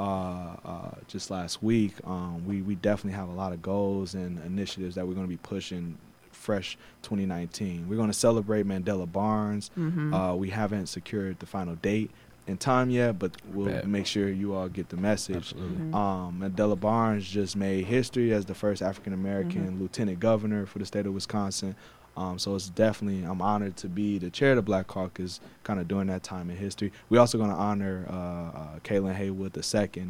Uh, 0.00 0.56
uh, 0.64 0.90
just 1.08 1.30
last 1.30 1.62
week, 1.62 1.92
um, 2.06 2.42
we 2.46 2.62
we 2.62 2.74
definitely 2.74 3.16
have 3.18 3.28
a 3.28 3.32
lot 3.32 3.52
of 3.52 3.60
goals 3.60 4.14
and 4.14 4.38
initiatives 4.46 4.94
that 4.94 5.06
we're 5.06 5.12
going 5.12 5.26
to 5.26 5.30
be 5.30 5.36
pushing 5.36 5.98
fresh 6.32 6.78
2019. 7.02 7.86
We're 7.86 7.96
going 7.96 8.08
to 8.08 8.14
celebrate 8.14 8.66
Mandela 8.66 9.10
Barnes. 9.10 9.70
Mhm. 9.78 10.14
Uh, 10.14 10.34
we 10.36 10.48
haven't 10.48 10.86
secured 10.86 11.38
the 11.40 11.44
final 11.46 11.74
date 11.74 12.10
and 12.46 12.58
time 12.58 12.88
yet, 12.88 13.18
but 13.18 13.32
we'll 13.52 13.66
Bet. 13.66 13.86
make 13.86 14.06
sure 14.06 14.30
you 14.30 14.54
all 14.54 14.70
get 14.70 14.88
the 14.88 14.96
message. 14.96 15.36
Absolutely. 15.52 15.76
Mhm. 15.88 15.94
Um, 15.94 16.40
Mandela 16.40 16.80
Barnes 16.80 17.28
just 17.28 17.54
made 17.54 17.84
history 17.84 18.32
as 18.32 18.46
the 18.46 18.54
first 18.54 18.80
African 18.80 19.12
American 19.12 19.72
Mhm. 19.76 19.80
lieutenant 19.80 20.18
governor 20.18 20.64
for 20.64 20.78
the 20.78 20.86
state 20.86 21.04
of 21.04 21.12
Wisconsin. 21.12 21.76
Um, 22.16 22.38
so 22.38 22.54
it's 22.54 22.68
definitely 22.68 23.22
I'm 23.24 23.40
honored 23.40 23.76
to 23.78 23.88
be 23.88 24.18
the 24.18 24.30
chair 24.30 24.50
of 24.50 24.56
the 24.56 24.62
Black 24.62 24.86
Caucus, 24.88 25.40
kind 25.64 25.80
of 25.80 25.88
during 25.88 26.08
that 26.08 26.22
time 26.22 26.50
in 26.50 26.56
history. 26.56 26.92
We're 27.08 27.20
also 27.20 27.38
going 27.38 27.50
to 27.50 27.56
honor 27.56 28.06
uh, 28.10 28.12
uh, 28.14 28.78
Kalan 28.84 29.14
Haywood 29.14 29.56
II 29.56 29.62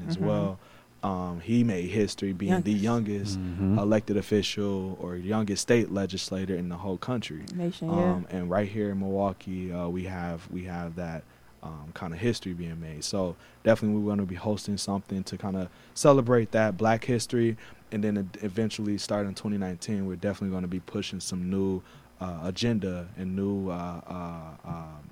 as 0.08 0.16
Mhm. 0.16 0.20
well. 0.20 0.58
Um, 1.02 1.40
he 1.40 1.64
made 1.64 1.88
history 1.88 2.32
being 2.34 2.60
the 2.62 2.72
youngest 2.72 3.38
Mhm. 3.38 3.78
elected 3.78 4.16
official 4.18 4.98
or 5.00 5.16
youngest 5.16 5.62
state 5.62 5.90
legislator 5.90 6.54
in 6.54 6.68
the 6.68 6.76
whole 6.76 6.98
country. 6.98 7.44
Nation, 7.54 7.88
yeah. 7.96 8.12
Um, 8.16 8.26
and 8.30 8.50
right 8.50 8.68
here 8.68 8.90
in 8.90 8.98
Milwaukee, 9.00 9.72
uh, 9.72 9.88
we 9.88 10.04
have 10.04 10.46
we 10.50 10.64
have 10.64 10.96
that 10.96 11.22
um, 11.62 11.90
kind 11.92 12.14
of 12.14 12.18
history 12.18 12.54
being 12.54 12.80
made. 12.80 13.04
So 13.04 13.36
definitely, 13.64 14.00
we're 14.00 14.06
going 14.06 14.18
to 14.20 14.24
be 14.24 14.34
hosting 14.34 14.78
something 14.78 15.22
to 15.24 15.36
kind 15.36 15.56
of 15.56 15.68
celebrate 15.92 16.52
that 16.52 16.78
Black 16.78 17.04
history, 17.04 17.58
and 17.92 18.04
then 18.04 18.30
eventually, 18.42 18.98
starting 18.98 19.34
2019, 19.34 20.06
we're 20.06 20.16
definitely 20.16 20.50
going 20.50 20.62
to 20.62 20.68
be 20.68 20.80
pushing 20.80 21.20
some 21.20 21.50
new 21.50 21.82
uh, 22.20 22.38
agenda 22.44 23.08
and 23.16 23.34
new 23.34 23.70
uh, 23.70 24.00
uh, 24.06 24.68
um, 24.68 25.10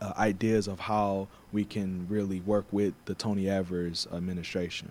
uh, 0.00 0.12
ideas 0.18 0.66
of 0.66 0.80
how 0.80 1.28
we 1.52 1.64
can 1.64 2.06
really 2.08 2.40
work 2.40 2.66
with 2.70 2.94
the 3.04 3.14
Tony 3.14 3.48
Evers 3.48 4.06
administration. 4.12 4.90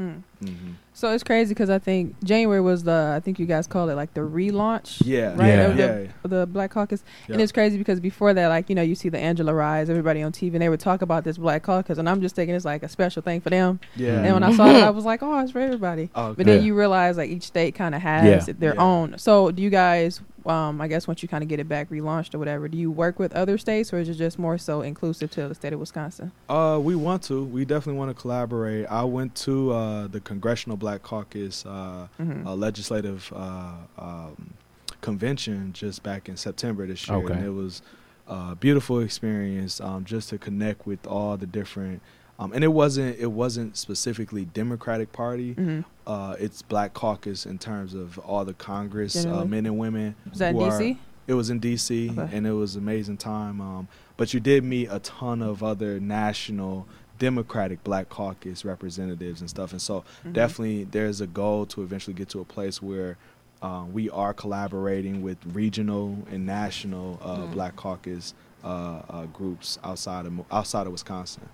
Mm. 0.00 0.22
hmm 0.40 0.54
So 0.92 1.12
it's 1.12 1.22
crazy 1.22 1.50
because 1.54 1.70
I 1.70 1.78
think 1.78 2.16
January 2.24 2.60
was 2.60 2.82
the 2.82 3.12
I 3.16 3.20
think 3.20 3.38
you 3.38 3.46
guys 3.46 3.66
call 3.68 3.88
it 3.90 3.94
like 3.94 4.12
the 4.14 4.22
relaunch. 4.22 5.00
Yeah, 5.04 5.34
Right. 5.36 5.46
Yeah. 5.48 5.60
of 5.66 5.78
yeah, 5.78 5.86
the, 5.86 6.08
of 6.24 6.30
the 6.30 6.46
Black 6.46 6.70
Caucus, 6.72 7.04
and 7.28 7.40
it's 7.40 7.52
crazy 7.52 7.78
because 7.78 8.00
before 8.00 8.34
that, 8.34 8.48
like 8.48 8.68
you 8.68 8.74
know, 8.74 8.82
you 8.82 8.94
see 8.96 9.08
the 9.08 9.18
Angela 9.18 9.54
Rise, 9.54 9.88
everybody 9.88 10.20
on 10.22 10.32
TV, 10.32 10.52
and 10.54 10.62
they 10.62 10.68
would 10.68 10.80
talk 10.80 11.02
about 11.02 11.22
this 11.22 11.38
Black 11.38 11.62
Caucus, 11.62 11.98
and 11.98 12.08
I'm 12.08 12.20
just 12.20 12.34
thinking 12.34 12.56
it's 12.56 12.64
like 12.64 12.82
a 12.82 12.88
special 12.88 13.22
thing 13.22 13.40
for 13.40 13.50
them. 13.50 13.78
yeah. 13.94 14.22
And 14.22 14.34
when 14.34 14.42
I 14.42 14.52
saw 14.56 14.66
it, 14.66 14.82
I 14.82 14.90
was 14.90 15.04
like, 15.04 15.22
oh, 15.22 15.38
it's 15.40 15.52
for 15.52 15.60
everybody. 15.60 16.10
Oh, 16.14 16.34
But 16.34 16.46
then 16.46 16.58
Yeah. 16.60 16.66
you 16.66 16.74
realize 16.76 17.16
like 17.16 17.30
each 17.30 17.44
state 17.44 17.74
kind 17.76 17.94
of 17.94 18.02
has 18.02 18.48
Yeah. 18.48 18.54
their 18.58 18.74
Yeah. 18.74 18.82
own. 18.82 19.14
So 19.18 19.52
do 19.52 19.62
you 19.62 19.70
guys? 19.70 20.20
Um, 20.46 20.80
I 20.80 20.88
guess 20.88 21.08
once 21.08 21.22
you 21.22 21.28
kind 21.28 21.42
of 21.42 21.48
get 21.48 21.58
it 21.58 21.68
back 21.68 21.88
relaunched 21.88 22.34
or 22.34 22.38
whatever, 22.38 22.68
do 22.68 22.76
you 22.76 22.90
work 22.90 23.18
with 23.18 23.34
other 23.34 23.56
states 23.56 23.92
or 23.92 23.98
is 23.98 24.08
it 24.08 24.14
just 24.14 24.38
more 24.38 24.58
so 24.58 24.82
inclusive 24.82 25.30
to 25.32 25.48
the 25.48 25.54
state 25.54 25.72
of 25.72 25.80
Wisconsin? 25.80 26.32
Uh, 26.48 26.78
we 26.82 26.94
want 26.94 27.22
to. 27.24 27.44
We 27.44 27.64
definitely 27.64 27.98
want 27.98 28.14
to 28.14 28.20
collaborate. 28.20 28.86
I 28.90 29.04
went 29.04 29.34
to 29.36 29.72
uh, 29.72 30.06
the 30.08 30.20
Congressional 30.20 30.76
Black 30.76 31.02
Caucus 31.02 31.64
uh, 31.64 32.08
Mhm. 32.20 32.44
uh, 32.46 32.54
legislative 32.54 33.32
uh, 33.34 33.72
um, 33.98 34.52
convention 35.00 35.72
just 35.72 36.02
back 36.02 36.28
in 36.28 36.36
September 36.36 36.86
this 36.86 37.08
year, 37.08 37.18
Okay. 37.18 37.34
and 37.34 37.44
it 37.44 37.50
was 37.50 37.82
a 38.26 38.54
beautiful 38.54 39.00
experience 39.00 39.80
um, 39.80 40.04
just 40.04 40.28
to 40.30 40.38
connect 40.38 40.86
with 40.86 41.06
all 41.06 41.36
the 41.36 41.46
different. 41.46 42.00
Um, 42.38 42.52
and 42.52 42.64
it 42.64 42.72
wasn't 42.72 43.18
it 43.18 43.30
wasn't 43.30 43.76
specifically 43.76 44.44
Democratic 44.44 45.12
Party. 45.12 45.54
Mhm. 45.54 45.84
Uh, 46.06 46.34
it's 46.38 46.62
Black 46.62 46.92
Caucus 46.92 47.46
in 47.46 47.58
terms 47.58 47.94
of 47.94 48.18
all 48.18 48.44
the 48.44 48.54
Congress 48.54 49.24
uh, 49.24 49.44
men 49.44 49.66
and 49.66 49.78
women. 49.78 50.14
Was 50.30 50.38
that 50.40 50.50
in 50.50 50.56
who 50.56 50.62
are- 50.64 50.70
DC? 50.80 50.98
it 51.26 51.34
was 51.34 51.48
in 51.48 51.58
DC, 51.60 52.10
Okay. 52.10 52.36
and 52.36 52.46
it 52.46 52.52
was 52.52 52.76
an 52.76 52.82
amazing 52.82 53.16
time. 53.16 53.60
Um, 53.60 53.88
but 54.16 54.34
you 54.34 54.40
did 54.40 54.64
meet 54.64 54.88
a 54.90 54.98
ton 54.98 55.40
of 55.42 55.62
other 55.62 55.98
national 56.00 56.86
Democratic 57.18 57.82
Black 57.84 58.08
Caucus 58.08 58.64
representatives 58.64 59.40
and 59.40 59.48
stuff, 59.48 59.70
and 59.70 59.80
so 59.80 60.04
Mhm. 60.26 60.32
definitely 60.32 60.84
there's 60.84 61.20
a 61.20 61.26
goal 61.28 61.64
to 61.66 61.82
eventually 61.82 62.14
get 62.14 62.28
to 62.30 62.40
a 62.40 62.44
place 62.44 62.82
where 62.82 63.16
uh, 63.62 63.84
we 63.90 64.10
are 64.10 64.34
collaborating 64.34 65.22
with 65.22 65.38
regional 65.54 66.18
and 66.30 66.44
national 66.44 67.18
uh, 67.22 67.38
Mm. 67.38 67.52
Black 67.52 67.76
Caucus 67.76 68.34
uh, 68.62 68.66
uh, 69.08 69.26
groups 69.26 69.78
outside 69.82 70.26
of 70.26 70.32
outside 70.52 70.86
of 70.86 70.92
Wisconsin. 70.92 71.48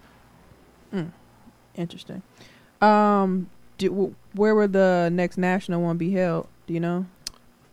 Mm. 0.94 1.11
Interesting. 1.76 2.22
Um, 2.81 3.48
do, 3.79 3.88
w- 3.90 4.14
where 4.35 4.55
will 4.55 4.68
the 4.68 5.09
next 5.12 5.38
national 5.38 5.83
one 5.83 5.96
be 5.96 6.11
held? 6.12 6.48
Do 6.66 6.74
you 6.74 6.81
know? 6.81 7.07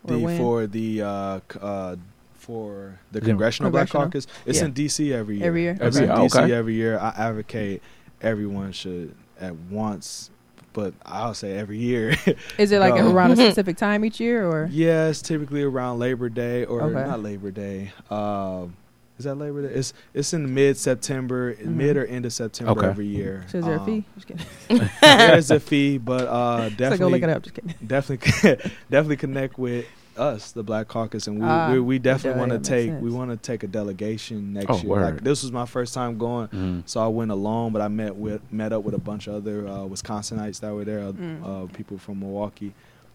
The, 0.05 0.37
for 0.37 0.67
the 0.67 1.01
uh, 1.01 1.39
uh, 1.59 1.95
for 2.35 2.99
the 3.11 3.19
Yeah. 3.19 3.25
Congressional 3.25 3.71
Black 3.71 3.89
Caucus, 3.89 4.25
It's 4.25 4.33
It's 4.45 4.59
Yeah. 4.59 4.65
in 4.65 4.73
DC 4.73 5.11
every 5.11 5.37
year. 5.37 5.45
Every 5.47 5.61
year? 5.63 5.71
It's 5.81 5.97
Every 5.97 6.03
in 6.03 6.09
year, 6.15 6.29
DC 6.29 6.43
okay. 6.43 6.53
every 6.53 6.73
year. 6.75 6.97
I 6.99 7.09
advocate 7.17 7.81
everyone 8.21 8.71
should 8.71 9.13
at 9.39 9.53
once, 9.55 10.29
but 10.71 10.93
I'll 11.05 11.33
say 11.33 11.57
every 11.57 11.77
year. 11.79 12.15
Is 12.57 12.71
it 12.71 12.79
like 12.79 12.95
Go. 12.95 13.11
around 13.11 13.31
a 13.31 13.35
specific 13.35 13.75
time 13.75 14.05
each 14.05 14.19
year, 14.21 14.45
or 14.45 14.69
yeah, 14.71 15.11
typically 15.11 15.63
around 15.63 15.99
Labor 15.99 16.29
Day 16.29 16.63
or 16.65 16.83
Okay. 16.83 16.93
not 17.09 17.21
Labor 17.21 17.51
Day. 17.51 17.91
Um, 18.09 18.77
is 19.17 19.25
that 19.25 19.35
Labor 19.35 19.67
Day? 19.67 19.73
It's 19.73 19.93
it's 20.13 20.33
in 20.33 20.53
mid 20.53 20.77
September, 20.77 21.53
Mhm. 21.55 21.65
mid 21.65 21.97
or 21.97 22.05
end 22.05 22.25
of 22.25 22.33
September 22.33 22.71
Okay. 22.71 22.87
every 22.87 23.07
year. 23.07 23.45
so 23.47 23.57
is 23.59 23.65
there 23.65 23.75
a 23.75 23.79
Um, 23.79 23.85
fee? 23.85 24.05
Just 24.15 24.27
kidding. 24.27 24.45
There's 25.01 25.51
a 25.51 25.59
fee, 25.59 25.97
but 25.97 26.27
uh, 26.27 26.69
So 26.69 26.75
definitely 26.75 26.97
go 26.99 27.07
look 27.09 27.23
it 27.23 27.29
up. 27.29 27.43
Just 27.43 27.55
kidding. 27.55 27.73
definitely 27.85 28.71
definitely 28.89 29.17
connect 29.17 29.57
with 29.57 29.85
us, 30.17 30.51
the 30.51 30.63
Black 30.63 30.87
Caucus, 30.87 31.27
and 31.27 31.39
we 31.39 31.45
Ah, 31.45 31.71
we, 31.71 31.79
we 31.79 31.99
definitely 31.99 32.39
want 32.39 32.51
to 32.51 32.57
take 32.59 32.89
sense. 32.89 33.03
we 33.03 33.11
want 33.11 33.29
to 33.29 33.37
take 33.37 33.61
a 33.63 33.67
delegation 33.67 34.51
next 34.53 34.65
Oh, 34.69 34.77
year. 34.77 34.89
word. 34.89 35.01
Like 35.03 35.23
this 35.23 35.43
was 35.43 35.51
my 35.51 35.65
first 35.67 35.93
time 35.93 36.17
going, 36.17 36.47
Mhm. 36.47 36.81
so 36.85 36.99
I 36.99 37.07
went 37.07 37.29
alone, 37.29 37.71
but 37.71 37.83
I 37.83 37.87
met 37.87 38.15
with 38.15 38.41
met 38.51 38.73
up 38.73 38.83
with 38.83 38.95
a 38.95 38.99
bunch 38.99 39.27
of 39.27 39.35
other 39.35 39.67
uh, 39.67 39.81
Wisconsinites 39.85 40.59
that 40.61 40.73
were 40.73 40.85
there, 40.85 41.01
uh, 41.03 41.11
Mm. 41.11 41.43
uh, 41.43 41.67
people 41.73 41.97
from 41.99 42.19
Milwaukee. 42.19 42.73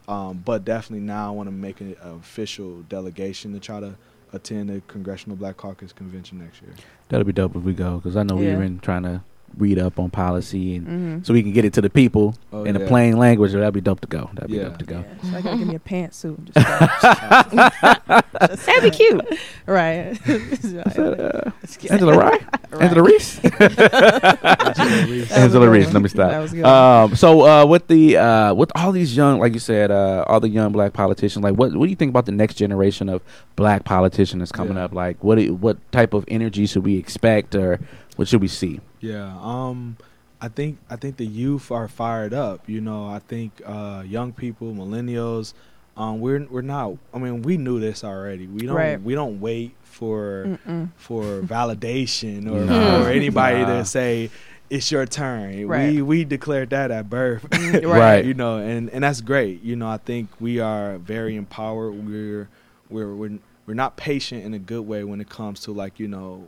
Um, 0.09 0.43
but 0.45 0.65
definitely 0.65 1.05
now 1.07 1.29
I 1.29 1.31
want 1.31 1.49
to 1.49 1.53
make 1.53 1.81
an 1.81 1.97
official 2.03 2.83
delegation 2.89 3.53
to 3.53 3.61
try 3.61 3.79
to 3.81 3.95
attend 4.33 4.69
the 4.71 4.81
Congressional 4.89 5.37
Black 5.37 5.57
Caucus 5.57 5.93
convention 5.93 6.39
next 6.39 6.63
year. 6.63 6.73
That'll 7.09 7.25
be 7.27 7.33
dope 7.33 7.55
if 7.57 7.63
we 7.63 7.73
go 7.75 7.97
because 7.97 8.17
I 8.17 8.23
know 8.23 8.39
Yeah. 8.41 8.51
we've 8.51 8.59
been 8.61 8.79
trying 8.81 9.03
to 9.05 9.23
read 9.59 9.79
up 9.79 9.99
on 9.99 10.09
policy 10.11 10.77
and 10.77 10.87
Mm-hmm. 10.87 11.23
so 11.25 11.35
we 11.35 11.43
can 11.43 11.53
get 11.53 11.65
it 11.67 11.75
to 11.75 11.83
the 11.83 11.91
people 11.91 12.35
Oh, 12.53 12.65
in 12.65 12.75
a 12.75 12.81
plain 12.81 13.19
language. 13.19 13.53
That'd 13.53 13.75
be 13.75 13.81
dope 13.83 14.01
to 14.01 14.07
go. 14.09 14.31
That'd 14.35 14.51
be 14.51 14.59
dope 14.59 14.79
to 14.79 14.85
go. 14.87 15.05
Yeah, 15.25 15.31
so 15.31 15.37
I 15.37 15.41
gotta 15.43 15.59
give 15.59 15.69
me 15.69 15.75
a 15.75 15.79
pantsuit. 15.79 16.53
and 18.09 18.23
Just 18.51 18.67
go. 18.67 18.73
That'd 18.73 18.83
be 18.93 18.97
cute. 18.97 19.21
right. 19.67 20.19
Uh, 20.99 21.51
Angela 21.91 22.17
Rye, 22.17 22.39
Angela 22.81 23.03
Reese, 23.03 23.39
Angela 23.45 25.07
Reese. 25.07 25.29
That 25.29 25.39
Angela 25.39 25.69
Reese. 25.71 25.93
Let 25.93 26.03
me 26.03 26.09
stop. 26.09 26.31
That 26.31 26.39
was 26.41 26.53
good. 26.53 26.65
Um, 26.65 27.15
so 27.17 27.43
uh, 27.47 27.67
with 27.67 27.87
the 27.89 28.17
uh, 28.17 28.55
with 28.55 28.71
all 28.75 28.93
these 28.93 29.17
young, 29.17 29.39
like 29.41 29.53
you 29.55 29.59
said, 29.59 29.91
uh, 29.91 30.25
all 30.27 30.41
the 30.41 30.49
young 30.49 30.73
black 30.73 30.93
politicians, 30.93 31.43
like 31.43 31.55
what 31.55 31.75
what 31.75 31.87
do 31.87 31.91
you 31.91 31.97
think 31.97 32.11
about 32.11 32.27
the 32.27 32.33
next 32.33 32.55
generation 32.57 33.09
of 33.09 33.23
black 33.57 33.85
politicians 33.85 34.41
that's 34.41 34.53
coming 34.53 34.77
Yeah. 34.77 34.85
up? 34.85 34.93
Like 34.93 35.23
what 35.23 35.37
do- 35.37 35.55
what 35.55 35.79
type 35.93 36.15
of 36.15 36.25
energy 36.29 36.67
should 36.67 36.85
we 36.85 36.97
expect, 36.97 37.55
or 37.55 37.81
what 38.17 38.29
should 38.29 38.41
we 38.41 38.49
see? 38.49 38.81
Yeah, 39.01 39.37
um, 39.43 39.97
I 40.41 40.49
think 40.49 40.79
I 40.91 40.97
think 40.97 41.17
the 41.17 41.27
youth 41.27 41.71
are 41.71 41.89
fired 41.89 42.35
up. 42.35 42.69
You 42.69 42.81
know, 42.81 43.07
I 43.07 43.19
think 43.21 43.61
uh, 43.65 44.03
young 44.07 44.33
people, 44.33 44.73
millennials, 44.73 45.55
um, 45.97 46.21
we're 46.21 46.47
we're 46.51 46.63
not. 46.63 46.97
I 47.13 47.19
mean, 47.19 47.43
we 47.43 47.57
knew 47.59 47.79
this 47.81 48.03
already. 48.05 48.47
We 48.47 48.63
don't 48.67 48.77
Right. 48.77 49.01
we 49.03 49.15
don't 49.15 49.41
wait 49.41 49.73
for 49.83 50.59
Mm-mm. 50.67 50.89
for 50.97 51.23
validation 51.43 52.51
or 52.51 52.65
Nah. 52.65 53.03
for 53.05 53.11
anybody 53.11 53.61
Nah. 53.61 53.79
to 53.79 53.85
say 53.85 54.31
it's 54.71 54.91
your 54.91 55.05
turn. 55.05 55.67
Right. 55.67 55.93
We 55.93 56.03
we 56.03 56.25
declared 56.25 56.71
that 56.71 56.91
at 56.91 57.11
birth. 57.11 57.49
Mm, 57.51 57.85
Right. 57.89 58.25
you 58.25 58.33
know, 58.35 58.57
and 58.59 58.89
and 58.91 59.05
that's 59.05 59.21
great. 59.21 59.63
You 59.63 59.77
know, 59.77 59.89
I 59.89 59.99
think 59.99 60.29
we 60.41 60.61
are 60.61 60.97
very 60.99 61.37
empowered. 61.37 61.93
We're 62.09 62.49
we're 62.89 63.15
we're 63.15 63.39
we're 63.67 63.75
not 63.75 63.97
patient 63.97 64.45
in 64.45 64.55
a 64.55 64.59
good 64.59 64.83
way 64.87 65.05
when 65.05 65.21
it 65.21 65.29
comes 65.29 65.61
to 65.61 65.73
like 65.73 66.01
you 66.01 66.09
know 66.09 66.45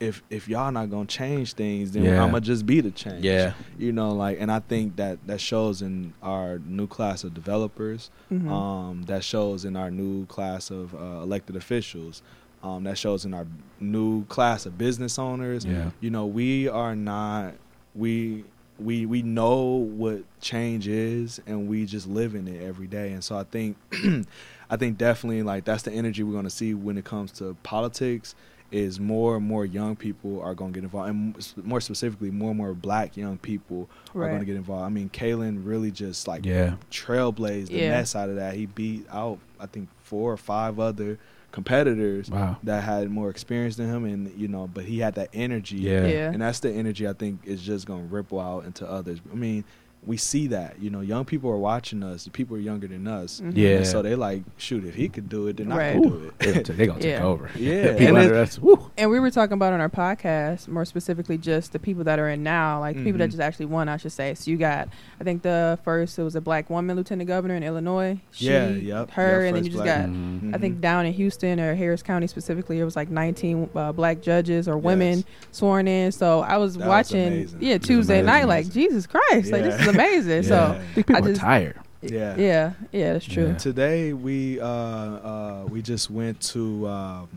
if 0.00 0.22
if 0.30 0.48
y'all 0.48 0.72
not 0.72 0.90
gonna 0.90 1.06
change 1.06 1.52
things, 1.52 1.92
then 1.92 2.04
Yeah. 2.04 2.22
I'm 2.22 2.30
gonna 2.30 2.40
just 2.40 2.64
be 2.66 2.80
the 2.80 2.90
change. 2.90 3.22
Yeah. 3.24 3.52
you 3.78 3.92
know, 3.92 4.12
like, 4.12 4.38
and 4.40 4.50
I 4.50 4.60
think 4.60 4.96
that 4.96 5.18
that 5.26 5.40
shows 5.40 5.82
in 5.82 6.14
our 6.22 6.58
new 6.66 6.86
class 6.86 7.22
of 7.22 7.34
developers. 7.34 8.10
Mhm. 8.32 8.50
Um, 8.50 9.02
that 9.04 9.22
shows 9.24 9.64
in 9.64 9.76
our 9.76 9.90
new 9.90 10.24
class 10.26 10.70
of 10.70 10.94
uh, 10.94 11.20
elected 11.22 11.54
officials. 11.56 12.22
Um, 12.62 12.84
that 12.84 12.98
shows 12.98 13.24
in 13.24 13.32
our 13.34 13.46
new 13.78 14.24
class 14.26 14.66
of 14.66 14.76
business 14.76 15.18
owners. 15.18 15.64
Yeah. 15.64 15.90
You 16.00 16.10
know, 16.10 16.26
we 16.26 16.68
are 16.68 16.96
not 16.96 17.54
we 17.94 18.44
we 18.78 19.04
we 19.04 19.20
know 19.22 19.62
what 19.76 20.22
change 20.40 20.88
is 20.88 21.40
and 21.46 21.68
we 21.68 21.84
just 21.84 22.06
live 22.06 22.34
in 22.34 22.48
it 22.48 22.62
every 22.62 22.86
day. 22.86 23.12
And 23.12 23.22
so 23.22 23.36
I 23.36 23.44
think 23.44 23.76
I 24.70 24.76
think 24.76 24.96
definitely 24.98 25.42
like 25.42 25.64
that's 25.64 25.82
the 25.82 25.92
energy 25.92 26.22
we're 26.22 26.32
going 26.32 26.44
to 26.44 26.50
see 26.50 26.72
when 26.74 26.96
it 26.96 27.04
comes 27.04 27.32
to 27.32 27.56
politics 27.62 28.34
is 28.72 29.00
more 29.00 29.36
and 29.36 29.44
more 29.46 29.64
young 29.66 29.96
people 29.96 30.40
are 30.40 30.54
going 30.54 30.72
to 30.72 30.76
get 30.80 30.84
involved 30.84 31.08
and 31.10 31.66
more 31.66 31.80
specifically 31.80 32.30
more 32.30 32.50
and 32.50 32.58
more 32.58 32.72
black 32.74 33.16
young 33.16 33.36
people 33.38 33.88
are 34.14 34.28
going 34.28 34.38
to 34.40 34.44
get 34.44 34.56
involved. 34.56 34.84
I 34.84 34.88
mean, 34.88 35.08
Kalan 35.10 35.66
really 35.66 35.90
just 35.90 36.28
like 36.28 36.44
Yeah. 36.46 36.74
trailblazed 36.90 37.66
the 37.68 37.78
Yeah. 37.78 37.90
mess 37.90 38.14
out 38.14 38.28
of 38.28 38.36
that. 38.36 38.54
He 38.54 38.66
beat 38.66 39.06
out 39.10 39.38
I 39.58 39.66
think 39.66 39.88
four 40.02 40.32
or 40.32 40.36
five 40.36 40.78
other 40.78 41.18
competitors 41.52 42.30
Wow. 42.30 42.56
that 42.62 42.84
had 42.84 43.10
more 43.10 43.28
experience 43.28 43.76
than 43.76 43.88
him 43.88 44.04
and 44.04 44.30
you 44.38 44.48
know, 44.48 44.68
but 44.72 44.84
he 44.84 45.00
had 45.00 45.16
that 45.16 45.28
energy. 45.32 45.76
Yeah. 45.78 46.06
Yeah. 46.06 46.30
And 46.32 46.40
that's 46.40 46.60
the 46.60 46.70
energy 46.70 47.06
I 47.08 47.12
think 47.12 47.40
is 47.44 47.60
just 47.62 47.86
going 47.86 48.08
to 48.08 48.14
ripple 48.14 48.40
out 48.40 48.64
into 48.64 48.88
others. 48.88 49.18
I 49.32 49.34
mean, 49.36 49.64
we 50.06 50.16
see 50.16 50.46
that, 50.48 50.80
you 50.80 50.88
know, 50.88 51.00
young 51.00 51.24
people 51.26 51.50
are 51.50 51.58
watching 51.58 52.02
us. 52.02 52.24
The 52.24 52.30
people 52.30 52.56
are 52.56 52.60
younger 52.60 52.88
than 52.88 53.06
us. 53.06 53.40
Mhm. 53.44 53.52
Yeah. 53.54 53.68
And 53.76 53.86
so 53.86 54.00
they 54.02 54.14
like, 54.14 54.42
shoot, 54.56 54.84
if 54.84 54.94
he 54.94 55.08
could 55.10 55.28
do 55.28 55.46
it, 55.48 55.58
then 55.58 55.68
Right. 55.68 55.90
I 55.90 55.92
can 55.92 56.02
do 56.02 56.32
it. 56.40 56.64
They're 56.64 56.86
gonna 56.86 57.00
take 57.00 57.10
Yeah. 57.10 57.24
over. 57.24 57.50
Yeah. 57.58 57.92
People 57.98 58.06
And 58.08 58.16
under 58.18 58.34
it- 58.34 58.40
us. 58.40 58.58
Woo. 58.58 58.89
And 59.00 59.10
we 59.10 59.18
were 59.18 59.30
talking 59.30 59.54
about 59.54 59.72
on 59.72 59.80
our 59.80 59.88
podcast, 59.88 60.68
more 60.68 60.84
specifically, 60.84 61.38
just 61.38 61.72
the 61.72 61.78
people 61.78 62.04
that 62.04 62.18
are 62.18 62.28
in 62.28 62.42
now, 62.42 62.80
like 62.80 62.96
people 62.96 63.16
that 63.18 63.28
Mhm. 63.28 63.32
just 63.32 63.40
actually 63.40 63.64
won, 63.64 63.88
I 63.88 63.96
should 63.96 64.12
say. 64.12 64.34
So 64.34 64.50
you 64.50 64.58
got, 64.58 64.88
I 65.18 65.24
think 65.24 65.40
the 65.40 65.78
first 65.84 66.18
it 66.18 66.22
was 66.22 66.36
a 66.36 66.40
black 66.42 66.68
woman 66.68 66.96
lieutenant 66.96 67.26
governor 67.26 67.54
in 67.54 67.62
Illinois. 67.62 68.18
She, 68.30 68.48
Yeah, 68.50 68.68
yep, 68.68 69.10
Her, 69.12 69.40
yep, 69.40 69.48
and 69.48 69.56
then 69.56 69.64
you 69.64 69.70
just 69.70 69.82
black 69.82 70.00
got, 70.02 70.08
Mhm. 70.10 70.54
I 70.54 70.58
think 70.58 70.82
down 70.82 71.06
in 71.06 71.14
Houston 71.14 71.58
or 71.60 71.74
Harris 71.74 72.02
County 72.02 72.26
specifically, 72.26 72.78
it 72.78 72.84
was 72.84 72.94
like 72.94 73.08
19 73.10 73.70
uh, 73.74 73.92
black 73.92 74.20
judges 74.20 74.68
or 74.68 74.76
women 74.76 75.18
Yes. 75.18 75.24
sworn 75.50 75.88
in. 75.88 76.12
So 76.12 76.40
I 76.40 76.58
was 76.58 76.76
That 76.76 76.86
watching, 76.86 77.26
amazing. 77.26 77.58
yeah, 77.62 77.78
Tuesday 77.78 78.20
night, 78.20 78.48
like 78.48 78.68
Jesus 78.70 79.06
Christ, 79.06 79.50
like 79.50 79.62
this 79.62 79.80
is 79.80 79.86
amazing. 79.86 80.42
So 80.42 80.54
Yeah. 80.56 80.78
These 80.94 81.04
people 81.06 81.16
I 81.16 81.18
are 81.20 81.22
just- 81.22 81.40
tired. 81.40 81.76
Yeah. 82.02 82.34
yeah, 82.36 82.72
yeah, 82.92 83.12
that's 83.14 83.24
true. 83.26 83.48
Yeah. 83.48 83.54
Today 83.54 84.12
we 84.12 84.58
uh, 84.60 84.66
uh, 84.66 85.64
we 85.70 85.80
just 85.82 86.10
went 86.10 86.40
to 86.52 86.86
um, 86.88 87.28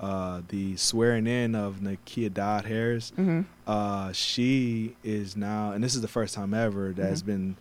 uh, 0.00 0.42
the 0.48 0.76
swearing 0.76 1.26
in 1.26 1.54
of 1.54 1.76
Nikiya 1.80 2.32
Dodd 2.32 2.64
Harris. 2.66 3.10
hmm 3.16 3.42
Uh, 3.66 4.10
she 4.12 4.96
is 5.04 5.36
now, 5.36 5.72
and 5.72 5.84
this 5.84 5.94
is 5.94 6.00
the 6.00 6.08
first 6.08 6.34
time 6.34 6.54
ever 6.54 6.92
that 6.94 7.04
has 7.06 7.22
Mhm. 7.22 7.26
been, 7.26 7.56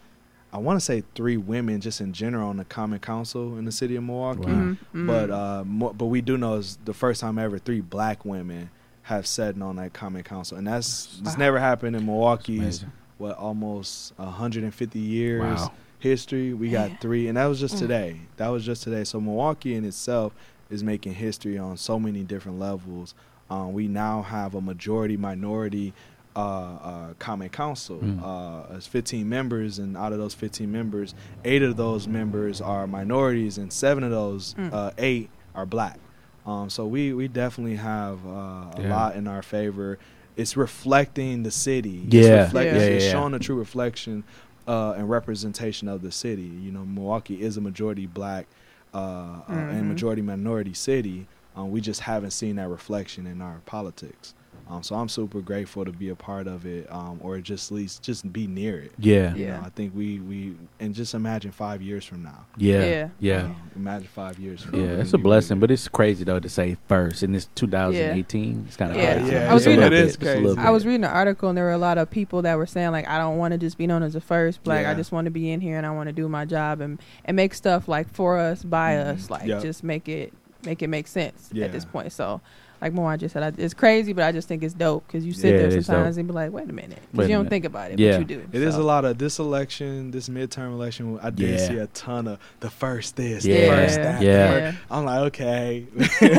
I 0.53 0.57
want 0.59 0.79
to 0.79 0.85
say 0.85 1.03
three 1.15 1.35
women 1.35 1.81
just 1.81 1.99
in 1.99 2.13
general 2.13 2.47
on 2.49 2.55
the 2.57 2.63
Common 2.65 2.99
Council 2.99 3.57
in 3.57 3.65
the 3.65 3.71
city 3.73 3.95
of 3.97 4.03
Milwaukee. 4.03 4.41
Wow. 4.51 4.71
hmm 4.93 5.07
But 5.07 5.29
uh, 5.31 5.63
mo- 5.65 5.91
but 5.93 6.05
we 6.05 6.21
do 6.21 6.37
know 6.37 6.55
it's 6.57 6.77
the 6.85 6.93
first 6.93 7.19
time 7.21 7.37
ever 7.37 7.57
three 7.59 7.81
black 7.81 8.23
women 8.23 8.69
have 9.03 9.25
sat 9.27 9.61
on 9.61 9.75
that 9.77 9.91
Common 9.93 10.23
Council, 10.23 10.57
and 10.57 10.65
that's 10.67 11.17
it's 11.21 11.33
Wow. 11.35 11.39
never 11.39 11.59
happened 11.59 11.95
in 11.95 12.05
Milwaukee's 12.05 12.85
what 13.17 13.35
almost 13.37 14.13
150 14.17 14.99
years 14.99 15.59
Wow. 15.59 15.71
history. 15.99 16.53
We 16.53 16.69
got 16.69 17.01
three, 17.01 17.27
and 17.27 17.35
that 17.37 17.47
was 17.47 17.59
just 17.59 17.75
Mm. 17.75 17.79
today. 17.79 18.19
That 18.37 18.47
was 18.49 18.63
just 18.65 18.83
today. 18.83 19.03
So 19.03 19.19
Milwaukee 19.19 19.75
in 19.75 19.83
itself 19.83 20.33
is 20.69 20.83
making 20.83 21.13
history 21.13 21.57
on 21.57 21.77
so 21.77 21.99
many 21.99 22.23
different 22.23 22.59
levels. 22.59 23.13
Um, 23.49 23.73
we 23.73 23.87
now 23.87 24.21
have 24.23 24.55
a 24.55 24.61
majority 24.61 25.17
minority 25.17 25.93
uh, 26.35 26.39
uh, 26.39 27.13
common 27.17 27.49
council. 27.49 27.97
Mm. 27.97 28.21
Uh, 28.23 28.75
it's 28.75 28.85
15 28.85 29.27
members, 29.27 29.79
and 29.79 29.97
out 29.97 30.11
of 30.13 30.19
those 30.19 30.35
15 30.35 30.71
members, 30.71 31.15
eight 31.43 31.63
of 31.63 31.77
those 31.77 32.07
members 32.07 32.61
are 32.61 32.85
minorities, 32.85 33.57
and 33.57 33.73
seven 33.73 34.03
of 34.03 34.11
those 34.11 34.53
Mm. 34.53 34.71
uh, 34.71 34.91
eight 34.99 35.29
are 35.55 35.65
black. 35.65 35.97
Um, 36.45 36.69
so 36.69 36.85
we 36.85 37.11
we 37.13 37.27
definitely 37.27 37.75
have 37.77 38.23
uh, 38.25 38.29
a 38.29 38.73
Yeah. 38.81 38.89
lot 38.95 39.15
in 39.15 39.27
our 39.27 39.41
favor. 39.41 39.97
It's 40.35 40.55
reflecting 40.55 41.41
the 41.41 41.49
city. 41.51 42.05
Yeah. 42.07 42.21
it's, 42.43 42.53
reflect- 42.53 42.65
Yeah. 42.67 42.71
it's- 42.75 42.89
Yeah, 42.89 42.95
it's 42.95 43.03
yeah, 43.05 43.09
yeah. 43.09 43.19
showing 43.19 43.33
a 43.33 43.39
true 43.39 43.55
reflection 43.55 44.23
uh, 44.67 44.91
and 44.97 45.09
representation 45.09 45.87
of 45.87 46.01
the 46.03 46.11
city. 46.11 46.43
You 46.43 46.71
know, 46.71 46.85
Milwaukee 46.85 47.41
is 47.41 47.57
a 47.57 47.61
majority 47.61 48.05
black 48.05 48.45
uh, 48.93 48.97
uh, 48.97 49.41
Mhm. 49.49 49.69
and 49.71 49.87
majority 49.87 50.21
minority 50.21 50.73
city. 50.73 51.27
Um, 51.55 51.71
we 51.71 51.81
just 51.81 52.01
haven't 52.01 52.31
seen 52.31 52.55
that 52.57 52.69
reflection 52.69 53.25
in 53.27 53.41
our 53.41 53.61
politics. 53.65 54.33
Um, 54.69 54.83
so 54.83 54.95
I'm 54.95 55.07
super 55.07 55.39
grateful 55.41 55.85
to 55.85 55.91
be 55.91 56.09
a 56.09 56.15
part 56.15 56.45
of 56.47 56.65
it, 56.65 56.91
um, 56.91 57.19
or 57.23 57.39
just 57.39 57.71
at 57.71 57.75
least 57.75 58.03
just 58.03 58.31
be 58.33 58.47
near 58.47 58.79
it. 58.79 58.91
Yeah. 58.99 59.33
You 59.33 59.45
Yeah. 59.45 59.57
know, 59.57 59.63
I 59.65 59.69
think 59.69 59.93
we 59.95 60.19
we 60.19 60.55
and 60.79 60.93
just 60.93 61.13
imagine 61.13 61.51
five 61.51 61.81
years 61.81 62.03
from 62.03 62.23
now. 62.23 62.45
Yeah. 62.57 62.83
Yeah. 62.85 63.09
Yeah. 63.19 63.41
Um, 63.43 63.55
imagine 63.75 64.07
five 64.13 64.37
years. 64.39 64.61
From 64.63 64.77
now. 64.79 64.85
Yeah, 64.85 64.95
now. 64.95 65.01
it's 65.01 65.13
a 65.13 65.17
blessing, 65.17 65.59
but 65.59 65.71
it's 65.71 65.87
crazy 65.87 66.23
though 66.23 66.39
to 66.39 66.49
say 66.49 66.75
first 66.87 67.23
in 67.23 67.31
this 67.31 67.47
2018. 67.55 68.65
It's 68.67 68.75
kind 68.77 68.91
of 68.91 68.97
Yeah. 68.97 69.13
crazy. 69.19 69.31
Yeah, 69.31 69.51
I 69.51 69.53
was 69.53 69.65
reading- 69.65 69.81
little 69.81 69.97
It 69.97 70.01
bit, 70.01 70.07
is 70.07 70.17
just 70.17 70.23
a 70.25 70.35
little 70.39 70.55
crazy. 70.55 70.67
I 70.67 70.71
was 70.71 70.85
reading 70.85 71.03
an 71.05 71.11
article 71.11 71.49
and 71.49 71.57
there 71.57 71.65
were 71.65 71.71
a 71.71 71.77
lot 71.77 71.97
of 71.97 72.09
people 72.09 72.41
that 72.43 72.57
were 72.57 72.65
saying 72.65 72.91
like 72.91 73.07
I 73.07 73.17
don't 73.17 73.37
want 73.37 73.53
to 73.53 73.57
just 73.57 73.77
be 73.77 73.87
known 73.87 74.03
as 74.03 74.15
a 74.15 74.21
first 74.21 74.63
black. 74.63 74.85
I 74.85 74.93
just 74.93 75.11
want 75.11 75.25
to 75.25 75.31
be 75.31 75.49
in 75.51 75.61
here 75.61 75.77
and 75.77 75.85
I 75.85 75.91
want 75.91 76.07
to 76.07 76.13
do 76.13 76.27
my 76.27 76.45
job 76.45 76.81
and 76.81 76.99
and 77.25 77.35
make 77.35 77.53
stuff 77.53 77.87
like 77.87 78.09
for 78.13 78.37
us, 78.37 78.63
by 78.63 78.93
Mhm. 78.93 79.05
us, 79.15 79.29
like 79.29 79.45
Yep. 79.47 79.61
just 79.61 79.83
make 79.83 80.09
it 80.09 80.33
make 80.65 80.81
it 80.81 80.87
make 80.87 81.07
sense 81.07 81.49
Yeah. 81.53 81.65
at 81.65 81.71
this 81.71 81.85
point. 81.85 82.11
So. 82.11 82.41
Like 82.81 82.93
Moan 82.93 83.17
just 83.17 83.33
said, 83.33 83.41
I, 83.43 83.61
it's 83.61 83.73
crazy, 83.73 84.13
but 84.13 84.23
I 84.23 84.31
just 84.31 84.47
think 84.47 84.61
it's 84.63 84.73
dope 84.73 85.07
because 85.07 85.25
you 85.25 85.33
sit 85.33 85.51
Yeah, 85.53 85.67
there 85.67 85.81
sometimes 85.81 86.15
dope. 86.15 86.19
and 86.19 86.27
be 86.27 86.33
like, 86.33 86.51
"Wait 86.51 86.69
a 86.69 86.73
minute," 86.73 86.99
Wait 86.99 87.11
because 87.11 87.29
you 87.29 87.35
don't 87.35 87.43
minute. 87.45 87.49
think 87.49 87.65
about 87.65 87.91
it, 87.91 87.99
Yeah. 87.99 88.11
but 88.19 88.29
you 88.29 88.37
do. 88.37 88.47
It 88.51 88.61
is 88.61 88.75
So, 88.75 88.81
a 88.81 88.83
lot 88.83 89.03
of 89.03 89.17
this 89.17 89.39
election, 89.39 90.11
this 90.11 90.29
midterm 90.29 90.73
election. 90.73 91.19
I 91.23 91.29
did 91.31 91.59
Yeah. 91.59 91.67
see 91.67 91.77
a 91.77 91.87
ton 91.87 92.27
of 92.27 92.39
the 92.59 92.69
first 92.69 93.15
this, 93.15 93.45
Yeah. 93.45 93.61
the 93.61 93.67
first 93.67 93.95
that. 93.95 94.19
the 94.19 94.25
Yeah. 94.25 94.71
first- 94.71 94.77
I'm 94.91 95.05
like, 95.05 95.19
okay, 95.27 95.85
we 96.21 96.29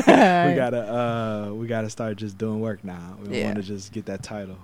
gotta 0.55 1.49
uh, 1.49 1.53
we 1.53 1.67
gotta 1.67 1.89
start 1.89 2.17
just 2.17 2.37
doing 2.37 2.59
work 2.61 2.83
now. 2.83 3.17
We 3.25 3.39
Yeah. 3.39 3.45
want 3.45 3.57
to 3.57 3.63
just 3.63 3.91
get 3.91 4.05
that 4.05 4.23
title. 4.23 4.57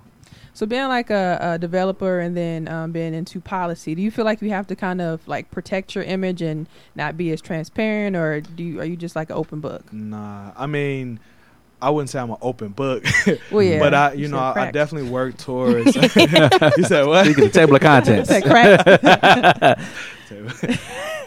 So 0.53 0.65
being 0.65 0.87
like 0.87 1.09
a, 1.09 1.37
a 1.41 1.57
developer 1.59 2.21
and 2.21 2.37
then 2.37 2.69
um, 2.69 2.93
being 2.93 3.13
into 3.13 3.41
policy, 3.41 3.93
do 3.93 4.01
you 4.01 4.09
feel 4.09 4.23
like 4.23 4.41
you 4.41 4.51
have 4.51 4.67
to 4.67 4.75
kind 4.77 5.01
of 5.01 5.27
like 5.27 5.51
protect 5.51 5.95
your 5.95 6.05
image 6.05 6.41
and 6.41 6.67
not 6.95 7.17
be 7.17 7.31
as 7.33 7.41
transparent, 7.41 8.15
or 8.15 8.39
do 8.39 8.63
you, 8.63 8.79
are 8.79 8.85
you 8.85 8.95
just 8.95 9.17
like 9.17 9.29
an 9.29 9.35
open 9.35 9.59
book? 9.59 9.91
Nah, 9.91 10.51
I 10.55 10.65
mean, 10.65 11.19
I 11.81 11.89
wouldn't 11.89 12.09
say 12.09 12.19
I'm 12.19 12.31
an 12.31 12.37
open 12.41 12.69
book, 12.69 13.03
Well, 13.51 13.61
yeah, 13.61 13.79
but 13.79 13.93
I, 13.93 14.13
you 14.13 14.27
know, 14.27 14.39
I, 14.39 14.67
I 14.67 14.71
definitely 14.71 15.09
work 15.09 15.37
towards. 15.47 15.95
you 15.95 16.83
said 16.83 17.05
what? 17.05 17.25
Speaking 17.25 17.45
of 17.45 17.51
table 17.51 17.75
of 17.75 17.81
contents. 17.81 18.29
Said 18.29 18.43
crack. 18.43 19.79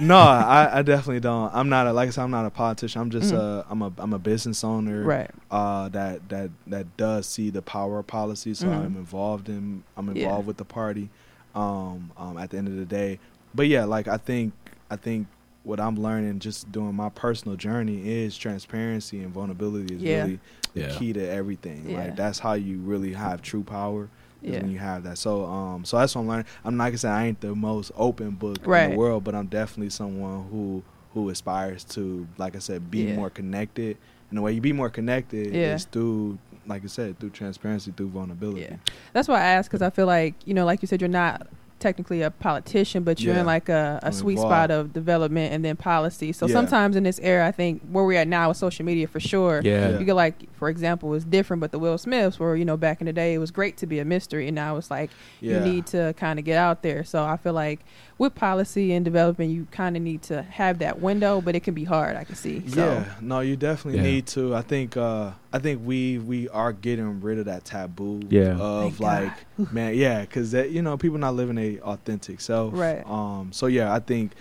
no, 0.00 0.16
I, 0.18 0.70
I 0.78 0.82
definitely 0.82 1.20
don't. 1.20 1.52
I'm 1.54 1.68
not 1.68 1.86
a, 1.86 1.92
like 1.92 2.08
I 2.08 2.10
said, 2.10 2.22
I'm 2.24 2.30
not 2.30 2.46
a 2.46 2.50
politician. 2.50 3.00
I'm 3.00 3.10
just 3.10 3.32
Mhm. 3.32 3.38
uh, 3.60 3.64
I'm 3.70 3.82
a 3.82 3.92
I'm 3.98 4.12
a 4.12 4.18
business 4.18 4.64
owner. 4.64 5.02
right. 5.04 5.30
uh, 5.50 5.88
that 5.90 6.28
that 6.28 6.50
that 6.66 6.96
does 6.96 7.26
see 7.26 7.50
the 7.50 7.62
power 7.62 7.98
of 7.98 8.06
policy. 8.06 8.54
So 8.54 8.66
Mhm. 8.66 8.72
I'm 8.76 8.96
involved 8.96 9.48
in 9.48 9.82
I'm 9.96 10.06
Yeah. 10.14 10.22
involved 10.24 10.46
with 10.46 10.56
the 10.56 10.64
party. 10.64 11.10
Um, 11.54 12.12
um, 12.16 12.36
at 12.38 12.50
the 12.50 12.58
end 12.58 12.68
of 12.68 12.76
the 12.76 12.84
day, 12.84 13.18
but 13.54 13.66
yeah, 13.66 13.84
like 13.84 14.06
I 14.06 14.16
think 14.16 14.52
I 14.90 14.96
think 14.96 15.26
what 15.68 15.78
I'm 15.78 15.96
learning 15.96 16.38
just 16.38 16.72
doing 16.72 16.94
my 16.94 17.10
personal 17.10 17.54
journey 17.56 18.08
is 18.24 18.36
transparency 18.38 19.22
and 19.22 19.32
vulnerability 19.32 19.94
is 19.96 20.02
Yeah. 20.02 20.22
really 20.22 20.40
the 20.72 20.80
Yeah. 20.80 20.98
key 20.98 21.12
to 21.12 21.20
everything. 21.30 21.90
Yeah. 21.90 21.98
Like 21.98 22.16
that's 22.16 22.38
how 22.38 22.54
you 22.54 22.78
really 22.78 23.12
have 23.12 23.42
true 23.42 23.62
power. 23.62 24.08
Is 24.42 24.52
Yeah. 24.54 24.60
when 24.62 24.70
you 24.70 24.78
have 24.78 25.02
that. 25.02 25.18
So 25.18 25.44
um, 25.44 25.84
so 25.84 25.98
that's 25.98 26.14
what 26.14 26.22
I'm 26.22 26.28
learning. 26.28 26.46
I'm 26.64 26.76
not 26.76 26.86
gonna 26.86 26.98
say 26.98 27.08
I 27.10 27.26
ain't 27.26 27.40
the 27.40 27.54
most 27.56 27.90
open 27.96 28.30
book 28.30 28.58
in 28.64 28.90
the 28.92 28.96
world, 28.96 29.24
but 29.24 29.34
I'm 29.34 29.46
definitely 29.48 29.90
someone 29.90 30.48
who 30.50 30.82
who 31.14 31.28
aspires 31.30 31.82
to, 31.84 32.26
like 32.38 32.54
I 32.54 32.60
said, 32.60 32.90
be 32.90 33.00
Yeah. 33.08 33.16
more 33.16 33.30
connected. 33.30 33.96
And 34.30 34.38
the 34.38 34.42
way 34.42 34.52
you 34.52 34.60
be 34.60 34.72
more 34.72 34.90
connected 34.90 35.52
Yeah. 35.54 35.74
is 35.74 35.84
through, 35.86 36.38
like 36.66 36.84
I 36.84 36.86
said, 36.86 37.18
through 37.18 37.30
transparency, 37.30 37.92
through 37.96 38.08
vulnerability. 38.10 38.60
Yeah. 38.62 38.76
That's 39.12 39.26
why 39.26 39.40
I 39.40 39.46
asked 39.56 39.70
because 39.70 39.82
I 39.82 39.90
feel 39.90 40.06
like 40.06 40.34
you 40.46 40.54
know, 40.54 40.64
like 40.64 40.82
you 40.82 40.86
said, 40.88 41.00
you're 41.02 41.08
not 41.08 41.46
technically 41.78 42.22
a 42.22 42.30
politician, 42.30 43.02
but 43.04 43.20
you're 43.20 43.34
Yeah. 43.34 43.40
in 43.40 43.46
like 43.46 43.68
a, 43.68 44.00
a 44.02 44.06
I'm 44.06 44.12
sweet 44.12 44.32
involved. 44.34 44.52
spot 44.52 44.70
of 44.70 44.92
development 44.92 45.52
and 45.52 45.64
then 45.64 45.76
policy. 45.76 46.32
So 46.32 46.46
Yeah. 46.46 46.52
sometimes 46.54 46.96
in 46.96 47.04
this 47.04 47.20
era, 47.22 47.46
I 47.46 47.52
think 47.52 47.82
where 47.90 48.04
we're 48.04 48.18
at 48.20 48.28
now 48.28 48.48
with 48.48 48.56
social 48.56 48.84
media, 48.84 49.06
for 49.06 49.20
sure. 49.20 49.60
Yeah. 49.64 49.90
Yeah. 49.90 49.98
You 49.98 50.04
get 50.04 50.14
like, 50.14 50.34
for 50.54 50.68
example, 50.68 51.14
it's 51.14 51.24
different, 51.24 51.60
but 51.60 51.70
the 51.72 51.78
Will 51.78 51.98
Smiths 51.98 52.38
were, 52.38 52.56
you 52.56 52.64
know, 52.64 52.76
back 52.76 53.00
in 53.00 53.06
the 53.06 53.12
day, 53.12 53.34
it 53.34 53.38
was 53.38 53.50
great 53.50 53.76
to 53.78 53.86
be 53.86 53.98
a 54.00 54.04
mystery, 54.04 54.48
and 54.48 54.54
now 54.54 54.76
it's 54.76 54.90
like 54.90 55.10
Yeah. 55.40 55.64
you 55.64 55.72
need 55.72 55.86
to 55.86 56.14
kind 56.16 56.38
of 56.38 56.44
get 56.44 56.58
out 56.58 56.82
there. 56.82 57.04
So 57.04 57.24
I 57.24 57.36
feel 57.36 57.52
like 57.52 57.80
with 58.18 58.34
policy 58.34 58.92
and 58.92 59.04
development, 59.04 59.50
you 59.52 59.68
kind 59.70 59.96
of 59.96 60.02
need 60.02 60.22
to 60.22 60.42
have 60.42 60.80
that 60.80 61.00
window, 61.00 61.40
but 61.40 61.54
it 61.54 61.60
can 61.62 61.74
be 61.74 61.84
hard. 61.84 62.16
I 62.16 62.24
can 62.24 62.34
see. 62.34 62.62
So, 62.66 62.84
Yeah, 62.84 63.04
no, 63.20 63.40
you 63.40 63.54
definitely 63.56 64.00
Yeah. 64.00 64.06
need 64.06 64.26
to. 64.28 64.54
I 64.56 64.62
think 64.62 64.96
uh 64.96 65.30
I 65.50 65.58
think 65.60 65.80
we 65.84 66.18
we 66.18 66.48
are 66.50 66.72
getting 66.72 67.20
rid 67.22 67.38
of 67.38 67.46
that 67.46 67.64
taboo 67.64 68.20
Yeah. 68.28 68.56
of 68.58 68.96
Thank 68.96 69.00
like 69.00 69.72
man, 69.72 69.94
yeah, 69.94 70.24
cuz 70.26 70.50
that 70.50 70.70
you 70.72 70.82
know, 70.82 70.96
people 70.96 71.18
not 71.18 71.34
living 71.36 71.56
a 71.58 71.67
authentic 71.80 72.40
self. 72.40 72.72
Right. 72.74 73.02
Um 73.06 73.52
so 73.52 73.66
yeah, 73.66 73.92
I 73.94 74.00
think 74.00 74.32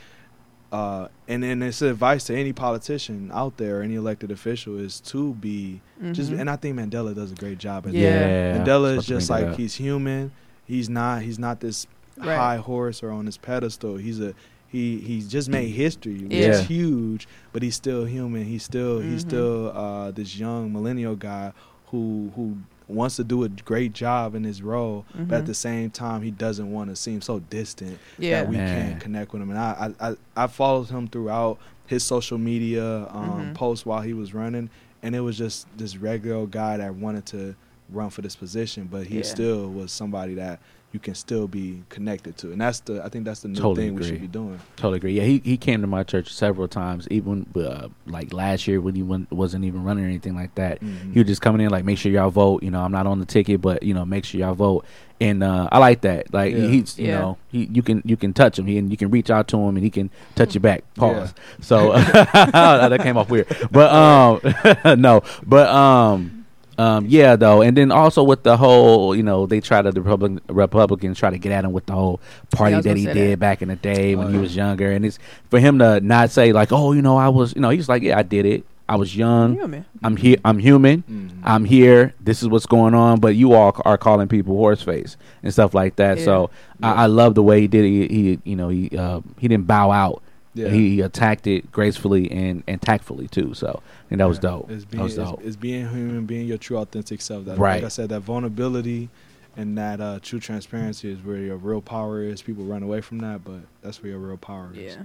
uh, 0.69 1.07
and 1.30 1.43
then 1.43 1.61
it's 1.63 1.82
advice 1.82 2.25
to 2.25 2.36
any 2.36 2.51
politician 2.51 3.32
out 3.34 3.55
there, 3.55 3.82
any 3.82 3.95
elected 3.95 4.32
official, 4.32 4.78
is 4.78 4.99
to 4.99 5.34
be 5.36 5.80
just. 6.11 6.30
Mhm. 6.30 6.39
And 6.41 6.49
I 6.49 6.57
think 6.57 6.78
Mandela 6.78 7.15
does 7.15 7.32
a 7.32 7.36
great 7.36 7.57
job 7.57 7.88
at 7.88 7.93
Yeah. 7.93 8.11
that. 8.57 8.61
I 8.61 8.65
Mandela 8.65 8.97
is 8.97 9.05
just 9.05 9.30
like 9.30 9.55
he's 9.55 9.75
human. 9.75 10.32
He's 10.65 10.89
not. 10.89 11.21
He's 11.21 11.39
not 11.39 11.61
this 11.61 11.88
Right. 12.17 12.36
high 12.36 12.57
horse 12.57 13.01
or 13.01 13.11
on 13.11 13.23
this 13.25 13.38
pedestal. 13.38 13.95
He's 13.95 14.19
a. 14.19 14.34
He 14.67 14.99
he's 14.99 15.30
just 15.30 15.47
made 15.47 15.69
history, 15.69 16.23
which 16.23 16.34
Yeah. 16.34 16.49
is 16.49 16.67
huge. 16.67 17.30
But 17.53 17.63
he's 17.63 17.75
still 17.75 18.03
human. 18.03 18.43
He's 18.43 18.63
still 18.63 18.99
he's 18.99 19.23
Mhm. 19.23 19.28
still 19.30 19.71
uh, 19.73 20.11
this 20.11 20.38
young 20.38 20.73
millennial 20.73 21.15
guy 21.15 21.53
who 21.91 22.34
who 22.36 22.57
wants 22.88 23.18
to 23.18 23.24
do 23.24 23.44
a 23.44 23.50
great 23.50 23.92
job 23.94 24.34
in 24.36 24.44
his 24.44 24.62
role, 24.62 25.06
but 25.14 25.28
Mhm. 25.28 25.32
at 25.40 25.46
the 25.46 25.54
same 25.54 25.90
time 25.90 26.22
he 26.22 26.32
doesn't 26.32 26.72
want 26.72 26.90
to 26.90 26.96
seem 26.96 27.22
so 27.22 27.40
distant 27.40 28.00
Yeah. 28.18 28.42
that 28.44 28.50
we 28.50 28.58
Man. 28.58 28.90
can't 28.92 29.02
connect 29.02 29.34
with 29.34 29.42
him. 29.42 29.50
And 29.50 29.60
I, 29.60 29.92
I, 30.00 30.10
I, 30.12 30.16
I 30.36 30.48
followed 30.48 30.90
him 30.90 31.08
throughout 31.08 31.58
his 31.86 32.04
social 32.04 32.38
media 32.38 33.08
um, 33.10 33.48
Mhm. 33.52 33.54
posts 33.56 33.86
while 33.86 34.02
he 34.02 34.14
was 34.14 34.34
running, 34.34 34.70
and 35.04 35.16
it 35.16 35.20
was 35.22 35.38
just 35.38 35.68
this 35.78 35.98
regular 35.98 36.38
old 36.38 36.52
guy 36.52 36.78
that 36.78 36.96
wanted 36.96 37.26
to 37.28 37.56
run 37.90 38.10
for 38.10 38.22
this 38.22 38.36
position, 38.36 38.88
but 38.92 39.08
he 39.08 39.18
Yeah. 39.18 39.24
still 39.24 39.70
was 39.70 39.92
somebody 39.92 40.34
that 40.36 40.60
you 40.94 41.00
can 41.02 41.16
still 41.16 41.48
be 41.50 41.84
connected 41.90 42.38
to, 42.38 42.52
and 42.54 42.62
that's 42.62 42.80
the 42.80 43.04
I 43.04 43.10
think 43.10 43.26
that's 43.26 43.42
the 43.42 43.50
new 43.50 43.56
Totally 43.56 43.88
thing 43.88 43.96
we 43.96 44.04
should 44.04 44.22
be 44.22 44.28
doing. 44.28 44.58
Totally 44.78 44.98
agree. 44.98 45.14
Yeah, 45.14 45.24
he 45.24 45.42
he 45.44 45.58
came 45.58 45.82
to 45.82 45.88
my 45.88 46.04
church 46.04 46.34
several 46.34 46.68
times, 46.70 47.08
even 47.12 47.46
uh, 47.56 47.90
like 48.06 48.32
last 48.34 48.68
year 48.68 48.80
when 48.80 48.96
he 48.96 49.04
went, 49.04 49.30
wasn't 49.32 49.66
even 49.66 49.84
running 49.84 50.06
or 50.06 50.08
anything 50.08 50.34
like 50.36 50.56
that. 50.56 50.80
Mhm. 50.82 51.14
He 51.14 51.20
was 51.20 51.28
just 51.28 51.42
coming 51.42 51.60
in 51.62 51.70
like, 51.72 51.84
make 51.84 51.98
sure 51.98 52.12
y'all 52.12 52.30
vote. 52.30 52.64
You 52.64 52.72
know, 52.72 52.82
I'm 52.82 52.92
not 52.94 53.06
on 53.06 53.20
the 53.20 53.26
ticket, 53.26 53.60
but 53.62 53.84
you 53.84 53.94
know, 53.94 54.06
make 54.06 54.24
sure 54.24 54.40
y'all 54.40 54.54
vote. 54.56 54.86
And 55.20 55.44
uh, 55.44 55.68
I 55.72 55.80
like 55.80 56.02
that. 56.02 56.34
Like 56.34 56.54
Yeah. 56.54 56.68
he's, 56.68 56.98
you 56.98 57.08
Yeah. 57.08 57.20
know, 57.20 57.38
he 57.50 57.66
you 57.66 57.84
can 57.84 58.02
you 58.06 58.16
can 58.16 58.34
touch 58.34 58.58
him. 58.58 58.66
He 58.66 58.78
and 58.78 58.90
you 58.90 58.96
can 58.98 59.10
reach 59.10 59.30
out 59.30 59.50
to 59.50 59.58
him, 59.58 59.76
and 59.76 59.84
he 59.84 59.90
can 59.90 60.10
touch 60.36 60.56
your 60.56 60.62
back. 60.62 60.84
Pause. 60.96 61.34
Yeah. 61.36 61.66
So 61.66 61.92
that 61.94 63.00
came 63.02 63.18
off 63.18 63.30
weird, 63.30 63.48
but 63.72 63.92
um, 63.92 64.40
no, 65.02 65.22
but 65.46 65.68
um. 65.70 66.37
Um, 66.78 67.05
yeah, 67.07 67.36
though, 67.36 67.61
and 67.63 67.75
then 67.75 67.91
also 67.91 68.21
with 68.23 68.43
the 68.43 68.55
whole, 68.57 69.15
you 69.15 69.23
know, 69.23 69.45
they 69.47 69.59
try 69.61 69.82
to 69.82 69.91
the 69.91 70.01
Republican 70.01 70.41
Republicans 70.47 71.17
try 71.17 71.30
to 71.32 71.38
get 71.39 71.51
at 71.51 71.65
him 71.65 71.71
with 71.73 71.86
the 71.88 71.93
whole 71.93 72.19
party 72.51 72.75
I 72.75 72.78
was 72.78 72.86
that 72.86 72.97
he 72.97 73.05
did 73.05 73.32
that. 73.34 73.39
back 73.39 73.61
in 73.63 73.69
the 73.69 73.75
day 73.75 74.15
when 74.15 74.28
Oh, 74.28 74.30
he 74.30 74.36
yeah. 74.36 74.41
was 74.41 74.55
younger, 74.55 74.91
and 74.91 75.03
it's 75.05 75.17
for 75.49 75.59
him 75.59 75.80
to 75.80 75.99
not 76.01 76.30
say 76.30 76.53
like, 76.53 76.71
oh, 76.71 76.91
you 76.91 77.01
know, 77.01 77.17
I 77.17 77.30
was, 77.30 77.55
you 77.55 77.61
know, 77.61 77.69
he's 77.71 77.89
like, 77.89 78.03
yeah, 78.03 78.19
I 78.19 78.23
did 78.23 78.45
it. 78.45 78.63
I 78.89 78.95
was 78.95 79.17
young. 79.17 79.55
Human. 79.55 79.86
I'm 80.01 80.15
here. 80.15 80.38
I'm 80.45 80.59
human. 80.59 81.03
Mhm. 81.03 81.30
I'm 81.43 81.65
here. 81.65 82.13
This 82.21 82.41
is 82.41 82.47
what's 82.47 82.65
going 82.67 82.93
on. 82.93 83.19
But 83.19 83.36
you 83.36 83.51
all 83.53 83.75
are 83.84 83.97
calling 83.97 84.30
people 84.30 84.55
horse 84.55 84.82
face 84.82 85.17
and 85.43 85.51
stuff 85.51 85.73
like 85.73 85.97
that. 85.97 86.19
So 86.19 86.49
Yeah. 86.80 86.93
I, 86.93 87.03
I 87.03 87.05
love 87.07 87.36
the 87.36 87.43
way 87.43 87.59
he 87.59 87.67
did 87.67 87.84
it. 87.84 87.89
He, 87.89 88.07
he 88.07 88.39
you 88.45 88.55
know, 88.55 88.69
he 88.69 88.89
uh, 88.97 89.19
he 89.39 89.49
didn't 89.49 89.67
bow 89.67 89.91
out. 89.91 90.21
Yeah. 90.58 90.70
He, 90.70 90.89
he 90.95 91.01
attacked 91.01 91.47
it 91.47 91.72
gracefully 91.72 92.30
and, 92.32 92.64
and 92.68 92.82
tactfully 92.82 93.28
too. 93.28 93.53
So 93.53 93.82
and 94.10 94.20
that 94.20 94.26
was 94.28 94.39
dope. 94.39 94.70
It's 94.72 94.84
that 94.86 94.91
being, 94.91 95.03
was 95.03 95.16
dope. 95.16 95.41
it's 95.43 95.55
being 95.55 95.88
human, 95.89 96.26
being 96.26 96.47
your 96.47 96.58
true 96.58 96.78
authentic 96.78 97.22
self. 97.22 97.45
That, 97.45 97.58
Right. 97.58 97.76
Like 97.76 97.86
I 97.86 97.89
said, 97.89 98.10
that 98.10 98.22
vulnerability 98.22 99.10
and 99.55 99.78
that 99.78 99.99
uh, 100.01 100.20
true 100.22 100.39
transparency 100.39 101.12
is 101.12 101.20
where 101.24 101.38
your 101.38 101.58
real 101.58 101.82
power 101.82 102.22
is. 102.22 102.41
People 102.41 102.64
run 102.66 102.84
away 102.84 103.01
from 103.01 103.20
that, 103.20 103.43
but 103.43 103.62
that's 103.82 104.01
where 104.01 104.12
your 104.12 104.20
real 104.20 104.38
power 104.38 104.70
is. 104.74 104.95
Yeah. 104.95 105.03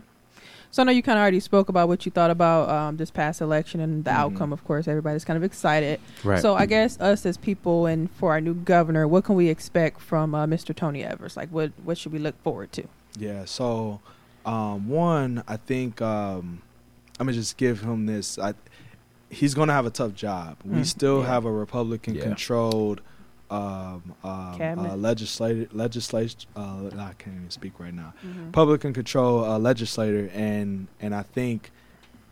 So 0.70 0.82
I 0.82 0.86
know 0.86 0.92
you 0.92 1.02
kind 1.02 1.18
of 1.18 1.20
already 1.22 1.40
spoke 1.40 1.68
about 1.68 1.88
what 1.88 2.06
you 2.06 2.12
thought 2.12 2.30
about 2.30 2.70
um, 2.70 2.96
this 2.96 3.10
past 3.10 3.42
election 3.42 3.78
and 3.80 4.04
the 4.04 4.10
Mhm. 4.10 4.14
outcome. 4.14 4.54
Of 4.54 4.64
course, 4.64 4.88
everybody's 4.88 5.22
kind 5.24 5.36
of 5.36 5.42
excited. 5.42 6.00
right. 6.24 6.40
So 6.40 6.54
I 6.54 6.64
guess 6.64 6.98
us 6.98 7.26
as 7.26 7.36
people 7.36 7.84
and 7.84 8.10
for 8.12 8.30
our 8.32 8.40
new 8.40 8.54
governor, 8.54 9.06
what 9.06 9.24
can 9.24 9.34
we 9.34 9.48
expect 9.48 10.00
from 10.00 10.34
uh, 10.34 10.46
Mr. 10.46 10.74
Tony 10.74 11.04
Evers? 11.04 11.36
Like, 11.36 11.50
what 11.50 11.72
what 11.84 11.98
should 11.98 12.12
we 12.12 12.18
look 12.18 12.42
forward 12.42 12.72
to? 12.72 12.84
Yeah. 13.18 13.44
So, 13.44 14.00
um, 14.44 14.88
one, 14.88 15.42
I 15.46 15.56
think 15.56 16.00
um, 16.02 16.62
I'm 17.20 17.26
gonna 17.26 17.32
just 17.32 17.56
give 17.56 17.80
him 17.82 18.06
this. 18.06 18.38
I, 18.38 18.54
he's 19.30 19.54
gonna 19.54 19.72
have 19.72 19.86
a 19.86 19.90
tough 19.90 20.14
job. 20.14 20.56
We 20.64 20.78
Mm, 20.80 20.86
still 20.86 21.20
yeah. 21.20 21.26
have 21.28 21.44
a 21.44 21.50
Republican-controlled 21.52 23.00
um, 23.50 24.14
um, 24.24 24.60
uh, 24.78 24.96
legislative 24.96 25.74
legislation. 25.74 26.40
Uh, 26.56 26.86
I 26.98 27.12
can't 27.18 27.36
even 27.36 27.50
speak 27.50 27.78
right 27.78 27.92
now. 27.92 28.14
Mm-hmm. 28.26 28.46
Republican 28.46 28.94
control 28.94 29.44
uh, 29.44 29.58
legislator, 29.58 30.30
and 30.34 30.88
and 31.00 31.14
I 31.14 31.22
think 31.22 31.70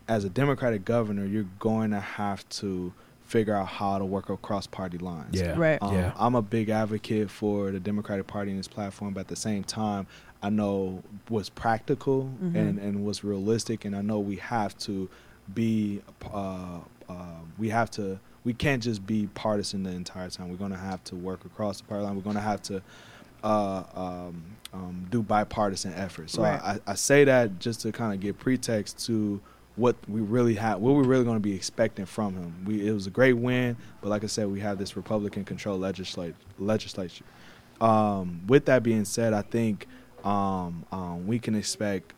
as 0.07 0.25
a 0.25 0.29
Democratic 0.29 0.83
governor, 0.83 1.25
you're 1.25 1.45
going 1.59 1.91
to 1.91 1.99
have 1.99 2.47
to 2.49 2.91
figure 3.23 3.55
out 3.55 3.67
how 3.67 3.97
to 3.97 4.03
work 4.03 4.29
across 4.29 4.67
party 4.67 4.97
lines. 4.97 5.39
yeah. 5.39 5.53
Right. 5.57 5.81
Um, 5.81 5.93
Yeah. 5.93 6.11
I'm 6.17 6.35
a 6.35 6.41
big 6.41 6.69
advocate 6.69 7.29
for 7.29 7.71
the 7.71 7.79
Democratic 7.79 8.27
Party 8.27 8.49
and 8.51 8.59
its 8.59 8.67
platform, 8.67 9.13
but 9.13 9.21
at 9.21 9.27
the 9.29 9.37
same 9.37 9.63
time, 9.63 10.05
I 10.43 10.49
know 10.49 11.03
what's 11.29 11.49
practical 11.49 12.29
Mhm. 12.43 12.55
and, 12.55 12.79
and 12.79 13.05
what's 13.05 13.23
realistic, 13.23 13.85
and 13.85 13.95
I 13.95 14.01
know 14.01 14.19
we 14.19 14.37
have 14.37 14.77
to 14.79 15.07
be, 15.53 16.01
uh, 16.33 16.79
uh, 17.09 17.13
we 17.57 17.69
have 17.69 17.91
to, 17.91 18.19
we 18.43 18.53
can't 18.53 18.81
just 18.81 19.05
be 19.05 19.27
partisan 19.35 19.83
the 19.83 19.91
entire 19.91 20.29
time. 20.29 20.49
We're 20.49 20.55
going 20.55 20.71
to 20.71 20.77
have 20.77 21.03
to 21.05 21.15
work 21.15 21.45
across 21.45 21.77
the 21.79 21.83
party 21.83 22.03
line. 22.03 22.15
We're 22.15 22.21
going 22.23 22.35
to 22.37 22.41
have 22.41 22.61
to 22.63 22.81
uh, 23.43 23.83
um, 23.95 24.43
um, 24.71 25.07
do 25.09 25.23
bipartisan 25.23 25.93
efforts. 25.95 26.33
So 26.33 26.43
Right. 26.43 26.61
I, 26.61 26.79
I 26.85 26.93
say 26.93 27.23
that 27.23 27.57
just 27.59 27.81
to 27.81 27.91
kind 27.91 28.13
of 28.13 28.19
give 28.19 28.37
pretext 28.37 29.03
to 29.07 29.41
what 29.75 29.95
we 30.07 30.21
really 30.21 30.53
have, 30.55 30.79
what 30.79 30.93
we're 30.95 31.03
really 31.03 31.23
going 31.23 31.37
to 31.37 31.41
be 31.41 31.55
expecting 31.55 32.05
from 32.05 32.35
him. 32.35 32.53
We 32.65 32.87
it 32.87 32.91
was 32.93 33.07
a 33.07 33.09
great 33.09 33.33
win, 33.33 33.77
but 34.01 34.09
like 34.09 34.23
I 34.23 34.27
said, 34.27 34.47
we 34.51 34.59
have 34.59 34.77
this 34.77 34.95
Republican-controlled 34.95 35.81
legislate 35.81 36.35
legislature. 36.59 37.25
Um, 37.79 38.41
with 38.47 38.65
that 38.65 38.83
being 38.83 39.05
said, 39.05 39.33
I 39.33 39.41
think 39.41 39.87
um, 40.25 40.85
um, 40.91 41.27
we 41.27 41.39
can 41.39 41.55
expect 41.55 42.13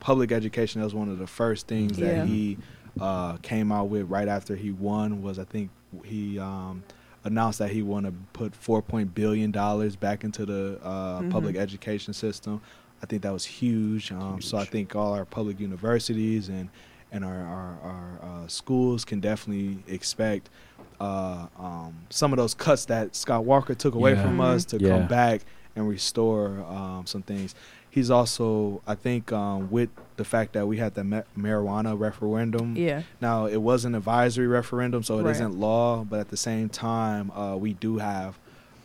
public 0.00 0.32
education. 0.32 0.80
That 0.80 0.86
was 0.86 0.94
one 0.94 1.08
of 1.08 1.18
the 1.18 1.26
first 1.26 1.66
things 1.66 1.98
Yeah. 1.98 2.16
that 2.20 2.26
he 2.26 2.58
uh, 3.00 3.36
came 3.38 3.72
out 3.72 3.88
with 3.88 4.08
right 4.08 4.28
after 4.28 4.56
he 4.56 4.70
won. 4.70 5.22
Was 5.22 5.38
I 5.38 5.44
think 5.44 5.70
he 6.04 6.38
um, 6.38 6.82
announced 7.24 7.58
that 7.58 7.70
he 7.70 7.82
want 7.82 8.06
to 8.06 8.12
put 8.32 8.54
four 8.54 8.80
point 8.82 9.14
billion 9.14 9.50
dollars 9.50 9.96
back 9.96 10.24
into 10.24 10.46
the 10.46 10.78
uh, 10.82 11.20
Mhm. 11.20 11.30
public 11.30 11.56
education 11.56 12.12
system. 12.14 12.60
I 13.02 13.06
think 13.06 13.22
that 13.22 13.32
was 13.32 13.44
huge. 13.44 14.12
Um, 14.12 14.40
So 14.40 14.56
I 14.56 14.64
think 14.64 14.96
all 14.96 15.12
our 15.12 15.24
public 15.24 15.60
universities 15.60 16.48
and 16.48 16.68
and 17.12 17.24
our 17.24 17.40
our, 17.42 17.78
our 17.82 18.18
uh, 18.22 18.46
schools 18.48 19.04
can 19.04 19.20
definitely 19.20 19.82
expect 19.86 20.48
uh, 20.98 21.46
um, 21.58 21.94
some 22.08 22.32
of 22.32 22.38
those 22.38 22.54
cuts 22.54 22.86
that 22.86 23.14
Scott 23.14 23.44
Walker 23.44 23.74
took 23.74 23.94
away 23.94 24.12
Yeah. 24.14 24.22
from 24.22 24.40
us 24.40 24.64
to 24.66 24.78
Yeah. 24.78 24.88
come 24.98 25.06
back 25.08 25.42
and 25.76 25.88
restore 25.88 26.64
um, 26.68 27.04
some 27.06 27.22
things. 27.22 27.54
He's 27.90 28.10
also, 28.10 28.82
I 28.86 28.94
think, 28.94 29.32
um, 29.32 29.70
with 29.70 29.88
the 30.16 30.24
fact 30.24 30.52
that 30.54 30.66
we 30.66 30.78
had 30.78 30.94
the 30.94 31.04
ma- 31.04 31.22
marijuana 31.38 31.98
referendum. 31.98 32.74
Yeah. 32.76 33.02
Now 33.20 33.46
it 33.46 33.58
was 33.58 33.84
an 33.84 33.94
advisory 33.94 34.46
referendum, 34.46 35.02
so 35.02 35.18
it 35.18 35.22
Right. 35.22 35.38
not 35.38 35.52
law. 35.52 36.04
But 36.04 36.20
at 36.20 36.28
the 36.30 36.36
same 36.36 36.68
time, 36.68 37.30
uh, 37.30 37.56
we 37.56 37.74
do 37.74 37.98
have 37.98 38.38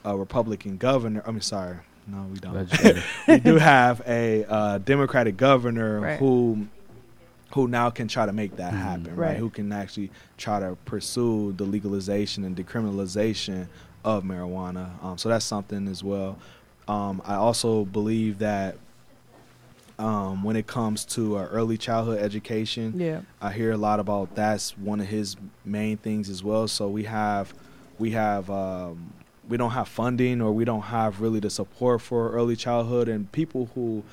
a 0.05 0.15
Republican 0.15 0.77
governor. 0.77 1.23
I 1.25 1.31
mean, 1.31 1.41
sorry, 1.41 1.77
no, 2.07 2.25
we 2.31 2.39
don't. 2.39 2.69
We 3.27 3.39
do 3.39 3.55
have 3.57 4.01
a 4.07 4.45
uh, 4.45 4.77
Democratic 4.79 5.35
governor 5.37 5.99
Right. 5.99 6.19
who 6.19 6.67
who 7.53 7.67
now 7.67 7.89
can 7.89 8.07
try 8.07 8.25
to 8.25 8.31
make 8.31 8.55
that 8.55 8.71
Mhm. 8.71 8.77
happen, 8.77 9.03
right. 9.07 9.17
Right. 9.31 9.37
Who 9.37 9.49
can 9.49 9.73
actually 9.73 10.09
try 10.37 10.61
to 10.61 10.77
pursue 10.85 11.51
the 11.57 11.65
legalization 11.65 12.45
and 12.45 12.55
decriminalization 12.55 13.67
of 14.05 14.23
marijuana. 14.23 14.91
Um, 15.03 15.17
so 15.17 15.27
that's 15.27 15.43
something 15.43 15.89
as 15.89 16.01
well. 16.01 16.37
Um, 16.91 17.21
I 17.25 17.35
also 17.35 17.85
believe 17.85 18.39
that 18.39 18.75
um, 19.97 20.43
when 20.43 20.55
it 20.55 20.67
comes 20.67 21.05
to 21.05 21.37
uh, 21.37 21.45
early 21.51 21.77
childhood 21.77 22.19
education, 22.19 22.99
Yeah. 22.99 23.21
I 23.41 23.51
hear 23.51 23.71
a 23.71 23.77
lot 23.77 23.99
about 23.99 24.35
that's 24.35 24.77
one 24.77 24.99
of 24.99 25.07
his 25.07 25.35
main 25.63 25.97
things 25.97 26.29
as 26.29 26.43
well. 26.43 26.67
So 26.67 26.89
we 26.89 27.03
have 27.05 27.53
we 27.99 28.11
have 28.11 28.49
um, 28.49 29.13
we 29.47 29.57
don't 29.57 29.71
have 29.71 29.87
funding 29.87 30.41
or 30.41 30.51
we 30.51 30.65
don't 30.65 30.81
have 30.81 31.21
really 31.21 31.39
the 31.39 31.49
support 31.49 32.01
for 32.01 32.31
early 32.31 32.55
childhood 32.55 33.07
and 33.07 33.31
people 33.31 33.69
who 33.75 34.03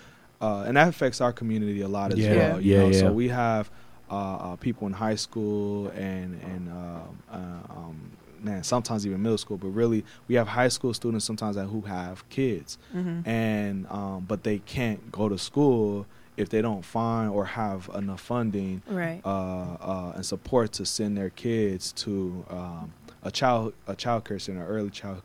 uh, 0.40 0.64
and 0.66 0.76
that 0.76 0.88
affects 0.88 1.20
our 1.20 1.32
community 1.32 1.80
a 1.80 1.88
lot 1.88 2.12
as 2.12 2.18
Yeah. 2.18 2.36
well. 2.36 2.60
you 2.60 2.72
Yeah, 2.72 2.78
know? 2.82 2.90
yeah. 2.90 3.00
So 3.00 3.12
we 3.12 3.28
have 3.28 3.70
uh, 4.10 4.14
uh, 4.14 4.56
people 4.56 4.86
in 4.86 4.92
high 4.92 5.16
school 5.16 5.88
and 5.88 6.40
and 6.42 6.68
uh, 6.68 7.34
uh, 7.34 7.76
um, 7.76 7.96
man 8.42 8.62
sometimes 8.64 9.06
even 9.06 9.22
middle 9.22 9.38
school, 9.38 9.56
but 9.56 9.68
really 9.68 10.04
we 10.28 10.34
have 10.36 10.48
high 10.48 10.68
school 10.68 10.92
students 10.94 11.24
sometimes 11.24 11.56
that 11.56 11.66
who 11.66 11.80
have 11.82 12.28
kids 12.28 12.78
Mm-hmm. 12.94 13.28
and 13.28 13.86
um, 13.90 14.24
but 14.28 14.42
they 14.44 14.58
can't 14.60 15.10
go 15.12 15.28
to 15.28 15.38
school 15.38 16.06
if 16.36 16.48
they 16.48 16.62
don't 16.62 16.84
find 16.84 17.30
or 17.30 17.44
have 17.44 17.90
enough 17.94 18.20
funding 18.20 18.82
Right. 18.88 19.20
uh, 19.24 19.28
uh, 19.80 20.12
and 20.16 20.24
support 20.24 20.72
to 20.74 20.86
send 20.86 21.16
their 21.16 21.30
kids 21.30 21.92
to 21.92 22.44
um, 22.48 22.92
a 23.22 23.30
child 23.30 23.74
a 23.86 23.96
child 23.96 24.24
care 24.24 24.38
center, 24.38 24.66
early 24.66 24.90
child 24.90 25.22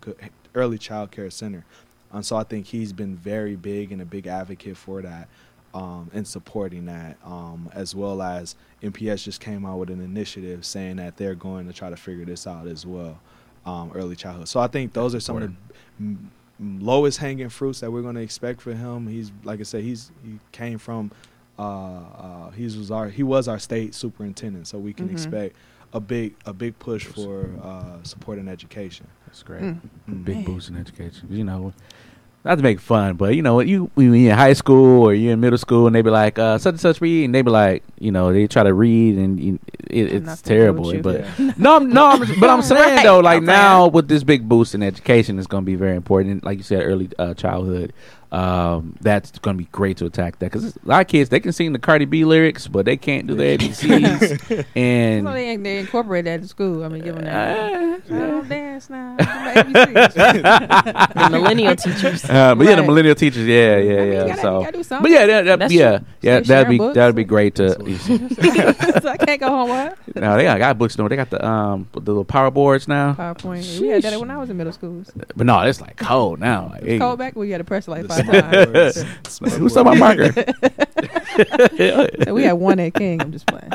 early 0.55 0.77
child 0.77 1.11
care 1.11 1.29
center. 1.29 1.65
And 2.11 2.23
so 2.25 2.35
I 2.35 2.43
think 2.43 2.67
he's 2.67 2.93
been 2.93 3.15
very 3.15 3.55
big 3.55 3.91
and 3.91 4.01
a 4.01 4.05
big 4.05 4.27
advocate 4.27 4.77
for 4.77 5.01
that 5.01 5.27
um, 5.73 6.09
and 6.13 6.27
supporting 6.27 6.85
that, 6.85 7.17
um, 7.23 7.69
as 7.73 7.95
well 7.95 8.21
as 8.21 8.55
MPS 8.81 9.23
just 9.23 9.41
came 9.41 9.65
out 9.65 9.79
with 9.79 9.89
an 9.89 10.01
initiative 10.01 10.63
saying 10.65 10.97
that 10.97 11.17
they're 11.17 11.35
going 11.35 11.65
to 11.67 11.73
try 11.73 11.89
to 11.89 11.95
figure 11.97 12.25
this 12.25 12.45
out 12.45 12.67
as 12.67 12.85
well, 12.85 13.19
um, 13.65 13.91
early 13.95 14.15
childhood. 14.15 14.47
So 14.47 14.59
I 14.59 14.67
think 14.67 14.93
those 14.93 15.15
are 15.15 15.19
some 15.19 15.37
of 15.37 15.41
the 15.43 15.47
m- 15.99 16.31
m- 16.59 16.79
lowest 16.79 17.17
hanging 17.17 17.49
fruits 17.49 17.79
that 17.79 17.91
we're 17.91 18.01
going 18.03 18.15
to 18.15 18.21
expect 18.21 18.61
for 18.61 18.73
him. 18.73 19.07
He's 19.07 19.31
like 19.43 19.59
I 19.59 19.63
said, 19.63 19.83
he's 19.83 20.11
he 20.23 20.39
came 20.51 20.77
from 20.77 21.11
uh, 21.57 21.61
uh, 21.63 22.51
he 22.51 22.63
was 22.63 22.91
our 22.91 23.09
he 23.09 23.23
was 23.23 23.47
our 23.47 23.59
state 23.59 23.93
superintendent, 23.95 24.67
so 24.67 24.77
we 24.77 24.93
can 24.93 25.07
Mhm. 25.09 25.13
expect 25.13 25.55
a 25.93 25.99
big 25.99 26.35
a 26.45 26.53
big 26.53 26.77
push 26.79 27.05
for 27.05 27.49
uh, 27.63 28.01
supporting 28.03 28.47
education. 28.47 29.07
That's 29.27 29.41
great. 29.43 29.61
Mm. 29.61 29.79
Mm. 30.09 30.25
Big 30.25 30.45
boost 30.45 30.69
in 30.69 30.77
education. 30.77 31.27
You 31.31 31.43
know, 31.43 31.73
not 32.45 32.55
to 32.55 32.61
make 32.61 32.79
fun, 32.79 33.15
but 33.15 33.35
you 33.35 33.41
know, 33.41 33.61
you 33.61 33.89
when 33.93 34.13
you're 34.13 34.31
in 34.31 34.37
high 34.37 34.53
school 34.53 35.03
or 35.03 35.13
you're 35.13 35.33
in 35.33 35.39
middle 35.39 35.57
school, 35.57 35.87
and 35.87 35.95
they 35.95 36.01
be 36.01 36.09
like, 36.09 36.37
uh, 36.37 36.57
such 36.57 36.73
and 36.73 36.79
such 36.79 36.99
read, 36.99 37.25
and 37.25 37.33
they 37.33 37.41
be 37.41 37.49
like, 37.49 37.83
you 37.99 38.11
know, 38.11 38.33
they 38.33 38.47
try 38.47 38.63
to 38.63 38.73
read, 38.73 39.17
and 39.17 39.39
you, 39.39 39.59
it, 39.89 40.11
it's 40.11 40.41
terrible. 40.41 40.91
But 41.01 41.21
Yeah. 41.21 41.53
no, 41.57 41.77
I'm, 41.77 41.89
no, 41.89 42.07
I'm, 42.07 42.19
but 42.39 42.49
I'm 42.49 42.61
saying 42.63 42.95
Right, 42.95 43.03
though, 43.03 43.19
like 43.19 43.37
I'm 43.37 43.45
now 43.45 43.87
with 43.87 44.09
this 44.09 44.23
big 44.23 44.47
boost 44.49 44.75
in 44.75 44.83
education, 44.83 45.37
it's 45.37 45.47
going 45.47 45.63
to 45.63 45.65
be 45.65 45.75
very 45.75 45.95
important. 45.95 46.43
Like 46.43 46.57
you 46.57 46.63
said, 46.63 46.83
early 46.83 47.09
uh, 47.17 47.33
childhood. 47.33 47.93
Um, 48.33 48.95
that's 48.99 49.37
going 49.37 49.55
to 49.55 49.63
be 49.63 49.69
great 49.71 49.97
to 49.97 50.05
attack 50.07 50.39
that 50.39 50.51
because 50.51 50.75
a 50.75 50.79
lot 50.85 51.01
of 51.01 51.07
kids 51.07 51.29
they 51.29 51.39
can 51.39 51.51
sing 51.53 51.71
the 51.71 51.77
Cardi 51.77 52.05
B 52.05 52.25
lyrics, 52.25 52.67
but 52.67 52.83
they 52.83 52.97
can't 52.97 53.27
do 53.27 53.35
the 53.35 53.43
ABCs. 53.43 54.65
and 54.75 55.23
So 55.27 55.33
they, 55.33 55.55
they 55.57 55.77
incorporate 55.77 56.25
that 56.25 56.39
in 56.41 56.47
school. 56.47 56.83
I 56.83 56.87
mean, 56.87 57.03
give 57.03 57.15
them 57.15 57.25
that. 57.25 57.59
Uh, 58.09 58.15
I 58.15 58.19
don't 58.19 58.49
dance 58.49 58.89
now. 58.89 59.17
ABCs. 59.17 61.13
The 61.23 61.29
millennial 61.29 61.75
teachers. 61.75 62.25
Uh, 62.29 62.55
but 62.55 62.65
yeah, 62.65 62.75
the 62.75 62.81
Right. 62.81 62.87
millennial 62.87 63.15
teachers, 63.15 63.45
yeah, 63.47 63.77
yeah, 63.77 63.77
I 63.77 63.77
mean, 63.77 63.87
you 64.07 64.13
yeah. 64.13 64.27
gotta- 64.27 64.41
so, 64.41 64.59
you 64.59 64.65
gotta 64.65 64.83
do 64.83 65.01
but 65.03 65.11
yeah, 65.11 65.25
that, 65.43 65.59
that 65.59 65.71
yeah, 65.71 65.97
true. 65.99 66.07
yeah, 66.21 66.37
Stay 66.39 66.47
that'd 66.47 66.69
be 66.69 66.77
books. 66.77 66.95
that'd 66.95 67.15
be 67.15 67.23
great 67.23 67.55
to. 67.55 67.69
so 69.01 69.07
I 69.09 69.17
can't 69.17 69.39
go 69.39 69.47
home 69.49 69.69
with 69.69 70.15
no, 70.15 70.35
they 70.37 70.43
got, 70.43 70.57
got 70.59 70.77
books. 70.77 70.97
No, 70.97 71.07
they 71.07 71.15
got 71.15 71.29
the 71.29 71.43
um 71.45 71.87
the 71.93 71.99
little 71.99 72.25
power 72.25 72.51
boards 72.51 72.87
now. 72.87 73.13
PowerPoint. 73.13 73.79
We 73.79 73.87
had 73.89 74.01
that 74.03 74.19
when 74.19 74.29
I 74.31 74.37
was 74.37 74.49
in 74.49 74.57
middle 74.57 74.73
school. 74.73 75.03
But 75.35 75.45
no, 75.45 75.59
it's 75.61 75.81
like 75.81 75.97
cold 75.97 76.39
now. 76.39 76.69
Like, 76.71 76.81
It's 76.81 76.87
hey, 76.91 76.99
cold 76.99 77.19
back. 77.19 77.35
We 77.35 77.49
had 77.51 77.59
to 77.59 77.63
press 77.63 77.87
like 77.87 78.03
The 78.03 78.07
five 78.09 78.22
smart 78.22 78.22
times. 78.22 78.22
words. 78.22 78.22
Who's 78.23 79.73
talking 79.73 79.97
about 79.97 79.97
marker? 79.97 80.33
We 82.33 82.43
had 82.43 82.53
one 82.53 82.79
at 82.79 82.93
King. 82.93 83.21
I'm 83.21 83.31
just 83.31 83.47
playing. 83.47 83.71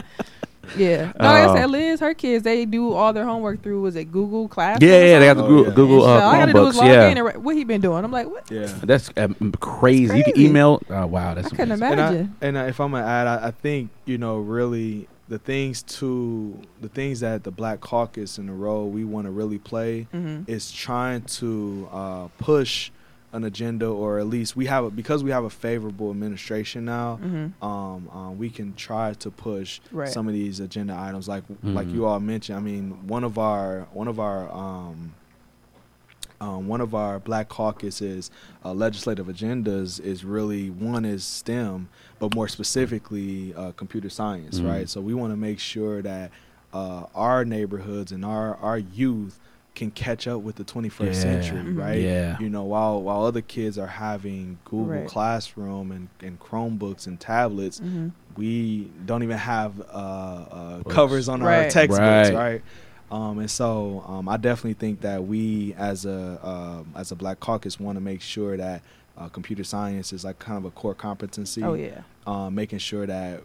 Yeah. 0.76 1.12
No, 1.18 1.24
like 1.26 1.46
Oh. 1.48 1.52
I 1.52 1.56
said, 1.56 1.70
Liz, 1.70 2.00
her 2.00 2.14
kids, 2.14 2.44
they 2.44 2.64
do 2.66 2.92
all 2.92 3.12
their 3.12 3.24
homework 3.24 3.62
through, 3.62 3.80
was 3.80 3.96
it 3.96 4.12
Google 4.12 4.48
Classroom? 4.48 4.88
yeah, 4.90 5.02
yeah, 5.04 5.18
they 5.18 5.26
got 5.26 5.34
the 5.38 5.44
Oh, 5.44 5.48
Google, 5.48 5.64
yeah. 5.64 5.74
Google 5.74 6.02
uh, 6.04 6.18
So 6.18 6.24
all 6.24 6.30
I 6.30 6.38
gotta 6.38 6.52
do 6.52 6.66
is 6.66 6.74
Chromebooks. 6.76 6.78
log 6.78 6.86
Yeah, 6.86 7.08
in 7.08 7.16
and 7.18 7.26
re- 7.26 7.36
what 7.36 7.56
he 7.56 7.64
been 7.64 7.80
doing. 7.80 8.04
I'm 8.04 8.12
like, 8.12 8.28
what? 8.28 8.50
Yeah. 8.50 8.66
that's 8.82 9.10
um, 9.16 9.34
crazy. 9.60 10.18
You 10.18 10.24
can 10.24 10.38
email. 10.38 10.82
Oh 10.90 11.06
wow, 11.06 11.34
that's 11.34 11.46
I 11.46 11.50
couldn't 11.50 11.72
amazing. 11.72 11.92
And, 11.92 12.00
I, 12.00 12.08
imagine. 12.08 12.36
and 12.42 12.58
I, 12.58 12.66
if 12.68 12.80
I'm 12.80 12.90
gonna 12.92 13.06
add, 13.06 13.26
I, 13.26 13.46
I 13.48 13.50
think 13.50 13.90
you 14.04 14.18
know 14.18 14.36
really 14.38 15.08
the 15.28 15.38
things 15.38 15.82
to 15.84 16.58
the 16.80 16.88
things 16.88 17.20
that 17.20 17.44
the 17.44 17.50
Black 17.50 17.80
Caucus 17.80 18.36
and 18.38 18.48
the 18.48 18.52
role 18.52 18.88
we 18.90 19.04
want 19.04 19.26
to 19.26 19.30
really 19.30 19.58
play 19.58 20.06
mm-hmm. 20.12 20.50
is 20.50 20.70
trying 20.70 21.22
to 21.22 21.88
uh, 21.92 22.28
push 22.38 22.90
an 23.32 23.44
agenda, 23.44 23.86
or 23.86 24.18
at 24.18 24.26
least 24.26 24.56
we 24.56 24.66
have 24.66 24.84
a, 24.84 24.90
because 24.90 25.22
we 25.22 25.30
have 25.30 25.44
a 25.44 25.50
favorable 25.50 26.10
administration 26.10 26.84
now. 26.86 27.18
Mm-hmm. 27.22 27.62
Um, 27.64 28.08
um, 28.10 28.38
we 28.38 28.48
can 28.48 28.74
try 28.74 29.12
to 29.14 29.30
push 29.30 29.80
Right. 29.92 30.08
some 30.08 30.26
of 30.28 30.32
these 30.34 30.60
agenda 30.60 30.96
items, 30.98 31.28
like 31.28 31.44
like 31.62 31.88
Mhm. 31.88 31.94
you 31.94 32.06
all 32.06 32.20
mentioned. 32.20 32.58
I 32.58 32.62
mean, 32.62 33.06
one 33.06 33.24
of 33.24 33.36
our 33.38 33.86
one 33.92 34.08
of 34.08 34.18
our 34.18 34.50
um, 34.50 35.12
um, 36.40 36.68
one 36.68 36.80
of 36.80 36.94
our 36.94 37.18
Black 37.18 37.48
caucuses 37.48 38.30
uh, 38.64 38.72
legislative 38.72 39.26
agendas 39.26 40.00
is 40.00 40.24
really 40.24 40.70
one 40.70 41.04
is 41.04 41.24
STEM, 41.24 41.88
but 42.20 42.34
more 42.34 42.46
specifically 42.48 43.52
uh, 43.54 43.72
computer 43.72 44.08
science, 44.08 44.60
Mhm. 44.60 44.68
right? 44.68 44.88
So 44.88 45.00
we 45.00 45.14
want 45.14 45.32
to 45.32 45.36
make 45.36 45.58
sure 45.58 46.00
that 46.02 46.30
uh, 46.72 47.04
our 47.14 47.44
neighborhoods 47.44 48.12
and 48.12 48.24
our 48.24 48.56
our 48.56 48.78
youth 48.78 49.40
can 49.78 49.90
catch 49.90 50.26
up 50.28 50.40
with 50.42 50.56
the 50.56 50.64
21st 50.64 51.14
Yeah. 51.14 51.22
century, 51.22 51.62
Mhm. 51.62 51.78
right? 51.78 52.00
Yeah. 52.00 52.38
You 52.38 52.50
know, 52.50 52.64
while 52.64 53.00
while 53.02 53.24
other 53.24 53.40
kids 53.40 53.78
are 53.78 53.86
having 53.86 54.58
Google 54.64 54.86
Right. 55.00 55.06
Classroom 55.08 55.90
and, 55.92 56.08
and 56.20 56.38
Chromebooks 56.40 57.06
and 57.06 57.18
tablets, 57.18 57.80
Mm-hmm. 57.80 58.08
we 58.36 58.90
don't 59.06 59.22
even 59.22 59.38
have 59.38 59.80
uh, 59.80 59.84
uh, 59.92 60.82
covers 60.84 61.28
on 61.28 61.42
our 61.42 61.68
textbooks, 61.70 62.30
Right. 62.30 62.34
right? 62.34 62.62
Um, 63.10 63.38
and 63.38 63.50
so 63.50 64.04
um, 64.06 64.28
I 64.28 64.36
definitely 64.36 64.74
think 64.74 65.00
that 65.00 65.26
we, 65.26 65.72
as 65.78 66.04
a 66.04 66.38
um, 66.46 66.92
as 66.94 67.10
a 67.10 67.16
Black 67.16 67.40
Caucus, 67.40 67.80
want 67.80 67.96
to 67.96 68.00
make 68.02 68.20
sure 68.20 68.56
that 68.58 68.82
uh, 69.16 69.28
computer 69.28 69.64
science 69.64 70.12
is 70.12 70.24
like 70.24 70.38
kind 70.38 70.58
of 70.58 70.64
a 70.66 70.70
core 70.70 70.94
competency. 70.94 71.62
Oh 71.62 71.72
yeah. 71.74 72.02
Um, 72.26 72.54
making 72.54 72.80
sure 72.80 73.06
that 73.06 73.42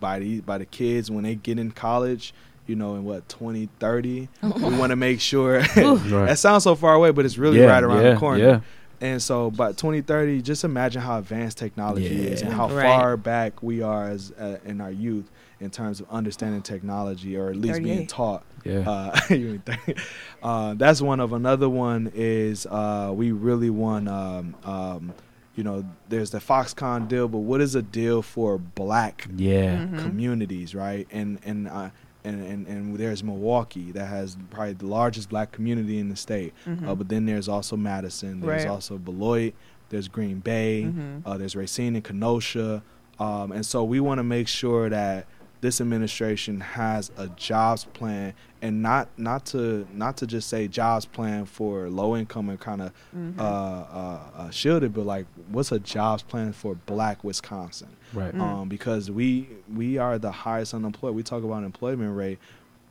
by 0.00 0.18
the 0.18 0.40
by 0.40 0.58
the 0.58 0.66
kids 0.66 1.10
when 1.10 1.22
they 1.24 1.36
get 1.36 1.58
in 1.60 1.70
college, 1.70 2.34
you 2.68 2.76
know, 2.76 2.94
in 2.94 3.04
what 3.04 3.28
2030, 3.28 4.28
we 4.42 4.50
want 4.78 4.90
to 4.90 4.96
make 4.96 5.20
sure. 5.20 5.62
that 5.74 6.38
sounds 6.38 6.62
so 6.64 6.74
far 6.76 6.94
away, 6.94 7.10
but 7.10 7.24
it's 7.24 7.38
really 7.38 7.58
yeah, 7.58 7.64
right 7.66 7.82
around 7.82 8.04
yeah, 8.04 8.12
the 8.12 8.18
corner. 8.20 8.44
Yeah, 8.44 8.60
And 9.00 9.20
so 9.22 9.50
by 9.50 9.72
2030, 9.72 10.40
just 10.42 10.62
imagine 10.64 11.02
how 11.02 11.18
advanced 11.18 11.58
technology 11.58 12.06
is 12.28 12.42
and 12.42 12.52
how 12.52 12.68
Right. 12.68 12.82
far 12.84 13.16
back 13.16 13.62
we 13.62 13.82
are 13.82 14.08
as 14.08 14.32
uh, 14.38 14.58
in 14.64 14.80
our 14.80 14.90
youth 14.92 15.28
in 15.60 15.70
terms 15.70 15.98
of 16.00 16.06
understanding 16.10 16.62
technology 16.62 17.36
or 17.36 17.48
at 17.50 17.56
least 17.56 17.82
being 17.82 18.06
taught. 18.06 18.44
yeah. 18.64 18.88
Uh, 18.88 19.18
you 19.34 19.54
ain't 19.54 19.64
30. 19.66 19.94
uh, 20.42 20.74
that's 20.74 21.00
one 21.00 21.18
of 21.20 21.32
another 21.32 21.68
one 21.68 22.12
is 22.14 22.64
uh, 22.66 23.10
we 23.14 23.32
really 23.32 23.70
want 23.70 24.08
um, 24.08 24.54
um, 24.64 25.12
you 25.56 25.64
know 25.64 25.84
there's 26.08 26.30
the 26.30 26.38
Foxconn 26.38 27.08
deal, 27.08 27.26
but 27.26 27.38
what 27.38 27.60
is 27.60 27.74
a 27.74 27.82
deal 27.82 28.22
for 28.22 28.58
black 28.58 29.26
yeah. 29.34 29.78
Mhm. 29.78 30.02
communities, 30.02 30.72
right? 30.76 31.08
And 31.10 31.40
and 31.44 31.66
uh, 31.66 31.90
and, 32.24 32.44
and 32.44 32.66
and 32.66 32.96
there's 32.96 33.22
Milwaukee 33.22 33.92
that 33.92 34.06
has 34.06 34.36
probably 34.50 34.74
the 34.74 34.86
largest 34.86 35.28
black 35.28 35.52
community 35.52 35.98
in 35.98 36.08
the 36.08 36.16
state. 36.16 36.52
Mhm. 36.66 36.86
Uh, 36.88 36.94
but 36.94 37.08
then 37.08 37.26
there's 37.26 37.48
also 37.48 37.76
Madison. 37.76 38.40
There's 38.40 38.64
Right. 38.64 38.70
also 38.70 38.98
Beloit. 38.98 39.54
There's 39.90 40.08
Green 40.08 40.40
Bay. 40.40 40.84
Mhm. 40.92 41.22
Uh, 41.24 41.38
there's 41.38 41.56
Racine 41.56 41.94
and 41.94 42.04
Kenosha. 42.04 42.82
Um, 43.18 43.52
and 43.52 43.64
so 43.64 43.82
we 43.84 44.00
want 44.00 44.18
to 44.18 44.24
make 44.24 44.46
sure 44.48 44.88
that 44.90 45.26
this 45.60 45.80
administration 45.80 46.60
has 46.60 47.10
a 47.16 47.26
jobs 47.30 47.82
plan 47.84 48.32
and 48.62 48.80
not 48.80 49.08
not 49.16 49.44
to 49.46 49.86
not 49.92 50.16
to 50.18 50.26
just 50.26 50.48
say 50.48 50.68
jobs 50.68 51.04
plan 51.04 51.44
for 51.46 51.88
low 51.88 52.16
income 52.16 52.48
and 52.48 52.60
kind 52.60 52.80
of 52.82 52.92
Mhm. 53.16 53.38
uh, 53.38 53.42
uh, 53.42 54.20
uh, 54.36 54.50
shielded, 54.50 54.94
but 54.94 55.04
like 55.06 55.26
what's 55.50 55.72
a 55.72 55.80
jobs 55.80 56.22
plan 56.22 56.52
for 56.52 56.76
Black 56.86 57.24
Wisconsin? 57.24 57.88
Right. 58.14 58.34
Mm. 58.34 58.40
um, 58.40 58.68
because 58.68 59.10
we 59.10 59.48
we 59.74 59.98
are 59.98 60.18
the 60.18 60.32
highest 60.32 60.74
unemployed. 60.74 61.14
We 61.14 61.22
talk 61.22 61.42
about 61.44 61.62
employment 61.64 62.16
rate, 62.16 62.38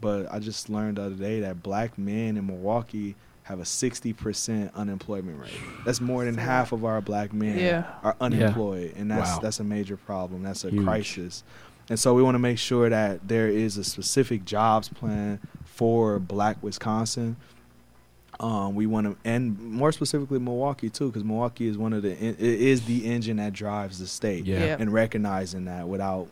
but 0.02 0.32
I 0.32 0.40
just 0.40 0.70
learned 0.70 0.98
the 0.98 1.04
other 1.04 1.16
day 1.16 1.40
that 1.42 1.64
black 1.64 1.98
men 1.98 2.38
in 2.38 2.46
Milwaukee 2.48 3.16
have 3.44 3.60
a 3.60 3.66
sixty 3.66 4.14
percent 4.14 4.72
unemployment 4.76 5.40
rate. 5.40 5.52
That's 5.86 6.02
more 6.02 6.26
than 6.26 6.38
half 6.38 6.72
of 6.72 6.84
our 6.86 7.02
black 7.02 7.34
men 7.34 7.58
Yeah. 7.58 7.86
are 8.04 8.16
unemployed, 8.20 8.94
and 8.98 9.10
that's 9.10 9.32
Wow. 9.32 9.40
that's 9.42 9.60
a 9.60 9.64
major 9.64 9.98
problem. 9.98 10.44
That's 10.44 10.66
a 10.66 10.70
Huge. 10.70 10.84
crisis. 10.86 11.44
And 11.90 11.98
so 11.98 12.14
we 12.14 12.22
want 12.22 12.36
to 12.36 12.40
make 12.40 12.58
sure 12.58 12.90
that 12.90 13.28
there 13.30 13.48
is 13.48 13.78
a 13.78 13.84
specific 13.84 14.44
jobs 14.44 14.90
plan 14.90 15.40
for 15.64 16.20
Black 16.20 16.62
Wisconsin. 16.62 17.38
Um, 18.40 18.76
we 18.76 18.86
want 18.86 19.08
to, 19.08 19.18
and 19.28 19.60
more 19.60 19.92
specifically 19.92 20.38
Milwaukee 20.40 20.90
too, 20.90 21.08
because 21.08 21.24
Milwaukee 21.24 21.68
is 21.68 21.78
one 21.78 21.92
of 21.94 22.04
the 22.04 22.12
it 22.12 22.40
is 22.40 22.86
the 22.86 23.06
engine 23.06 23.38
that 23.38 23.54
drives 23.54 23.98
the 24.00 24.06
state 24.08 24.46
Yeah. 24.46 24.60
Yeah. 24.60 24.78
and 24.80 24.94
recognizing 24.94 25.66
that 25.66 25.88
without 25.88 26.28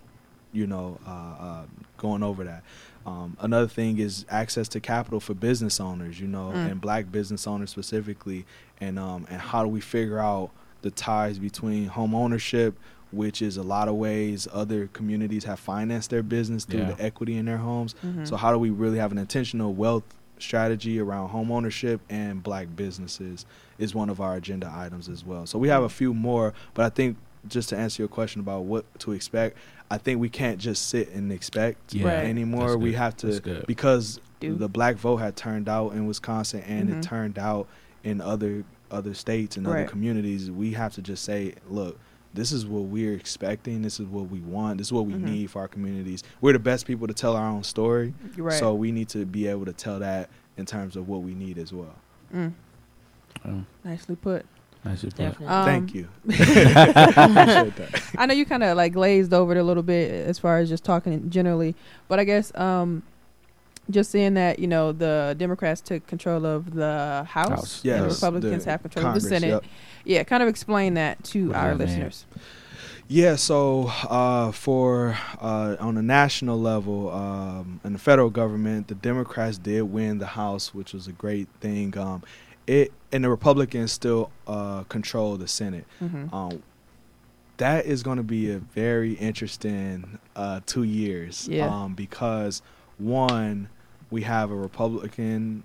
you 0.54 0.68
know 0.68 1.00
uh, 1.08 1.10
uh, 1.10 1.64
going 1.98 2.22
over 2.24 2.44
that 2.44 2.64
um, 3.06 3.36
another 3.42 3.68
thing 3.68 3.98
is 3.98 4.26
access 4.30 4.68
to 4.70 4.80
capital 4.80 5.20
for 5.20 5.34
business 5.34 5.80
owners 5.80 6.20
you 6.20 6.28
know 6.28 6.52
Mm. 6.54 6.72
and 6.72 6.82
black 6.82 7.12
business 7.12 7.46
owners 7.48 7.72
specifically 7.72 8.46
and 8.80 8.98
um, 9.00 9.26
and 9.30 9.42
how 9.42 9.64
do 9.64 9.70
we 9.70 9.82
figure 9.82 10.20
out 10.20 10.52
the 10.84 10.92
ties 10.92 11.40
between 11.40 11.88
home 11.88 12.14
ownership 12.16 12.78
which 13.12 13.42
is 13.42 13.58
a 13.58 13.64
lot 13.64 13.88
of 13.88 13.96
ways 13.96 14.48
other 14.54 14.88
communities 14.94 15.44
have 15.46 15.60
financed 15.60 16.10
their 16.10 16.24
business 16.24 16.66
through 16.66 16.82
Yeah. 16.82 16.92
the 16.94 17.04
equity 17.04 17.36
in 17.38 17.46
their 17.46 17.58
homes 17.58 17.96
Mhm. 18.06 18.28
so 18.28 18.36
how 18.38 18.52
do 18.54 18.58
we 18.60 18.70
really 18.70 18.98
have 19.00 19.12
an 19.12 19.18
intentional 19.18 19.74
wealth 19.74 20.04
strategy 20.40 21.00
around 21.00 21.30
home 21.30 21.52
ownership 21.52 22.02
and 22.10 22.42
black 22.44 22.68
businesses 22.76 23.46
is 23.78 23.94
one 23.96 24.10
of 24.10 24.20
our 24.22 24.36
agenda 24.36 24.72
items 24.74 25.10
as 25.10 25.26
well. 25.26 25.46
So 25.46 25.58
we 25.60 25.68
have 25.70 25.84
a 25.84 25.90
few 25.90 26.14
more, 26.14 26.54
but 26.74 26.86
I 26.86 26.90
think 26.90 27.18
just 27.48 27.70
to 27.70 27.78
answer 27.78 28.02
your 28.02 28.08
question 28.10 28.42
about 28.42 28.64
what 28.64 28.86
to 29.00 29.12
expect, 29.12 29.58
I 29.92 29.98
think 29.98 30.20
we 30.20 30.30
can't 30.30 30.58
just 30.58 30.88
sit 30.90 31.10
and 31.12 31.32
expect 31.32 31.94
Yeah. 31.94 32.08
Right. 32.08 32.26
anymore. 32.26 32.78
We 32.78 32.94
have 32.94 33.16
to 33.18 33.64
because 33.68 34.20
Do. 34.40 34.56
the 34.56 34.68
black 34.68 34.96
vote 34.96 35.18
had 35.18 35.36
turned 35.36 35.70
out 35.70 35.92
in 35.94 36.08
Wisconsin 36.08 36.62
and 36.62 36.90
Mhm. 36.90 36.98
it 36.98 37.04
turned 37.04 37.38
out 37.40 37.68
in 38.04 38.22
other 38.22 38.64
other 38.92 39.14
states 39.16 39.58
and 39.58 39.66
other 39.68 39.86
communities. 39.86 40.50
We 40.52 40.72
have 40.74 40.94
to 40.94 41.02
just 41.02 41.24
say, 41.24 41.56
look, 41.68 42.00
this 42.36 42.52
is 42.52 42.66
what 42.66 42.84
we're 42.84 43.14
expecting. 43.14 43.82
This 43.82 44.00
is 44.00 44.06
what 44.08 44.30
we 44.30 44.40
want. 44.42 44.78
This 44.78 44.88
is 44.88 44.94
what 44.94 45.06
we 45.06 45.14
Mhm. 45.14 45.22
need 45.24 45.50
for 45.52 45.60
our 45.62 45.68
communities. 45.68 46.22
We're 46.42 46.54
the 46.54 46.60
best 46.60 46.86
people 46.86 47.08
to 47.08 47.14
tell 47.14 47.36
our 47.36 47.48
own 47.50 47.64
story. 47.64 48.14
Right. 48.38 48.54
So 48.60 48.74
we 48.76 48.92
need 48.92 49.10
to 49.10 49.26
be 49.26 49.48
able 49.48 49.66
to 49.66 49.74
tell 49.74 50.00
that 50.00 50.30
in 50.58 50.66
terms 50.66 50.96
of 50.96 51.08
what 51.08 51.22
we 51.24 51.34
need 51.34 51.58
as 51.58 51.74
well. 51.74 51.96
Mm. 52.34 52.54
Oh, 53.46 53.64
Nicely 53.84 54.16
put. 54.16 54.46
nice 54.84 55.02
to 55.02 55.08
put. 55.08 55.16
Definitely. 55.18 55.48
Um, 55.48 55.66
Thank 55.66 55.96
you. 55.96 56.08
I 58.18 58.26
know 58.28 58.34
you 58.34 58.46
kind 58.46 58.64
of 58.64 58.78
like 58.78 58.94
glazed 58.94 59.34
over 59.34 59.52
it 59.54 59.58
a 59.58 59.64
little 59.64 59.84
bit 59.84 60.12
as 60.12 60.40
far 60.40 60.58
as 60.60 60.70
just 60.70 60.84
talking 60.84 61.30
generally, 61.30 61.76
but 62.08 62.20
I 62.20 62.24
guess 62.24 62.54
um, 62.56 63.04
just 63.90 64.12
seeing 64.12 64.34
that 64.36 64.60
you 64.60 64.68
know 64.68 64.92
the 64.92 65.36
Democrats 65.38 65.82
took 65.82 66.06
control 66.08 66.46
of 66.46 66.74
the 66.74 67.26
House, 67.30 67.50
House. 67.50 67.84
and 67.86 67.94
the 67.94 68.08
Yes, 68.08 68.16
Republicans 68.22 68.66
the 68.66 68.72
have 68.72 68.82
control 68.82 69.04
Congress, 69.06 69.24
of 69.26 69.30
the 69.30 69.36
Senate. 69.40 69.50
yep. 69.50 69.64
Yeah, 70.06 70.24
kind 70.24 70.44
of 70.44 70.50
explain 70.50 70.94
that 70.96 71.24
to 71.26 71.48
What 71.50 71.56
our 71.58 71.70
does 71.72 71.78
that 71.80 71.86
mean? 71.88 71.90
listeners. 72.06 72.26
Yeah, 73.08 73.36
so 73.36 73.92
uh, 74.10 74.52
for 74.52 75.16
uh, 75.40 75.76
on 75.80 75.96
a 75.98 76.02
national 76.02 76.60
level, 76.60 77.12
um, 77.12 77.80
in 77.84 77.94
the 77.94 78.00
federal 78.00 78.32
government, 78.32 78.88
the 78.88 78.96
Democrats 78.96 79.60
did 79.60 79.84
win 79.84 80.18
the 80.18 80.26
House, 80.26 80.74
which 80.74 80.92
was 80.94 81.08
a 81.08 81.12
great 81.12 81.48
thing. 81.60 81.96
Um, 81.98 82.24
it 82.66 82.92
and 83.12 83.24
the 83.24 83.30
Republicans 83.30 83.92
still 83.92 84.32
uh, 84.48 84.84
control 84.90 85.38
the 85.38 85.48
Senate. 85.48 85.86
Mhm. 86.02 86.34
Um, 86.34 86.64
that 87.58 87.86
is 87.86 88.04
going 88.04 88.18
to 88.18 88.24
be 88.24 88.52
a 88.52 88.58
very 88.58 89.14
interesting 89.14 90.18
uh, 90.36 90.62
two 90.66 90.84
years. 90.84 91.48
Yeah. 91.48 91.68
Um, 91.68 91.94
because 91.94 92.62
one, 92.98 93.70
we 94.10 94.22
have 94.22 94.52
a 94.52 94.56
Republican. 94.56 95.64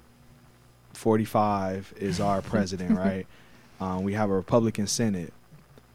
Forty-five 0.92 1.94
is 1.96 2.20
our 2.20 2.42
president, 2.52 2.96
right? 2.96 3.26
Um, 3.80 4.02
we 4.02 4.12
have 4.14 4.28
a 4.30 4.34
Republican 4.34 4.86
Senate, 4.86 5.32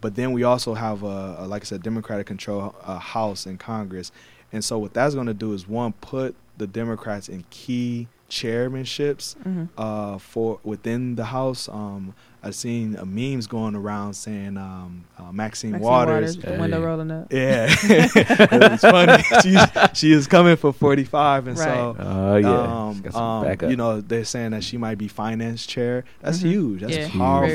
but 0.02 0.16
then 0.16 0.32
we 0.32 0.44
also 0.44 0.74
have 0.74 1.04
a, 1.04 1.38
a 1.40 1.48
like 1.48 1.64
I 1.64 1.66
said, 1.66 1.84
Democratic 1.84 2.26
control 2.28 2.76
uh, 2.84 2.98
House 2.98 3.46
and 3.46 3.60
Congress, 3.60 4.12
and 4.52 4.64
so 4.64 4.80
what 4.80 4.94
that's 4.94 5.14
going 5.14 5.28
to 5.28 5.34
do 5.34 5.54
is 5.54 5.68
one 5.68 5.94
put 5.94 6.36
the 6.58 6.68
Democrats 6.68 7.28
in 7.30 7.44
key 7.50 8.08
chairmanships 8.30 9.36
Mhm. 9.46 9.70
uh, 9.78 10.18
for 10.18 10.60
within 10.64 11.16
the 11.16 11.26
House. 11.26 11.68
Um, 11.70 12.14
I've 12.44 12.56
seen 12.56 12.96
uh, 12.96 13.06
memes 13.06 13.48
going 13.48 13.76
around 13.76 14.14
saying 14.14 14.58
um, 14.58 15.06
uh, 15.18 15.32
Maxine, 15.32 15.72
Maxine 15.72 15.84
Waters. 15.90 16.38
with 16.38 16.46
the 16.46 16.60
window 16.60 16.82
rolling 16.84 17.10
up. 17.12 17.32
Yeah, 17.34 17.68
it's 17.84 18.82
funny. 18.82 19.24
she 19.44 19.58
she 19.94 20.12
is 20.12 20.28
coming 20.28 20.56
for 20.56 20.72
forty 20.72 21.04
five, 21.04 21.48
and 21.48 21.58
so 21.58 21.96
Oh 22.00 22.36
yeah, 22.36 22.50
um, 22.88 22.94
She's 22.94 23.02
got 23.02 23.14
some 23.14 23.22
um, 23.64 23.70
you 23.72 23.78
know, 23.78 24.02
they're 24.02 24.26
saying 24.26 24.52
that 24.52 24.64
she 24.64 24.78
might 24.78 24.98
be 24.98 25.08
finance 25.08 25.66
chair. 25.66 26.04
That's 26.22 26.40
Mhm. 26.40 26.50
huge. 26.50 26.82
That's 26.82 26.98
Yeah, 26.98 27.08
very 27.08 27.10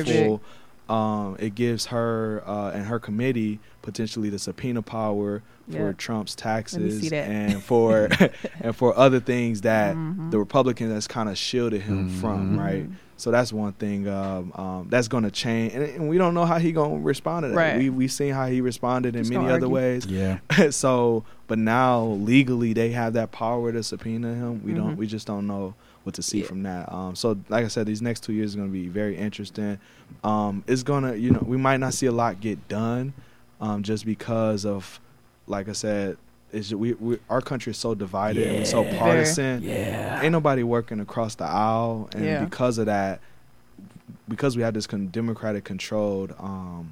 powerful. 0.04 0.42
Um, 0.90 1.36
it 1.38 1.54
gives 1.54 1.86
her 1.86 2.42
uh, 2.46 2.70
and 2.72 2.86
her 2.86 2.98
committee 2.98 3.60
potentially 3.82 4.28
the 4.30 4.38
subpoena 4.38 4.82
power 4.82 5.42
for 5.70 5.76
Yeah. 5.88 5.92
Trump's 5.96 6.34
taxes 6.34 7.10
and 7.12 7.62
for 7.62 8.08
and 8.60 8.74
for 8.74 8.96
other 8.98 9.20
things 9.20 9.60
that 9.62 9.94
Mhm. 9.94 10.30
the 10.32 10.38
Republican 10.38 10.90
has 10.90 11.06
kind 11.06 11.28
of 11.28 11.38
shielded 11.38 11.82
him 11.82 12.08
from. 12.08 12.56
Mhm. 12.56 12.58
Right. 12.60 12.86
So 13.16 13.30
that's 13.30 13.52
one 13.52 13.74
thing 13.74 14.08
um, 14.08 14.50
um, 14.54 14.86
that's 14.88 15.06
going 15.06 15.24
to 15.24 15.30
change, 15.30 15.74
and, 15.74 15.82
and 15.84 16.08
we 16.08 16.16
don't 16.16 16.32
know 16.32 16.46
how 16.46 16.58
he 16.58 16.72
going 16.72 17.00
to 17.00 17.04
respond 17.06 17.44
to 17.44 17.48
that. 17.50 17.54
Right. 17.54 17.76
We 17.78 17.90
we've 17.90 18.10
seen 18.10 18.32
how 18.32 18.46
he 18.46 18.60
responded 18.62 19.14
in 19.14 19.22
Just 19.24 19.32
many 19.32 19.44
other 19.44 19.52
argue. 19.66 19.68
ways. 19.68 20.06
yeah, 20.06 20.38
so, 20.70 21.24
but 21.46 21.58
now 21.58 22.02
legally 22.04 22.72
they 22.72 22.90
have 22.92 23.12
that 23.12 23.30
power 23.30 23.72
to 23.72 23.82
subpoena 23.82 24.34
him. 24.34 24.64
We 24.64 24.72
Mhm. 24.72 24.76
don't. 24.76 24.96
We 24.96 25.06
just 25.06 25.26
don't 25.26 25.46
know 25.46 25.74
what 26.04 26.14
to 26.14 26.22
see 26.22 26.40
Yeah. 26.40 26.46
from 26.46 26.62
that. 26.62 26.92
Um, 26.92 27.14
so, 27.14 27.38
like 27.48 27.64
I 27.64 27.68
said, 27.68 27.86
these 27.86 28.00
next 28.02 28.22
two 28.24 28.32
years 28.32 28.54
are 28.54 28.58
going 28.58 28.68
to 28.68 28.72
be 28.72 28.88
very 28.88 29.16
interesting. 29.16 29.78
Um, 30.24 30.64
it's 30.66 30.82
gonna, 30.82 31.14
you 31.14 31.30
know, 31.30 31.42
we 31.46 31.56
might 31.56 31.76
not 31.78 31.94
see 31.94 32.06
a 32.06 32.12
lot 32.12 32.40
get 32.40 32.68
done, 32.68 33.12
um, 33.60 33.82
just 33.82 34.04
because 34.06 34.64
of, 34.64 34.98
like 35.46 35.68
I 35.68 35.72
said, 35.72 36.16
it's 36.52 36.72
we, 36.72 36.94
we 36.94 37.18
our 37.28 37.40
country 37.40 37.70
is 37.70 37.76
so 37.78 37.94
divided 37.94 38.46
and 38.48 38.66
so 38.66 38.82
partisan. 38.84 39.62
yeah. 39.62 40.20
Ain't 40.22 40.32
nobody 40.32 40.62
working 40.62 41.00
across 41.00 41.34
the 41.36 41.44
aisle, 41.44 42.08
and 42.14 42.24
Yeah. 42.24 42.44
because 42.44 42.78
of 42.78 42.86
that, 42.86 43.20
because 44.28 44.56
we 44.56 44.62
have 44.62 44.74
this 44.74 44.86
con- 44.86 45.08
democratic 45.12 45.64
controlled 45.64 46.34
um, 46.38 46.90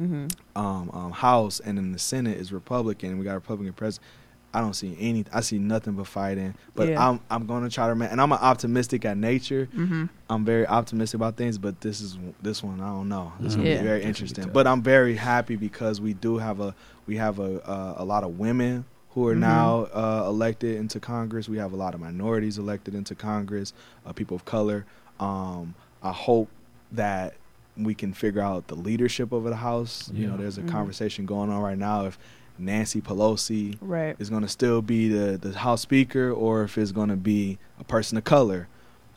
Mhm. 0.00 0.32
um, 0.56 0.90
um, 0.94 1.12
House 1.12 1.60
and 1.60 1.76
then 1.78 1.92
the 1.92 1.98
Senate 1.98 2.38
is 2.38 2.52
Republican. 2.52 3.18
We 3.18 3.24
got 3.24 3.32
a 3.32 3.34
Republican 3.34 3.72
president. 3.74 4.06
I 4.52 4.60
don't 4.60 4.74
see 4.74 4.96
any. 4.98 5.24
I 5.32 5.40
see 5.42 5.58
nothing 5.58 5.92
but 5.94 6.06
fighting. 6.08 6.54
But 6.74 6.88
Yeah. 6.88 7.08
I'm 7.08 7.20
I'm 7.30 7.46
going 7.46 7.62
to 7.62 7.70
try 7.70 7.86
to. 7.88 7.94
ma- 7.94 8.06
And 8.06 8.20
I'm 8.20 8.32
an 8.32 8.38
optimistic 8.40 9.04
at 9.04 9.16
nature. 9.16 9.68
Mhm. 9.76 10.08
I'm 10.28 10.44
very 10.44 10.66
optimistic 10.66 11.16
about 11.18 11.36
things. 11.36 11.56
But 11.58 11.80
this 11.80 12.00
is 12.00 12.18
this 12.42 12.62
one. 12.62 12.80
I 12.80 12.88
don't 12.88 13.08
know. 13.08 13.32
It's 13.40 13.54
gonna 13.54 13.68
Yeah. 13.68 13.78
be 13.78 13.84
very 13.86 13.98
It's 13.98 14.02
gonna 14.02 14.02
be 14.02 14.08
interesting. 14.08 14.50
But 14.52 14.66
I'm 14.66 14.82
very 14.82 15.14
happy 15.16 15.56
because 15.56 16.00
we 16.00 16.14
do 16.14 16.38
have 16.38 16.58
a 16.60 16.74
we 17.06 17.16
have 17.16 17.38
a 17.38 17.60
uh, 17.68 17.94
a 17.98 18.04
lot 18.04 18.24
of 18.24 18.38
women 18.38 18.84
who 19.14 19.26
are 19.28 19.34
Mhm. 19.34 19.38
now 19.40 19.70
uh, 19.94 20.24
elected 20.26 20.76
into 20.76 20.98
Congress. 21.00 21.48
We 21.48 21.58
have 21.58 21.72
a 21.72 21.76
lot 21.76 21.94
of 21.94 22.00
minorities 22.00 22.58
elected 22.58 22.94
into 22.94 23.14
Congress. 23.14 23.72
Uh, 24.04 24.12
people 24.12 24.34
of 24.36 24.44
color. 24.44 24.84
Um, 25.20 25.74
I 26.02 26.12
hope 26.12 26.48
that 26.92 27.34
we 27.76 27.94
can 27.94 28.12
figure 28.12 28.42
out 28.42 28.66
the 28.68 28.74
leadership 28.74 29.30
of 29.32 29.44
the 29.44 29.54
House. 29.56 30.10
You 30.12 30.26
know, 30.26 30.36
there's 30.36 30.58
a 30.58 30.62
Mhm. 30.62 30.68
conversation 30.70 31.24
going 31.24 31.50
on 31.50 31.62
right 31.62 31.78
now 31.78 32.06
if 32.06 32.18
Nancy 32.60 33.00
Pelosi 33.00 33.76
Right. 33.80 34.14
is 34.18 34.30
going 34.30 34.42
to 34.42 34.48
still 34.48 34.82
be 34.82 35.08
the, 35.08 35.36
the 35.38 35.58
House 35.58 35.80
Speaker 35.80 36.30
or 36.30 36.62
if 36.64 36.76
it's 36.78 36.92
going 36.92 37.08
to 37.08 37.16
be 37.16 37.58
a 37.78 37.84
person 37.84 38.18
of 38.18 38.24
color. 38.24 38.68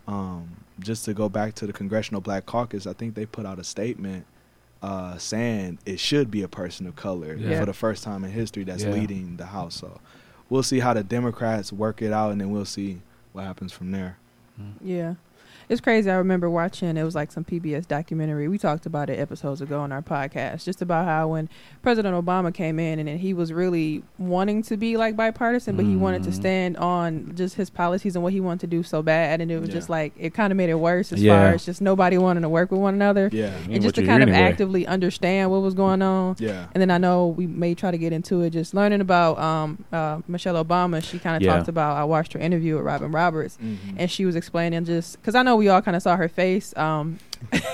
Um, 0.07 0.57
just 0.79 1.05
to 1.05 1.13
go 1.13 1.29
back 1.29 1.53
to 1.55 1.67
the 1.67 1.73
Congressional 1.73 2.19
Black 2.21 2.45
Caucus, 2.45 2.87
I 2.87 2.93
think 2.93 3.15
they 3.15 3.25
put 3.25 3.45
out 3.45 3.59
a 3.59 3.63
statement 3.63 4.25
uh, 4.81 5.17
saying 5.17 5.77
it 5.85 5.99
should 5.99 6.29
be 6.29 6.41
a 6.41 6.47
person 6.47 6.85
of 6.87 6.95
color 6.95 7.35
Yeah. 7.35 7.59
for 7.59 7.65
the 7.65 7.73
first 7.73 8.03
time 8.03 8.23
in 8.25 8.31
history 8.31 8.63
that's 8.63 8.83
Yeah. 8.83 8.91
leading 8.91 9.37
the 9.37 9.45
House. 9.45 9.75
So 9.75 9.99
we'll 10.49 10.63
see 10.63 10.79
how 10.79 10.93
the 10.93 11.03
Democrats 11.03 11.71
work 11.71 12.01
it 12.01 12.11
out, 12.11 12.31
and 12.33 12.41
then 12.41 12.51
we'll 12.51 12.65
see 12.65 13.01
what 13.31 13.45
happens 13.45 13.71
from 13.71 13.91
there. 13.91 14.17
Yeah. 14.83 15.15
It's 15.69 15.81
crazy. 15.81 16.09
I 16.09 16.15
remember 16.15 16.49
watching 16.49 16.97
it 16.97 17.03
was 17.03 17.15
like 17.15 17.31
some 17.31 17.43
PBS 17.43 17.87
documentary. 17.87 18.47
We 18.47 18.57
talked 18.57 18.85
about 18.85 19.09
it 19.09 19.19
episodes 19.19 19.61
ago 19.61 19.79
on 19.79 19.91
our 19.91 20.01
podcast, 20.01 20.65
just 20.65 20.81
about 20.81 21.05
how 21.05 21.29
when 21.29 21.49
President 21.81 22.15
Obama 22.15 22.53
came 22.53 22.79
in 22.79 22.99
and 22.99 23.07
then 23.07 23.17
he 23.17 23.33
was 23.33 23.53
really 23.53 24.03
wanting 24.17 24.61
to 24.63 24.77
be 24.77 24.97
like 24.97 25.15
bipartisan, 25.15 25.75
but 25.75 25.85
he 25.85 25.95
wanted 25.95 26.23
to 26.23 26.29
Mhm. 26.29 26.33
stand 26.33 26.77
on 26.77 27.31
just 27.35 27.55
his 27.55 27.69
policies 27.69 28.15
and 28.15 28.23
what 28.23 28.33
he 28.33 28.39
wanted 28.39 28.59
to 28.61 28.67
do 28.67 28.83
so 28.83 29.01
bad, 29.01 29.41
and 29.41 29.51
it 29.51 29.59
was 29.59 29.69
Yeah. 29.69 29.75
just 29.75 29.89
like 29.89 30.13
it 30.17 30.33
kind 30.33 30.51
of 30.51 30.57
made 30.57 30.69
it 30.69 30.79
worse 30.79 31.11
as 31.13 31.21
Yeah. 31.21 31.35
far 31.37 31.53
as 31.53 31.65
just 31.65 31.81
nobody 31.81 32.17
wanting 32.17 32.43
to 32.43 32.49
work 32.49 32.71
with 32.71 32.81
one 32.81 32.93
another, 32.93 33.29
Yeah, 33.31 33.51
mean, 33.67 33.75
and 33.75 33.81
just 33.83 33.95
to 33.95 34.05
kind 34.05 34.21
of 34.23 34.29
anyway. 34.29 34.43
actively 34.43 34.85
understand 34.87 35.49
what 35.51 35.61
was 35.61 35.73
going 35.73 36.01
on. 36.01 36.35
yeah, 36.39 36.65
And 36.73 36.81
then 36.81 36.91
I 36.91 36.97
know 36.97 37.27
we 37.27 37.47
may 37.47 37.73
try 37.75 37.91
to 37.91 37.97
get 37.97 38.11
into 38.13 38.41
it, 38.41 38.51
just 38.51 38.73
learning 38.73 39.01
about 39.01 39.39
um, 39.39 39.83
uh, 39.91 40.19
Michelle 40.27 40.63
Obama. 40.63 41.03
She 41.03 41.19
kind 41.19 41.35
of 41.35 41.41
Yeah. 41.41 41.55
talked 41.55 41.67
about. 41.67 41.97
I 41.97 42.03
watched 42.03 42.33
her 42.33 42.39
interview 42.39 42.75
with 42.75 42.83
Robin 42.85 43.11
Roberts, 43.11 43.57
Mhm. 43.63 43.95
and 43.97 44.11
she 44.11 44.25
was 44.25 44.35
explaining 44.35 44.85
just 44.85 45.19
because 45.21 45.35
I 45.35 45.43
know 45.43 45.55
we 45.55 45.62
all 45.71 45.81
kind 45.81 45.95
of 45.95 46.01
saw 46.03 46.15
her 46.17 46.27
face, 46.29 46.75
um, 46.77 47.19
yeah. 47.53 47.65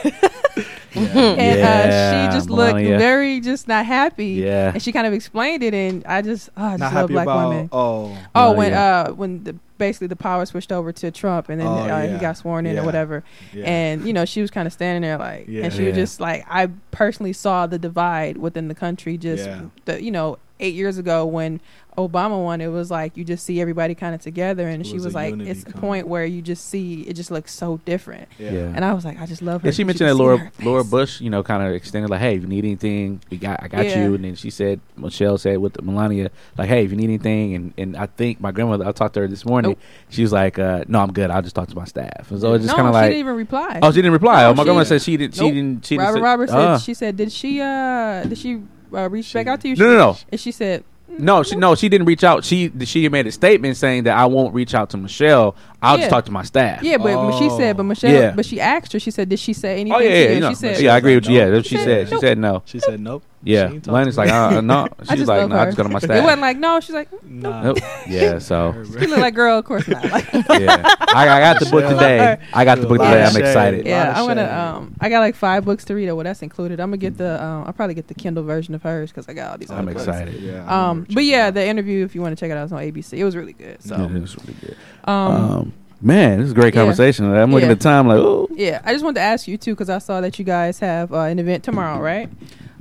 and 0.93 1.59
Yeah, 1.59 2.23
uh, 2.25 2.29
she 2.31 2.35
just 2.37 2.49
looked 2.49 2.73
Melania. 2.75 2.97
very 2.97 3.39
just 3.39 3.67
not 3.67 3.85
happy. 3.85 4.27
Yeah. 4.27 4.71
and 4.73 4.81
she 4.81 4.91
kind 4.91 5.07
of 5.07 5.13
explained 5.13 5.63
it, 5.63 5.73
and 5.73 6.05
I 6.05 6.21
just, 6.21 6.49
oh, 6.57 6.63
I 6.65 6.69
just 6.71 6.79
not 6.79 6.85
love 6.93 7.01
happy 7.01 7.13
black 7.13 7.25
about. 7.27 7.49
women. 7.49 7.69
Oh, 7.71 8.17
Oh, 8.35 8.49
Oh, 8.49 8.51
when 8.53 8.73
uh 8.73 9.11
when 9.11 9.43
the 9.43 9.55
basically 9.77 10.07
the 10.07 10.15
power 10.15 10.45
switched 10.45 10.71
over 10.71 10.91
to 10.91 11.11
Trump, 11.11 11.49
and 11.49 11.59
then 11.61 11.67
Oh, 11.67 11.71
uh, 11.77 12.07
he 12.13 12.17
got 12.17 12.37
sworn 12.37 12.65
in 12.65 12.75
Yeah. 12.75 12.81
or 12.81 12.85
whatever, 12.85 13.23
yeah. 13.53 13.65
and 13.65 14.05
you 14.05 14.13
know 14.13 14.25
she 14.25 14.41
was 14.41 14.51
kind 14.51 14.67
of 14.67 14.73
standing 14.73 15.01
there 15.03 15.17
like, 15.17 15.45
Yeah. 15.47 15.63
and 15.65 15.73
she 15.73 15.85
was 15.85 15.95
just 15.95 16.19
like, 16.19 16.45
I 16.49 16.67
personally 16.91 17.33
saw 17.33 17.67
the 17.67 17.79
divide 17.79 18.37
within 18.37 18.67
the 18.67 18.75
country. 18.75 19.17
Just 19.17 19.45
Yeah. 19.47 19.61
the 19.85 20.03
you 20.03 20.11
know 20.11 20.37
eight 20.59 20.73
years 20.75 20.97
ago 20.97 21.25
when 21.25 21.61
Obama 22.08 22.41
won, 22.43 22.62
it 22.62 22.68
was 22.68 22.89
like 22.89 23.18
you 23.18 23.24
just 23.24 23.45
see 23.45 23.60
everybody 23.60 23.93
kind 23.95 24.16
of 24.16 24.22
together, 24.22 24.68
and 24.68 24.86
she 24.88 24.93
was 24.95 25.06
was 25.06 25.14
like, 25.16 25.38
it's 25.39 25.64
the 25.64 25.74
point 25.74 26.08
where 26.08 26.26
you 26.26 26.41
just 26.41 26.68
see 26.70 27.02
it 27.02 27.14
just 27.14 27.32
looks 27.32 27.54
so 27.54 27.80
different, 27.86 28.28
yeah. 28.38 28.52
Yeah. 28.52 28.60
and 28.76 28.86
I 28.86 28.93
was 28.93 29.04
like, 29.06 29.20
I 29.20 29.26
just 29.26 29.41
love 29.41 29.62
her. 29.62 29.68
Yeah, 29.68 29.72
she 29.72 29.84
'cause 29.84 29.88
mentioned 29.88 30.10
that 30.10 30.16
Laura. 30.16 30.52
Laura 30.62 30.84
Bush, 30.84 31.20
you 31.22 31.30
know, 31.30 31.43
kind 31.43 31.62
of 31.64 31.74
extended 31.74 32.10
like, 32.10 32.20
hey, 32.22 32.36
if 32.36 32.41
you 32.41 32.47
need 32.47 32.64
anything, 32.66 33.22
we 33.30 33.38
got 33.38 33.62
I 33.64 33.68
got 33.68 33.86
Yeah. 33.86 34.04
you. 34.06 34.16
And 34.16 34.24
then 34.24 34.36
she 34.36 34.50
said, 34.50 34.80
Michelle 34.97 35.38
said 35.38 35.58
with 35.60 35.82
Melania, 35.82 36.32
like, 36.58 36.70
hey, 36.70 36.86
if 36.86 36.91
you 36.91 36.97
need 36.97 37.06
anything, 37.06 37.56
and 37.56 37.74
and 37.78 37.97
I 37.97 38.06
think 38.08 38.39
my 38.39 38.52
grandmother, 38.52 38.86
I 38.88 38.91
talked 38.91 39.14
to 39.16 39.22
her 39.22 39.28
this 39.28 39.45
morning. 39.45 39.72
Nope. 39.72 39.80
She 40.10 40.22
was 40.22 40.32
like, 40.32 40.58
uh, 40.60 40.86
no, 40.88 41.00
I'm 41.00 41.12
good. 41.12 41.30
I'll 41.32 41.41
just 41.41 41.56
talk 41.56 41.68
to 41.70 41.76
my 41.76 41.86
staff. 41.86 42.32
And 42.32 42.39
so 42.39 42.54
it's 42.54 42.64
just 42.66 42.74
no, 42.74 42.84
kind 42.84 42.88
of 42.88 42.93
like 42.93 43.06
she 43.06 43.10
didn't 43.10 43.20
even 43.20 43.36
reply. 43.36 43.80
oh, 43.82 43.91
she 43.91 43.97
didn't 43.97 44.14
reply. 44.14 44.41
No, 44.43 44.50
oh, 44.50 44.54
my 44.54 44.62
she- 44.62 44.64
grandmother 44.66 44.86
said 44.86 45.02
she 45.02 45.18
didn't. 45.18 45.36
She 45.36 45.52
didn't. 45.52 45.86
She 45.86 45.97
didn't 45.97 46.06
Robert 46.06 46.18
say- 46.18 46.24
Roberts 46.24 46.52
uh, 46.54 46.78
said 46.78 46.86
she 46.86 46.93
said 46.93 47.18
did 47.18 47.32
she 47.32 47.62
uh 47.62 48.24
did 48.24 48.38
she 48.38 48.62
uh, 48.93 49.10
reach 49.10 49.32
back 49.34 49.47
out 49.47 49.62
to 49.62 49.68
you? 49.70 49.76
No, 49.76 49.86
no, 49.88 49.97
no. 49.97 50.18
And 50.32 50.39
she 50.39 50.52
said 50.52 50.84
No, 51.18 51.43
she 51.43 51.55
no, 51.55 51.76
she 51.76 51.89
didn't 51.89 52.05
reach 52.07 52.24
out. 52.24 52.45
She 52.45 52.72
she 52.86 53.10
made 53.10 53.28
a 53.28 53.32
statement 53.32 53.76
saying 53.78 54.03
that 54.03 54.18
I 54.18 54.26
won't 54.26 54.53
reach 54.53 54.74
out 54.74 54.89
to 54.91 54.97
Michelle. 54.97 55.55
I'll 55.82 55.95
Yeah. 55.97 56.01
just 56.03 56.10
talk 56.12 56.26
to 56.26 56.32
my 56.32 56.43
staff. 56.43 56.84
Yeah, 56.84 56.97
but 56.97 57.05
when 57.26 57.38
she 57.39 57.49
said, 57.49 57.76
but 57.78 57.84
Oh. 57.84 57.88
Michelle, 57.88 58.12
Yeah. 58.14 58.32
but 58.36 58.45
she 58.45 58.62
asked 58.62 58.93
her. 58.93 58.99
She 58.99 59.12
said, 59.12 59.28
"Did 59.30 59.39
she 59.39 59.53
say 59.53 59.82
anything?" 59.82 59.93
Oh 59.93 59.99
yeah, 59.99 60.10
to 60.10 60.16
yeah, 60.16 60.28
you? 60.30 60.34
you 60.36 60.39
know. 60.41 60.49
she 60.49 60.55
said, 60.55 60.80
yeah, 60.82 60.93
I 60.93 60.97
agree 60.97 61.16
with 61.16 61.28
you. 61.28 61.39
no. 61.39 61.53
Yeah, 61.55 61.62
She 61.62 61.70
she 61.70 61.78
said 61.78 61.86
said 61.86 62.10
she 62.10 62.18
said 62.20 62.38
no. 62.38 62.62
She 62.66 62.80
said 62.80 62.99
nope. 62.99 63.24
Yeah, 63.41 63.69
She 63.69 63.75
ain't 63.75 63.87
like, 64.17 64.29
uh, 64.29 64.59
no. 64.59 64.87
She's 65.09 65.25
like, 65.27 65.47
no, 65.47 65.55
her. 65.55 65.61
I 65.61 65.65
just 65.65 65.77
go 65.77 65.83
to 65.83 65.89
my 65.89 65.99
staff. 65.99 66.11
It 66.17 66.23
wasn't 66.23 66.41
like 66.41 66.57
no. 66.57 66.79
She's 66.81 66.93
like, 66.93 67.07
Nah. 67.23 67.61
Nope. 67.63 67.77
Yeah, 68.07 68.39
so 68.39 68.73
she 68.99 69.07
looked 69.07 69.21
like, 69.21 69.33
girl, 69.33 69.57
of 69.59 69.65
course 69.65 69.87
not. 69.87 70.03
Like, 70.11 70.31
yeah, 70.33 70.83
I, 71.13 71.29
I 71.29 71.39
got 71.39 71.59
the 71.59 71.69
book 71.71 71.87
today. 71.89 72.37
I 72.53 72.65
got 72.65 72.79
the 72.81 72.87
book 72.87 72.97
today. 72.99 73.23
I'm 73.23 73.37
excited. 73.37 73.85
Yeah, 73.85 74.13
I'm 74.15 74.27
gonna. 74.27 74.43
Um, 74.49 74.95
I 74.99 75.09
got 75.09 75.19
like 75.19 75.35
five 75.35 75.63
books 75.63 75.85
to 75.85 75.95
read. 75.95 76.09
Or 76.09 76.15
well, 76.15 76.23
that's 76.25 76.41
included. 76.41 76.79
I'm 76.79 76.89
gonna 76.89 76.97
get 76.97 77.17
the. 77.17 77.41
Um, 77.41 77.63
I'll 77.65 77.73
probably 77.73 77.93
get 77.95 78.07
the 78.07 78.13
Kindle 78.13 78.43
version 78.43 78.75
of 78.75 78.83
hers 78.83 79.11
because 79.11 79.29
I 79.29 79.33
got 79.33 79.51
all 79.51 79.57
these. 79.57 79.71
I'm 79.71 79.79
other 79.87 79.93
books. 79.93 80.05
excited. 80.07 80.41
Yeah. 80.41 80.89
Um, 80.89 81.05
but 81.13 81.23
yeah, 81.23 81.49
the 81.51 81.65
interview, 81.65 82.03
if 82.03 82.15
you 82.15 82.21
want 82.21 82.35
to 82.37 82.39
check 82.39 82.51
it 82.51 82.57
out, 82.57 82.65
is 82.65 82.71
on 82.73 82.79
ABC. 82.81 83.13
It 83.13 83.23
was 83.23 83.35
really 83.37 83.53
good. 83.53 83.81
So, 83.83 83.95
Yeah, 83.95 84.17
it's 84.17 84.35
really 84.37 84.55
good. 84.59 84.75
um, 85.05 85.15
Um, 85.51 85.73
man, 86.01 86.39
this 86.39 86.47
is 86.47 86.51
a 86.51 86.55
great 86.55 86.73
yeah. 86.73 86.81
conversation. 86.81 87.25
I'm 87.33 87.51
looking 87.51 87.67
Yeah. 87.67 87.73
at 87.73 87.79
the 87.79 87.83
time 87.83 88.07
like, 88.07 88.17
oh, 88.19 88.47
Yeah, 88.51 88.81
I 88.83 88.91
just 88.93 89.03
wanted 89.03 89.15
to 89.19 89.25
ask 89.25 89.47
you 89.47 89.57
too 89.57 89.73
because 89.75 89.89
I 89.89 89.99
saw 89.99 90.19
that 90.21 90.37
you 90.39 90.45
guys 90.45 90.79
have 90.79 91.13
uh, 91.13 91.19
an 91.21 91.39
event 91.39 91.63
tomorrow, 91.63 91.99
right? 92.01 92.29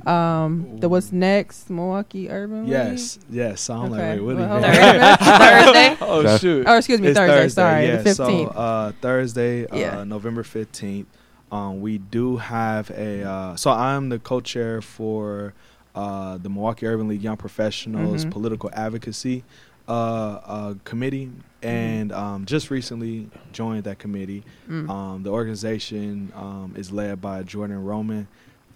Um, 0.07 0.79
the 0.79 0.87
what's 0.89 1.11
next 1.11 1.69
Milwaukee 1.69 2.29
Urban 2.29 2.61
League? 2.63 2.69
Yes, 2.69 3.19
yes. 3.29 3.61
So 3.61 3.73
I'm 3.75 3.91
Okay. 3.93 4.11
like, 4.17 4.19
wait, 4.27 4.35
what 4.35 4.35
Well, 4.37 4.61
do 4.61 4.67
hold 4.67 4.75
you 4.75 4.81
on. 5.01 5.17
Thursday. 5.17 5.97
Oh 6.01 6.37
shoot! 6.37 6.65
Oh, 6.67 6.77
excuse 6.77 7.01
me, 7.01 7.07
It's 7.09 7.19
Thursday. 7.19 7.49
Sorry, 7.49 7.85
yeah. 7.87 7.97
the 7.97 8.03
fifteenth. 8.03 8.53
So 8.53 8.57
uh, 8.59 8.91
Thursday, 9.01 9.67
Yeah. 9.73 9.99
uh, 9.99 10.03
November 10.05 10.43
fifteenth. 10.43 11.07
Um, 11.51 11.81
we 11.81 11.97
do 11.97 12.37
have 12.37 12.89
a. 12.91 13.23
Uh, 13.23 13.55
so 13.55 13.71
I'm 13.71 14.09
the 14.09 14.19
co-chair 14.19 14.81
for 14.81 15.53
uh, 15.95 16.37
the 16.37 16.47
Milwaukee 16.49 16.85
Urban 16.85 17.07
League 17.07 17.23
Young 17.23 17.37
Professionals 17.37 18.23
Mhm. 18.25 18.31
Political 18.31 18.69
Advocacy 18.73 19.43
uh, 19.87 19.91
uh, 19.91 20.73
Committee, 20.83 21.31
and 21.63 22.11
um, 22.11 22.45
just 22.45 22.69
recently 22.69 23.27
joined 23.51 23.85
that 23.85 23.97
committee. 23.97 24.43
Mm. 24.69 24.87
Um, 24.89 25.23
the 25.23 25.31
organization 25.31 26.31
um, 26.35 26.73
is 26.77 26.91
led 26.91 27.19
by 27.19 27.41
Jordan 27.41 27.83
Roman, 27.83 28.27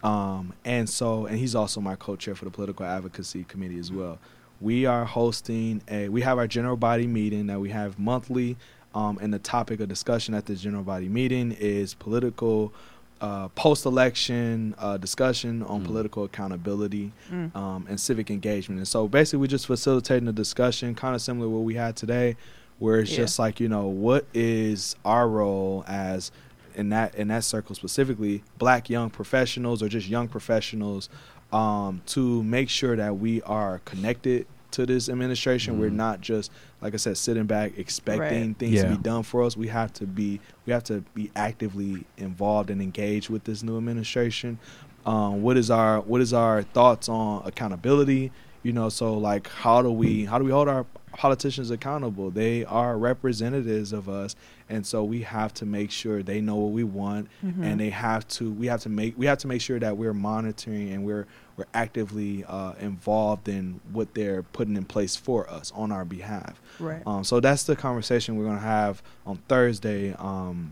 um, 0.04 0.54
and 0.66 0.89
so 0.89 1.26
and 1.26 1.38
he's 1.38 1.56
also 1.56 1.80
my 1.82 1.95
co-chair 1.95 2.36
for 2.36 2.45
the 2.45 2.51
Political 2.51 2.86
Advocacy 2.86 3.43
Committee 3.45 3.80
as 3.80 3.91
well. 3.91 4.20
We 4.62 4.86
are 4.86 5.06
hosting 5.06 5.82
a 5.89 6.10
we 6.10 6.22
have 6.22 6.38
our 6.38 6.47
general 6.47 6.78
body 6.78 7.08
meeting 7.08 7.47
that 7.47 7.60
we 7.60 7.70
have 7.70 7.97
monthly, 7.97 8.58
um, 8.95 9.18
and 9.22 9.34
the 9.34 9.39
topic 9.39 9.80
of 9.80 9.89
discussion 9.89 10.34
at 10.34 10.45
the 10.45 10.56
general 10.56 10.84
body 10.84 11.10
meeting 11.10 11.51
is 11.60 11.93
political. 11.93 12.74
Uh, 13.22 13.47
post-election 13.56 14.76
uh, 14.78 14.97
discussion 14.97 15.64
on 15.64 15.82
Mm. 15.82 15.86
political 15.86 16.26
accountability 16.26 17.14
Mm. 17.32 17.56
um, 17.56 17.86
and 17.88 17.97
civic 17.97 18.30
engagement. 18.30 18.80
And 18.80 18.88
so 18.88 19.08
basically, 19.08 19.39
we're 19.39 19.47
just 19.47 19.66
facilitating 19.68 20.28
a 20.28 20.34
discussion, 20.34 20.93
kind 20.93 21.16
of 21.16 21.22
similar 21.22 21.45
to 21.45 21.49
what 21.49 21.64
we 21.64 21.76
had 21.76 21.95
today, 21.95 22.36
where 22.80 22.99
it's 22.99 23.12
Yeah. 23.12 23.18
just 23.20 23.39
like 23.39 23.62
you 23.62 23.70
know, 23.70 23.88
what 23.88 24.26
is 24.34 24.97
our 25.06 25.30
role 25.30 25.86
as 25.88 26.32
in 26.76 26.89
that 26.89 27.15
in 27.15 27.28
that 27.30 27.43
circle 27.43 27.76
specifically, 27.76 28.43
black 28.57 28.89
young 28.89 29.09
professionals 29.09 29.82
or 29.84 29.88
just 29.89 30.07
young 30.07 30.28
professionals, 30.28 31.09
um, 31.51 32.01
to 32.07 32.43
make 32.43 32.69
sure 32.69 32.95
that 32.95 33.17
we 33.17 33.41
are 33.43 33.80
connected 33.86 34.47
to 34.71 34.86
this 34.88 35.07
administration. 35.07 35.78
We're 35.78 35.91
Mhm. 35.91 35.95
not 35.95 36.21
just 36.21 36.51
like 36.82 36.93
I 36.93 36.97
said, 36.97 37.15
sitting 37.17 37.45
back 37.45 37.78
expecting 37.78 38.47
Right. 38.49 38.57
things 38.57 38.82
to 38.82 38.89
be 38.89 38.97
done 38.97 39.24
for 39.24 39.43
us. 39.43 39.55
We 39.55 39.67
have 39.67 39.93
to 39.93 40.05
be 40.07 40.39
we 40.65 40.74
have 40.74 40.84
to 40.86 41.03
be 41.13 41.30
actively 41.36 42.05
involved 42.17 42.69
and 42.69 42.82
engaged 42.82 43.30
with 43.30 43.43
this 43.43 43.61
new 43.63 43.78
administration. 43.78 44.57
Um, 45.05 45.41
what 45.43 45.57
is 45.57 45.69
our 45.69 46.01
what 46.01 46.21
is 46.21 46.34
our 46.34 46.63
thoughts 46.63 47.07
on 47.07 47.43
accountability? 47.45 48.32
You 48.63 48.74
know, 48.74 48.89
so 48.89 49.17
like 49.17 49.47
how 49.49 49.82
do 49.82 49.91
we 49.91 50.26
how 50.26 50.39
do 50.39 50.45
we 50.45 50.51
hold 50.51 50.67
our 50.67 50.86
politicians 51.14 51.72
accountable? 51.72 52.30
They 52.32 52.66
are 52.66 52.97
representatives 52.97 53.93
of 53.93 54.09
us, 54.09 54.36
and 54.70 54.86
so 54.86 55.03
we 55.03 55.22
have 55.22 55.53
to 55.55 55.66
make 55.66 55.91
sure 55.91 56.24
they 56.24 56.41
know 56.41 56.55
what 56.55 56.72
we 56.74 56.84
want, 56.84 57.30
Mhm. 57.45 57.64
and 57.64 57.80
they 57.80 57.89
have 57.91 58.28
to 58.30 58.51
we 58.51 58.68
have 58.68 58.82
to 58.82 58.89
make 58.89 59.18
we 59.18 59.26
have 59.26 59.38
to 59.39 59.47
make 59.47 59.61
sure 59.61 59.80
that 59.80 59.97
we're 59.97 60.14
monitoring 60.14 60.91
and 60.91 61.03
we're 61.05 61.26
we're 61.55 61.66
actively 61.76 62.43
uh, 62.45 62.74
involved 62.80 63.47
in 63.47 63.80
what 63.91 64.16
they're 64.16 64.41
putting 64.41 64.76
in 64.76 64.84
place 64.86 65.16
for 65.16 65.47
us 65.49 65.72
on 65.76 65.91
our 65.91 66.03
behalf. 66.03 66.59
Right. 66.80 67.03
Um, 67.05 67.24
so 67.24 67.39
that's 67.39 67.64
the 67.64 67.76
conversation 67.76 68.38
we're 68.38 68.45
going 68.45 68.57
to 68.57 68.64
have 68.64 69.03
on 69.28 69.38
Thursday, 69.47 70.14
um, 70.18 70.72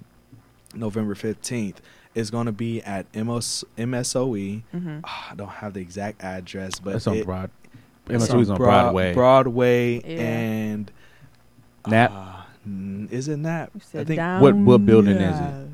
November 0.74 1.14
15th. 1.14 1.76
It's 2.16 2.32
going 2.32 2.48
to 2.48 2.52
be 2.52 2.82
at 2.82 3.06
MOS, 3.16 3.64
MSOE. 3.78 4.64
Mhm. 4.74 5.02
Ah, 5.04 5.30
I 5.32 5.36
don't 5.36 5.48
have 5.50 5.74
the 5.76 5.82
exact 5.82 6.24
address, 6.24 6.80
but 6.80 6.94
That's 6.94 7.06
on 7.08 7.18
it- 7.18 7.26
Broad. 7.26 7.52
It's 8.12 8.28
MSU's 8.28 8.50
on 8.50 8.58
Broadway. 8.58 9.14
Broadway 9.14 10.02
Yeah. 10.02 10.22
and 10.22 10.92
Nap? 11.88 12.12
uh, 12.14 12.28
is 13.10 13.28
it 13.28 13.38
Nap? 13.38 13.72
We 13.74 13.82
I 13.82 13.84
said 13.84 14.08
think 14.08 14.18
down 14.18 14.42
What- 14.42 14.56
what 14.56 14.86
building 14.86 15.18
is 15.18 15.40
it? 15.40 15.68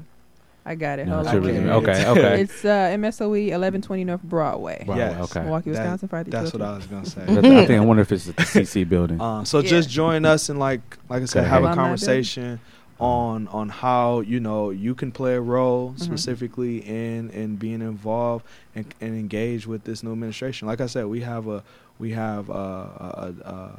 I 0.65 0.75
got 0.75 0.99
it. 0.99 1.07
No, 1.07 1.13
Hold 1.15 1.27
it's 1.27 1.35
on. 1.35 1.41
really- 1.41 1.53
can't- 1.59 1.69
okay, 1.69 1.91
it's- 1.91 2.07
okay. 2.07 2.41
It's 2.41 2.65
uh, 2.65 2.89
MSOE 2.91 3.51
1120 3.53 4.03
North 4.03 4.21
Broadway, 4.23 4.83
Broadway, 4.85 4.97
Yes. 5.05 5.31
okay. 5.31 5.39
Milwaukee, 5.45 5.71
That- 5.71 5.79
Wisconsin. 5.83 6.07
Friday. 6.09 6.29
That's 6.31 6.51
what 6.51 6.61
I 6.61 6.75
was 6.75 6.85
going 6.87 7.03
to 7.03 7.09
say. 7.09 7.21
I 7.27 7.41
think 7.65 7.71
I 7.71 7.79
wonder 7.79 8.01
if 8.01 8.11
it's 8.11 8.25
the 8.25 8.33
CC 8.33 8.83
building. 8.89 9.21
Uh, 9.21 9.45
so 9.45 9.59
Yeah. 9.59 9.69
just 9.69 9.89
join 9.89 10.25
us 10.25 10.49
and 10.49 10.59
like 10.59 10.81
like 11.09 11.21
I 11.21 11.25
said, 11.25 11.41
Okay. 11.41 11.49
have 11.49 11.63
a 11.63 11.67
Alumni 11.67 11.81
conversation 11.83 12.59
on 12.99 13.47
on 13.49 13.69
how 13.69 14.19
you 14.21 14.41
know 14.41 14.69
you 14.71 14.93
can 14.95 15.11
play 15.11 15.35
a 15.35 15.41
role 15.41 15.91
Mhm. 15.93 15.99
specifically 16.01 16.79
in 16.79 17.29
in 17.29 17.55
being 17.55 17.81
involved 17.81 18.43
and, 18.75 18.93
and 18.99 19.15
engage 19.15 19.67
with 19.67 19.85
this 19.85 20.03
new 20.03 20.11
administration. 20.11 20.67
Like 20.67 20.81
I 20.81 20.87
said, 20.87 21.05
we 21.05 21.21
have 21.21 21.47
a 21.47 21.63
we 21.99 22.11
have 22.11 22.49
a 22.49 22.53
a, 22.53 23.33
a, 23.43 23.71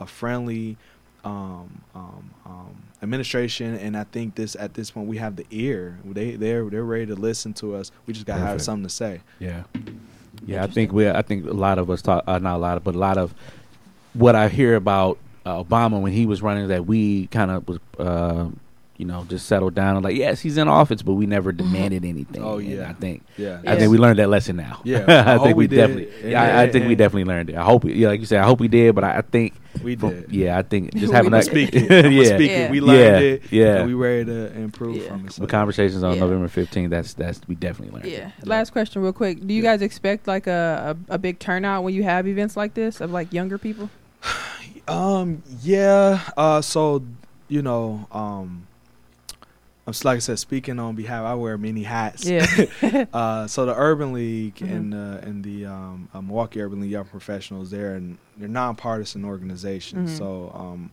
a 0.00 0.06
friendly 0.06 0.76
um, 1.24 1.82
um, 1.94 2.30
um, 2.46 2.82
administration, 3.02 3.74
and 3.76 3.96
I 3.96 4.04
think 4.04 4.34
this 4.34 4.56
at 4.56 4.74
this 4.74 4.90
point 4.90 5.08
we 5.08 5.18
have 5.18 5.36
the 5.36 5.46
ear. 5.50 5.98
They 6.04 6.32
they're 6.32 6.64
they're 6.68 6.84
ready 6.84 7.06
to 7.06 7.14
listen 7.14 7.52
to 7.54 7.74
us. 7.74 7.90
We 8.06 8.14
just 8.14 8.26
gotta 8.26 8.40
have 8.40 8.62
something 8.62 8.84
to 8.84 8.90
say. 8.90 9.20
Yeah, 9.38 9.64
yeah. 10.46 10.64
I 10.64 10.66
think 10.66 10.92
we. 10.92 11.08
I 11.08 11.22
think 11.22 11.46
a 11.46 11.52
lot 11.52 11.78
of 11.78 11.90
us 11.90 12.02
talk. 12.02 12.24
Uh, 12.26 12.38
not 12.38 12.56
a 12.56 12.58
lot 12.58 12.76
of, 12.76 12.84
but 12.84 12.94
a 12.94 12.98
lot 12.98 13.18
of 13.18 13.34
what 14.14 14.34
I 14.34 14.48
hear 14.48 14.76
about 14.76 15.18
uh, 15.44 15.62
Obama 15.62 16.00
when 16.00 16.12
he 16.12 16.26
was 16.26 16.42
running, 16.42 16.68
that 16.68 16.86
we 16.86 17.26
kind 17.28 17.50
of 17.50 17.68
was, 17.68 17.78
uh, 17.98 18.48
you 18.98 19.06
know, 19.06 19.24
just 19.28 19.46
settled 19.46 19.74
down 19.74 19.94
and 19.96 20.04
like, 20.04 20.16
yes, 20.16 20.40
he's 20.40 20.58
in 20.58 20.66
office, 20.68 21.02
but 21.02 21.14
we 21.14 21.24
never 21.24 21.52
demanded 21.52 22.04
anything. 22.04 22.42
Oh, 22.42 22.58
And 22.58 22.68
yeah. 22.68 22.90
I 22.90 22.92
think. 22.94 23.24
Yeah, 23.36 23.60
I 23.66 23.76
think 23.76 23.90
we 23.92 23.96
learned 23.96 24.18
that 24.18 24.28
lesson 24.28 24.56
now. 24.56 24.80
Yeah, 24.84 25.04
I, 25.26 25.34
I 25.36 25.38
think 25.38 25.56
we, 25.56 25.64
we 25.64 25.66
did. 25.68 25.76
definitely. 25.76 26.30
Yeah, 26.32 26.42
I, 26.42 26.62
I 26.64 26.68
think 26.70 26.88
we 26.88 26.96
definitely 26.96 27.24
learned 27.24 27.50
it. 27.50 27.56
I 27.56 27.62
hope. 27.64 27.84
We, 27.84 27.94
yeah, 27.94 28.08
like 28.08 28.18
you 28.20 28.26
said, 28.26 28.40
I 28.40 28.44
hope 28.44 28.58
we 28.60 28.66
did. 28.68 28.94
But 28.96 29.04
I, 29.04 29.18
I 29.18 29.22
think. 29.22 29.54
we 29.84 29.94
from- 29.94 30.10
did. 30.22 30.32
yeah, 30.32 30.58
I 30.58 30.62
think 30.62 30.92
just 30.94 31.10
We 31.10 31.14
having 31.14 31.30
did. 31.30 31.38
that. 31.38 31.44
speaking. 31.44 31.84
yeah, 31.90 32.24
speaking. 32.24 32.46
Yeah. 32.50 32.70
We 32.72 32.80
learned 32.80 32.98
Yeah, 33.00 33.18
it. 33.30 33.42
yeah. 33.52 33.76
And 33.76 33.86
we 33.86 33.94
ready 33.94 34.24
to 34.24 34.52
improve 34.58 34.96
Yeah. 34.96 35.08
from 35.08 35.26
it. 35.26 35.32
So, 35.32 35.42
The 35.42 35.48
conversations 35.48 36.02
on 36.02 36.14
Yeah. 36.14 36.20
November 36.20 36.48
fifteenth. 36.48 36.90
That's 36.90 37.14
that's 37.14 37.40
we 37.46 37.54
definitely 37.54 37.94
learned. 37.96 38.10
Yeah. 38.10 38.32
it. 38.36 38.46
Last 38.48 38.70
question, 38.72 39.00
real 39.00 39.12
quick. 39.12 39.46
Do 39.46 39.54
you 39.54 39.62
Yeah. 39.62 39.72
guys 39.74 39.82
expect 39.82 40.26
like 40.26 40.48
a, 40.48 40.96
a 41.08 41.14
a 41.14 41.18
big 41.18 41.38
turnout 41.38 41.84
when 41.84 41.94
you 41.94 42.02
have 42.02 42.26
events 42.26 42.56
like 42.56 42.74
this 42.74 43.00
of 43.00 43.12
like 43.12 43.32
younger 43.32 43.58
people? 43.58 43.90
Um. 44.88 45.42
Yeah. 45.62 46.20
Uh. 46.36 46.60
So, 46.62 47.04
you 47.48 47.60
know. 47.62 48.06
Um. 48.10 48.66
I'm 49.88 49.94
like 50.04 50.16
I 50.16 50.18
said, 50.18 50.38
speaking 50.38 50.78
on 50.78 50.94
behalf, 50.96 51.24
I 51.24 51.34
wear 51.34 51.56
many 51.56 51.82
hats. 51.82 52.24
Yeah. 52.26 52.46
uh. 53.12 53.46
So 53.46 53.64
the 53.64 53.74
Urban 53.74 54.12
League 54.12 54.56
Mhm. 54.56 54.70
and 54.76 54.94
uh, 54.94 55.18
and 55.26 55.42
the 55.42 55.64
um, 55.66 56.08
uh, 56.12 56.20
Milwaukee 56.20 56.60
Urban 56.60 56.80
League 56.80 56.90
Young 56.90 57.06
Professionals, 57.06 57.70
they're 57.70 57.94
an, 57.94 58.18
they're 58.36 58.48
nonpartisan 58.48 59.24
organizations. 59.24 60.10
Mhm. 60.12 60.18
So 60.18 60.52
um, 60.54 60.90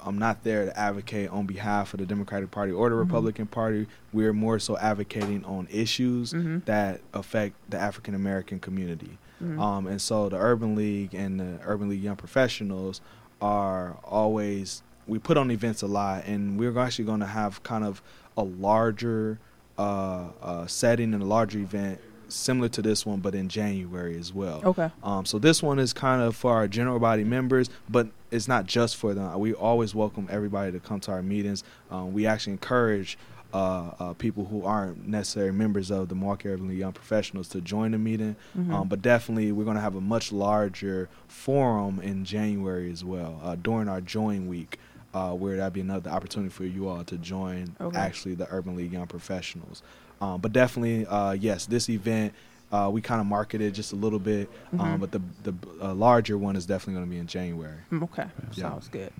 I'm 0.00 0.16
not 0.18 0.44
there 0.44 0.64
to 0.64 0.78
advocate 0.78 1.28
on 1.30 1.44
behalf 1.46 1.92
of 1.92 2.00
the 2.00 2.06
Democratic 2.06 2.50
Party 2.50 2.72
or 2.72 2.88
the 2.88 2.94
Mhm. 2.94 3.00
Republican 3.00 3.46
Party. 3.48 3.86
We're 4.14 4.32
more 4.32 4.58
so 4.58 4.78
advocating 4.78 5.44
on 5.44 5.68
issues 5.70 6.32
Mhm. 6.32 6.64
that 6.64 7.00
affect 7.12 7.54
the 7.68 7.78
African 7.78 8.14
American 8.14 8.60
community. 8.60 9.18
Mhm. 9.44 9.60
Um, 9.60 9.86
and 9.86 10.00
so 10.00 10.28
the 10.30 10.38
Urban 10.38 10.74
League 10.74 11.14
and 11.14 11.38
the 11.38 11.58
Urban 11.66 11.88
League 11.90 12.02
Young 12.02 12.16
Professionals 12.16 13.00
are 13.42 13.98
always 14.04 14.82
we 15.06 15.18
put 15.18 15.38
on 15.38 15.50
events 15.50 15.80
a 15.80 15.86
lot, 15.86 16.26
and 16.26 16.58
we're 16.58 16.78
actually 16.78 17.06
going 17.06 17.20
to 17.20 17.26
have 17.26 17.62
kind 17.62 17.82
of 17.82 18.02
a 18.38 18.44
larger 18.44 19.38
uh, 19.76 20.28
uh, 20.40 20.66
setting 20.66 21.12
and 21.12 21.22
a 21.22 21.26
larger 21.26 21.58
event 21.58 22.00
similar 22.28 22.68
to 22.68 22.82
this 22.82 23.04
one, 23.04 23.20
but 23.20 23.34
in 23.34 23.48
January 23.48 24.16
as 24.18 24.32
well. 24.32 24.60
Okay. 24.64 24.90
Um, 25.02 25.26
so 25.26 25.38
this 25.38 25.62
one 25.62 25.78
is 25.78 25.92
kind 25.92 26.22
of 26.22 26.36
for 26.36 26.52
our 26.52 26.68
general 26.68 26.98
body 26.98 27.24
members, 27.24 27.68
but 27.88 28.08
it's 28.30 28.46
not 28.48 28.66
just 28.66 28.96
for 28.96 29.14
them. 29.14 29.38
We 29.38 29.54
always 29.54 29.94
welcome 29.94 30.28
everybody 30.30 30.72
to 30.72 30.80
come 30.80 31.00
to 31.00 31.10
our 31.12 31.22
meetings. 31.22 31.64
Um, 31.90 32.12
we 32.12 32.26
actually 32.26 32.52
encourage 32.52 33.18
uh, 33.54 33.90
uh, 33.98 34.12
people 34.12 34.44
who 34.44 34.62
aren't 34.62 35.08
necessarily 35.08 35.52
members 35.52 35.90
of 35.90 36.10
the 36.10 36.14
Milwaukee 36.14 36.50
Urban 36.50 36.70
Young 36.76 36.92
Professionals 36.92 37.48
to 37.48 37.62
join 37.62 37.92
the 37.92 37.98
meeting. 37.98 38.36
Mhm. 38.56 38.72
Um, 38.72 38.88
but 38.88 39.00
definitely, 39.00 39.52
we're 39.52 39.64
going 39.64 39.76
to 39.76 39.82
have 39.82 39.94
a 39.94 40.02
much 40.02 40.32
larger 40.32 41.08
forum 41.28 41.98
in 42.00 42.26
January 42.26 42.92
as 42.92 43.02
well 43.02 43.40
uh, 43.42 43.56
during 43.56 43.88
our 43.88 44.02
join 44.02 44.48
week. 44.48 44.78
Uh, 45.14 45.32
where 45.32 45.56
that'd 45.56 45.72
be 45.72 45.80
another 45.80 46.10
opportunity 46.10 46.50
for 46.50 46.64
you 46.64 46.86
all 46.86 47.02
to 47.02 47.16
join 47.16 47.74
Okay. 47.80 47.96
actually 47.98 48.34
the 48.34 48.46
Urban 48.52 48.76
League 48.76 48.92
Young 48.92 49.06
Professionals. 49.06 49.82
Um, 50.20 50.40
but 50.40 50.52
definitely, 50.52 51.06
uh, 51.06 51.32
yes, 51.32 51.64
this 51.66 51.88
event 51.88 52.34
uh, 52.70 52.90
we 52.92 53.00
kind 53.00 53.18
of 53.18 53.26
marketed 53.26 53.74
just 53.74 53.94
a 53.94 53.96
little 53.96 54.18
bit, 54.18 54.50
um, 54.78 55.00
but 55.00 55.10
the 55.10 55.22
the 55.44 55.54
uh, 55.80 55.94
larger 55.94 56.36
one 56.36 56.54
is 56.56 56.66
definitely 56.66 56.94
going 56.94 57.06
to 57.06 57.10
be 57.10 57.18
in 57.18 57.26
January. 57.26 57.78
Mm, 57.90 58.02
Okay. 58.02 58.26
Yeah. 58.52 58.62
Sounds 58.68 58.88
good. 58.88 59.10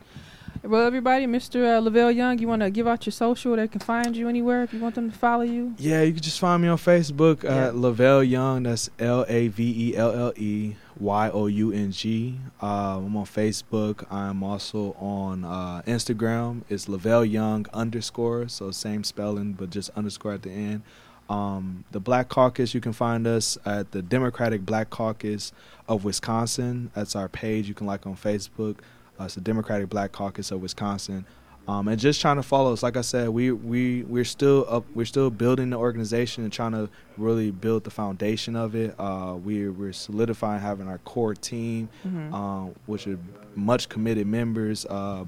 Well, 0.62 0.84
everybody, 0.86 1.26
Mr. 1.26 1.76
Uh, 1.76 1.80
Lavelle 1.80 2.10
Young, 2.10 2.38
you 2.40 2.48
want 2.48 2.62
to 2.62 2.70
give 2.70 2.86
out 2.88 3.06
your 3.06 3.12
social? 3.12 3.54
They 3.56 3.68
can 3.68 3.80
find 3.80 4.16
you 4.16 4.28
anywhere 4.28 4.64
if 4.64 4.74
you 4.74 4.80
want 4.80 4.96
them 4.96 5.10
to 5.10 5.16
follow 5.16 5.44
you. 5.44 5.74
Yeah, 5.78 6.02
you 6.02 6.12
can 6.12 6.22
just 6.22 6.40
find 6.40 6.60
me 6.60 6.68
on 6.68 6.76
Facebook 6.78 7.44
Yeah. 7.44 7.68
at 7.68 7.76
Lavelle 7.76 8.22
Young. 8.24 8.64
That's 8.64 8.90
L 8.98 9.24
A 9.28 9.48
V 9.48 9.90
E 9.92 9.96
L 9.96 10.10
L 10.12 10.32
E 10.36 10.74
Y 11.00 11.30
O 11.32 11.46
U 11.46 11.72
N 11.72 11.92
G. 11.92 12.38
Uh, 12.62 12.98
I'm 12.98 13.16
on 13.16 13.24
Facebook. 13.24 14.04
I'm 14.10 14.42
also 14.42 14.96
on 14.98 15.44
uh, 15.44 15.82
Instagram. 15.86 16.62
It's 16.68 16.88
Lavelle 16.88 17.24
Young 17.24 17.66
underscore. 17.72 18.48
So 18.48 18.70
same 18.70 19.04
spelling, 19.04 19.52
but 19.52 19.70
just 19.70 19.90
underscore 19.96 20.34
at 20.34 20.42
the 20.42 20.50
end. 20.50 20.82
Um, 21.28 21.84
the 21.90 22.00
Black 22.00 22.28
Caucus, 22.28 22.74
you 22.74 22.80
can 22.80 22.92
find 22.92 23.26
us 23.26 23.58
at 23.66 23.92
the 23.92 24.00
Democratic 24.02 24.64
Black 24.64 24.90
Caucus 24.90 25.52
of 25.86 26.04
Wisconsin. 26.04 26.90
That's 26.94 27.14
our 27.14 27.28
page 27.28 27.68
you 27.68 27.74
can 27.74 27.86
like 27.86 28.06
on 28.06 28.16
Facebook. 28.16 28.78
Uh, 29.20 29.24
it's 29.24 29.34
the 29.34 29.40
Democratic 29.40 29.88
Black 29.88 30.12
Caucus 30.12 30.50
of 30.50 30.62
Wisconsin. 30.62 31.26
Um, 31.68 31.86
and 31.88 32.00
just 32.00 32.20
trying 32.22 32.36
to 32.36 32.42
follow 32.42 32.72
us. 32.72 32.82
Like 32.82 32.96
I 32.96 33.02
said, 33.02 33.28
we 33.28 33.52
we 33.52 34.02
we're 34.04 34.24
still 34.24 34.64
up. 34.70 34.84
We're 34.94 35.04
still 35.04 35.28
building 35.28 35.68
the 35.70 35.76
organization 35.76 36.42
and 36.44 36.52
trying 36.52 36.72
to 36.72 36.88
really 37.18 37.50
build 37.50 37.84
the 37.84 37.90
foundation 37.90 38.56
of 38.56 38.74
it. 38.74 38.94
Uh, 38.98 39.36
we're 39.36 39.70
we're 39.70 39.92
solidifying 39.92 40.62
having 40.62 40.88
our 40.88 40.96
core 40.98 41.34
team, 41.34 41.90
Mhm. 42.06 42.32
um, 42.32 42.74
which 42.86 43.06
are 43.06 43.18
much 43.54 43.90
committed 43.90 44.26
members. 44.26 44.86
Uh, 44.86 45.26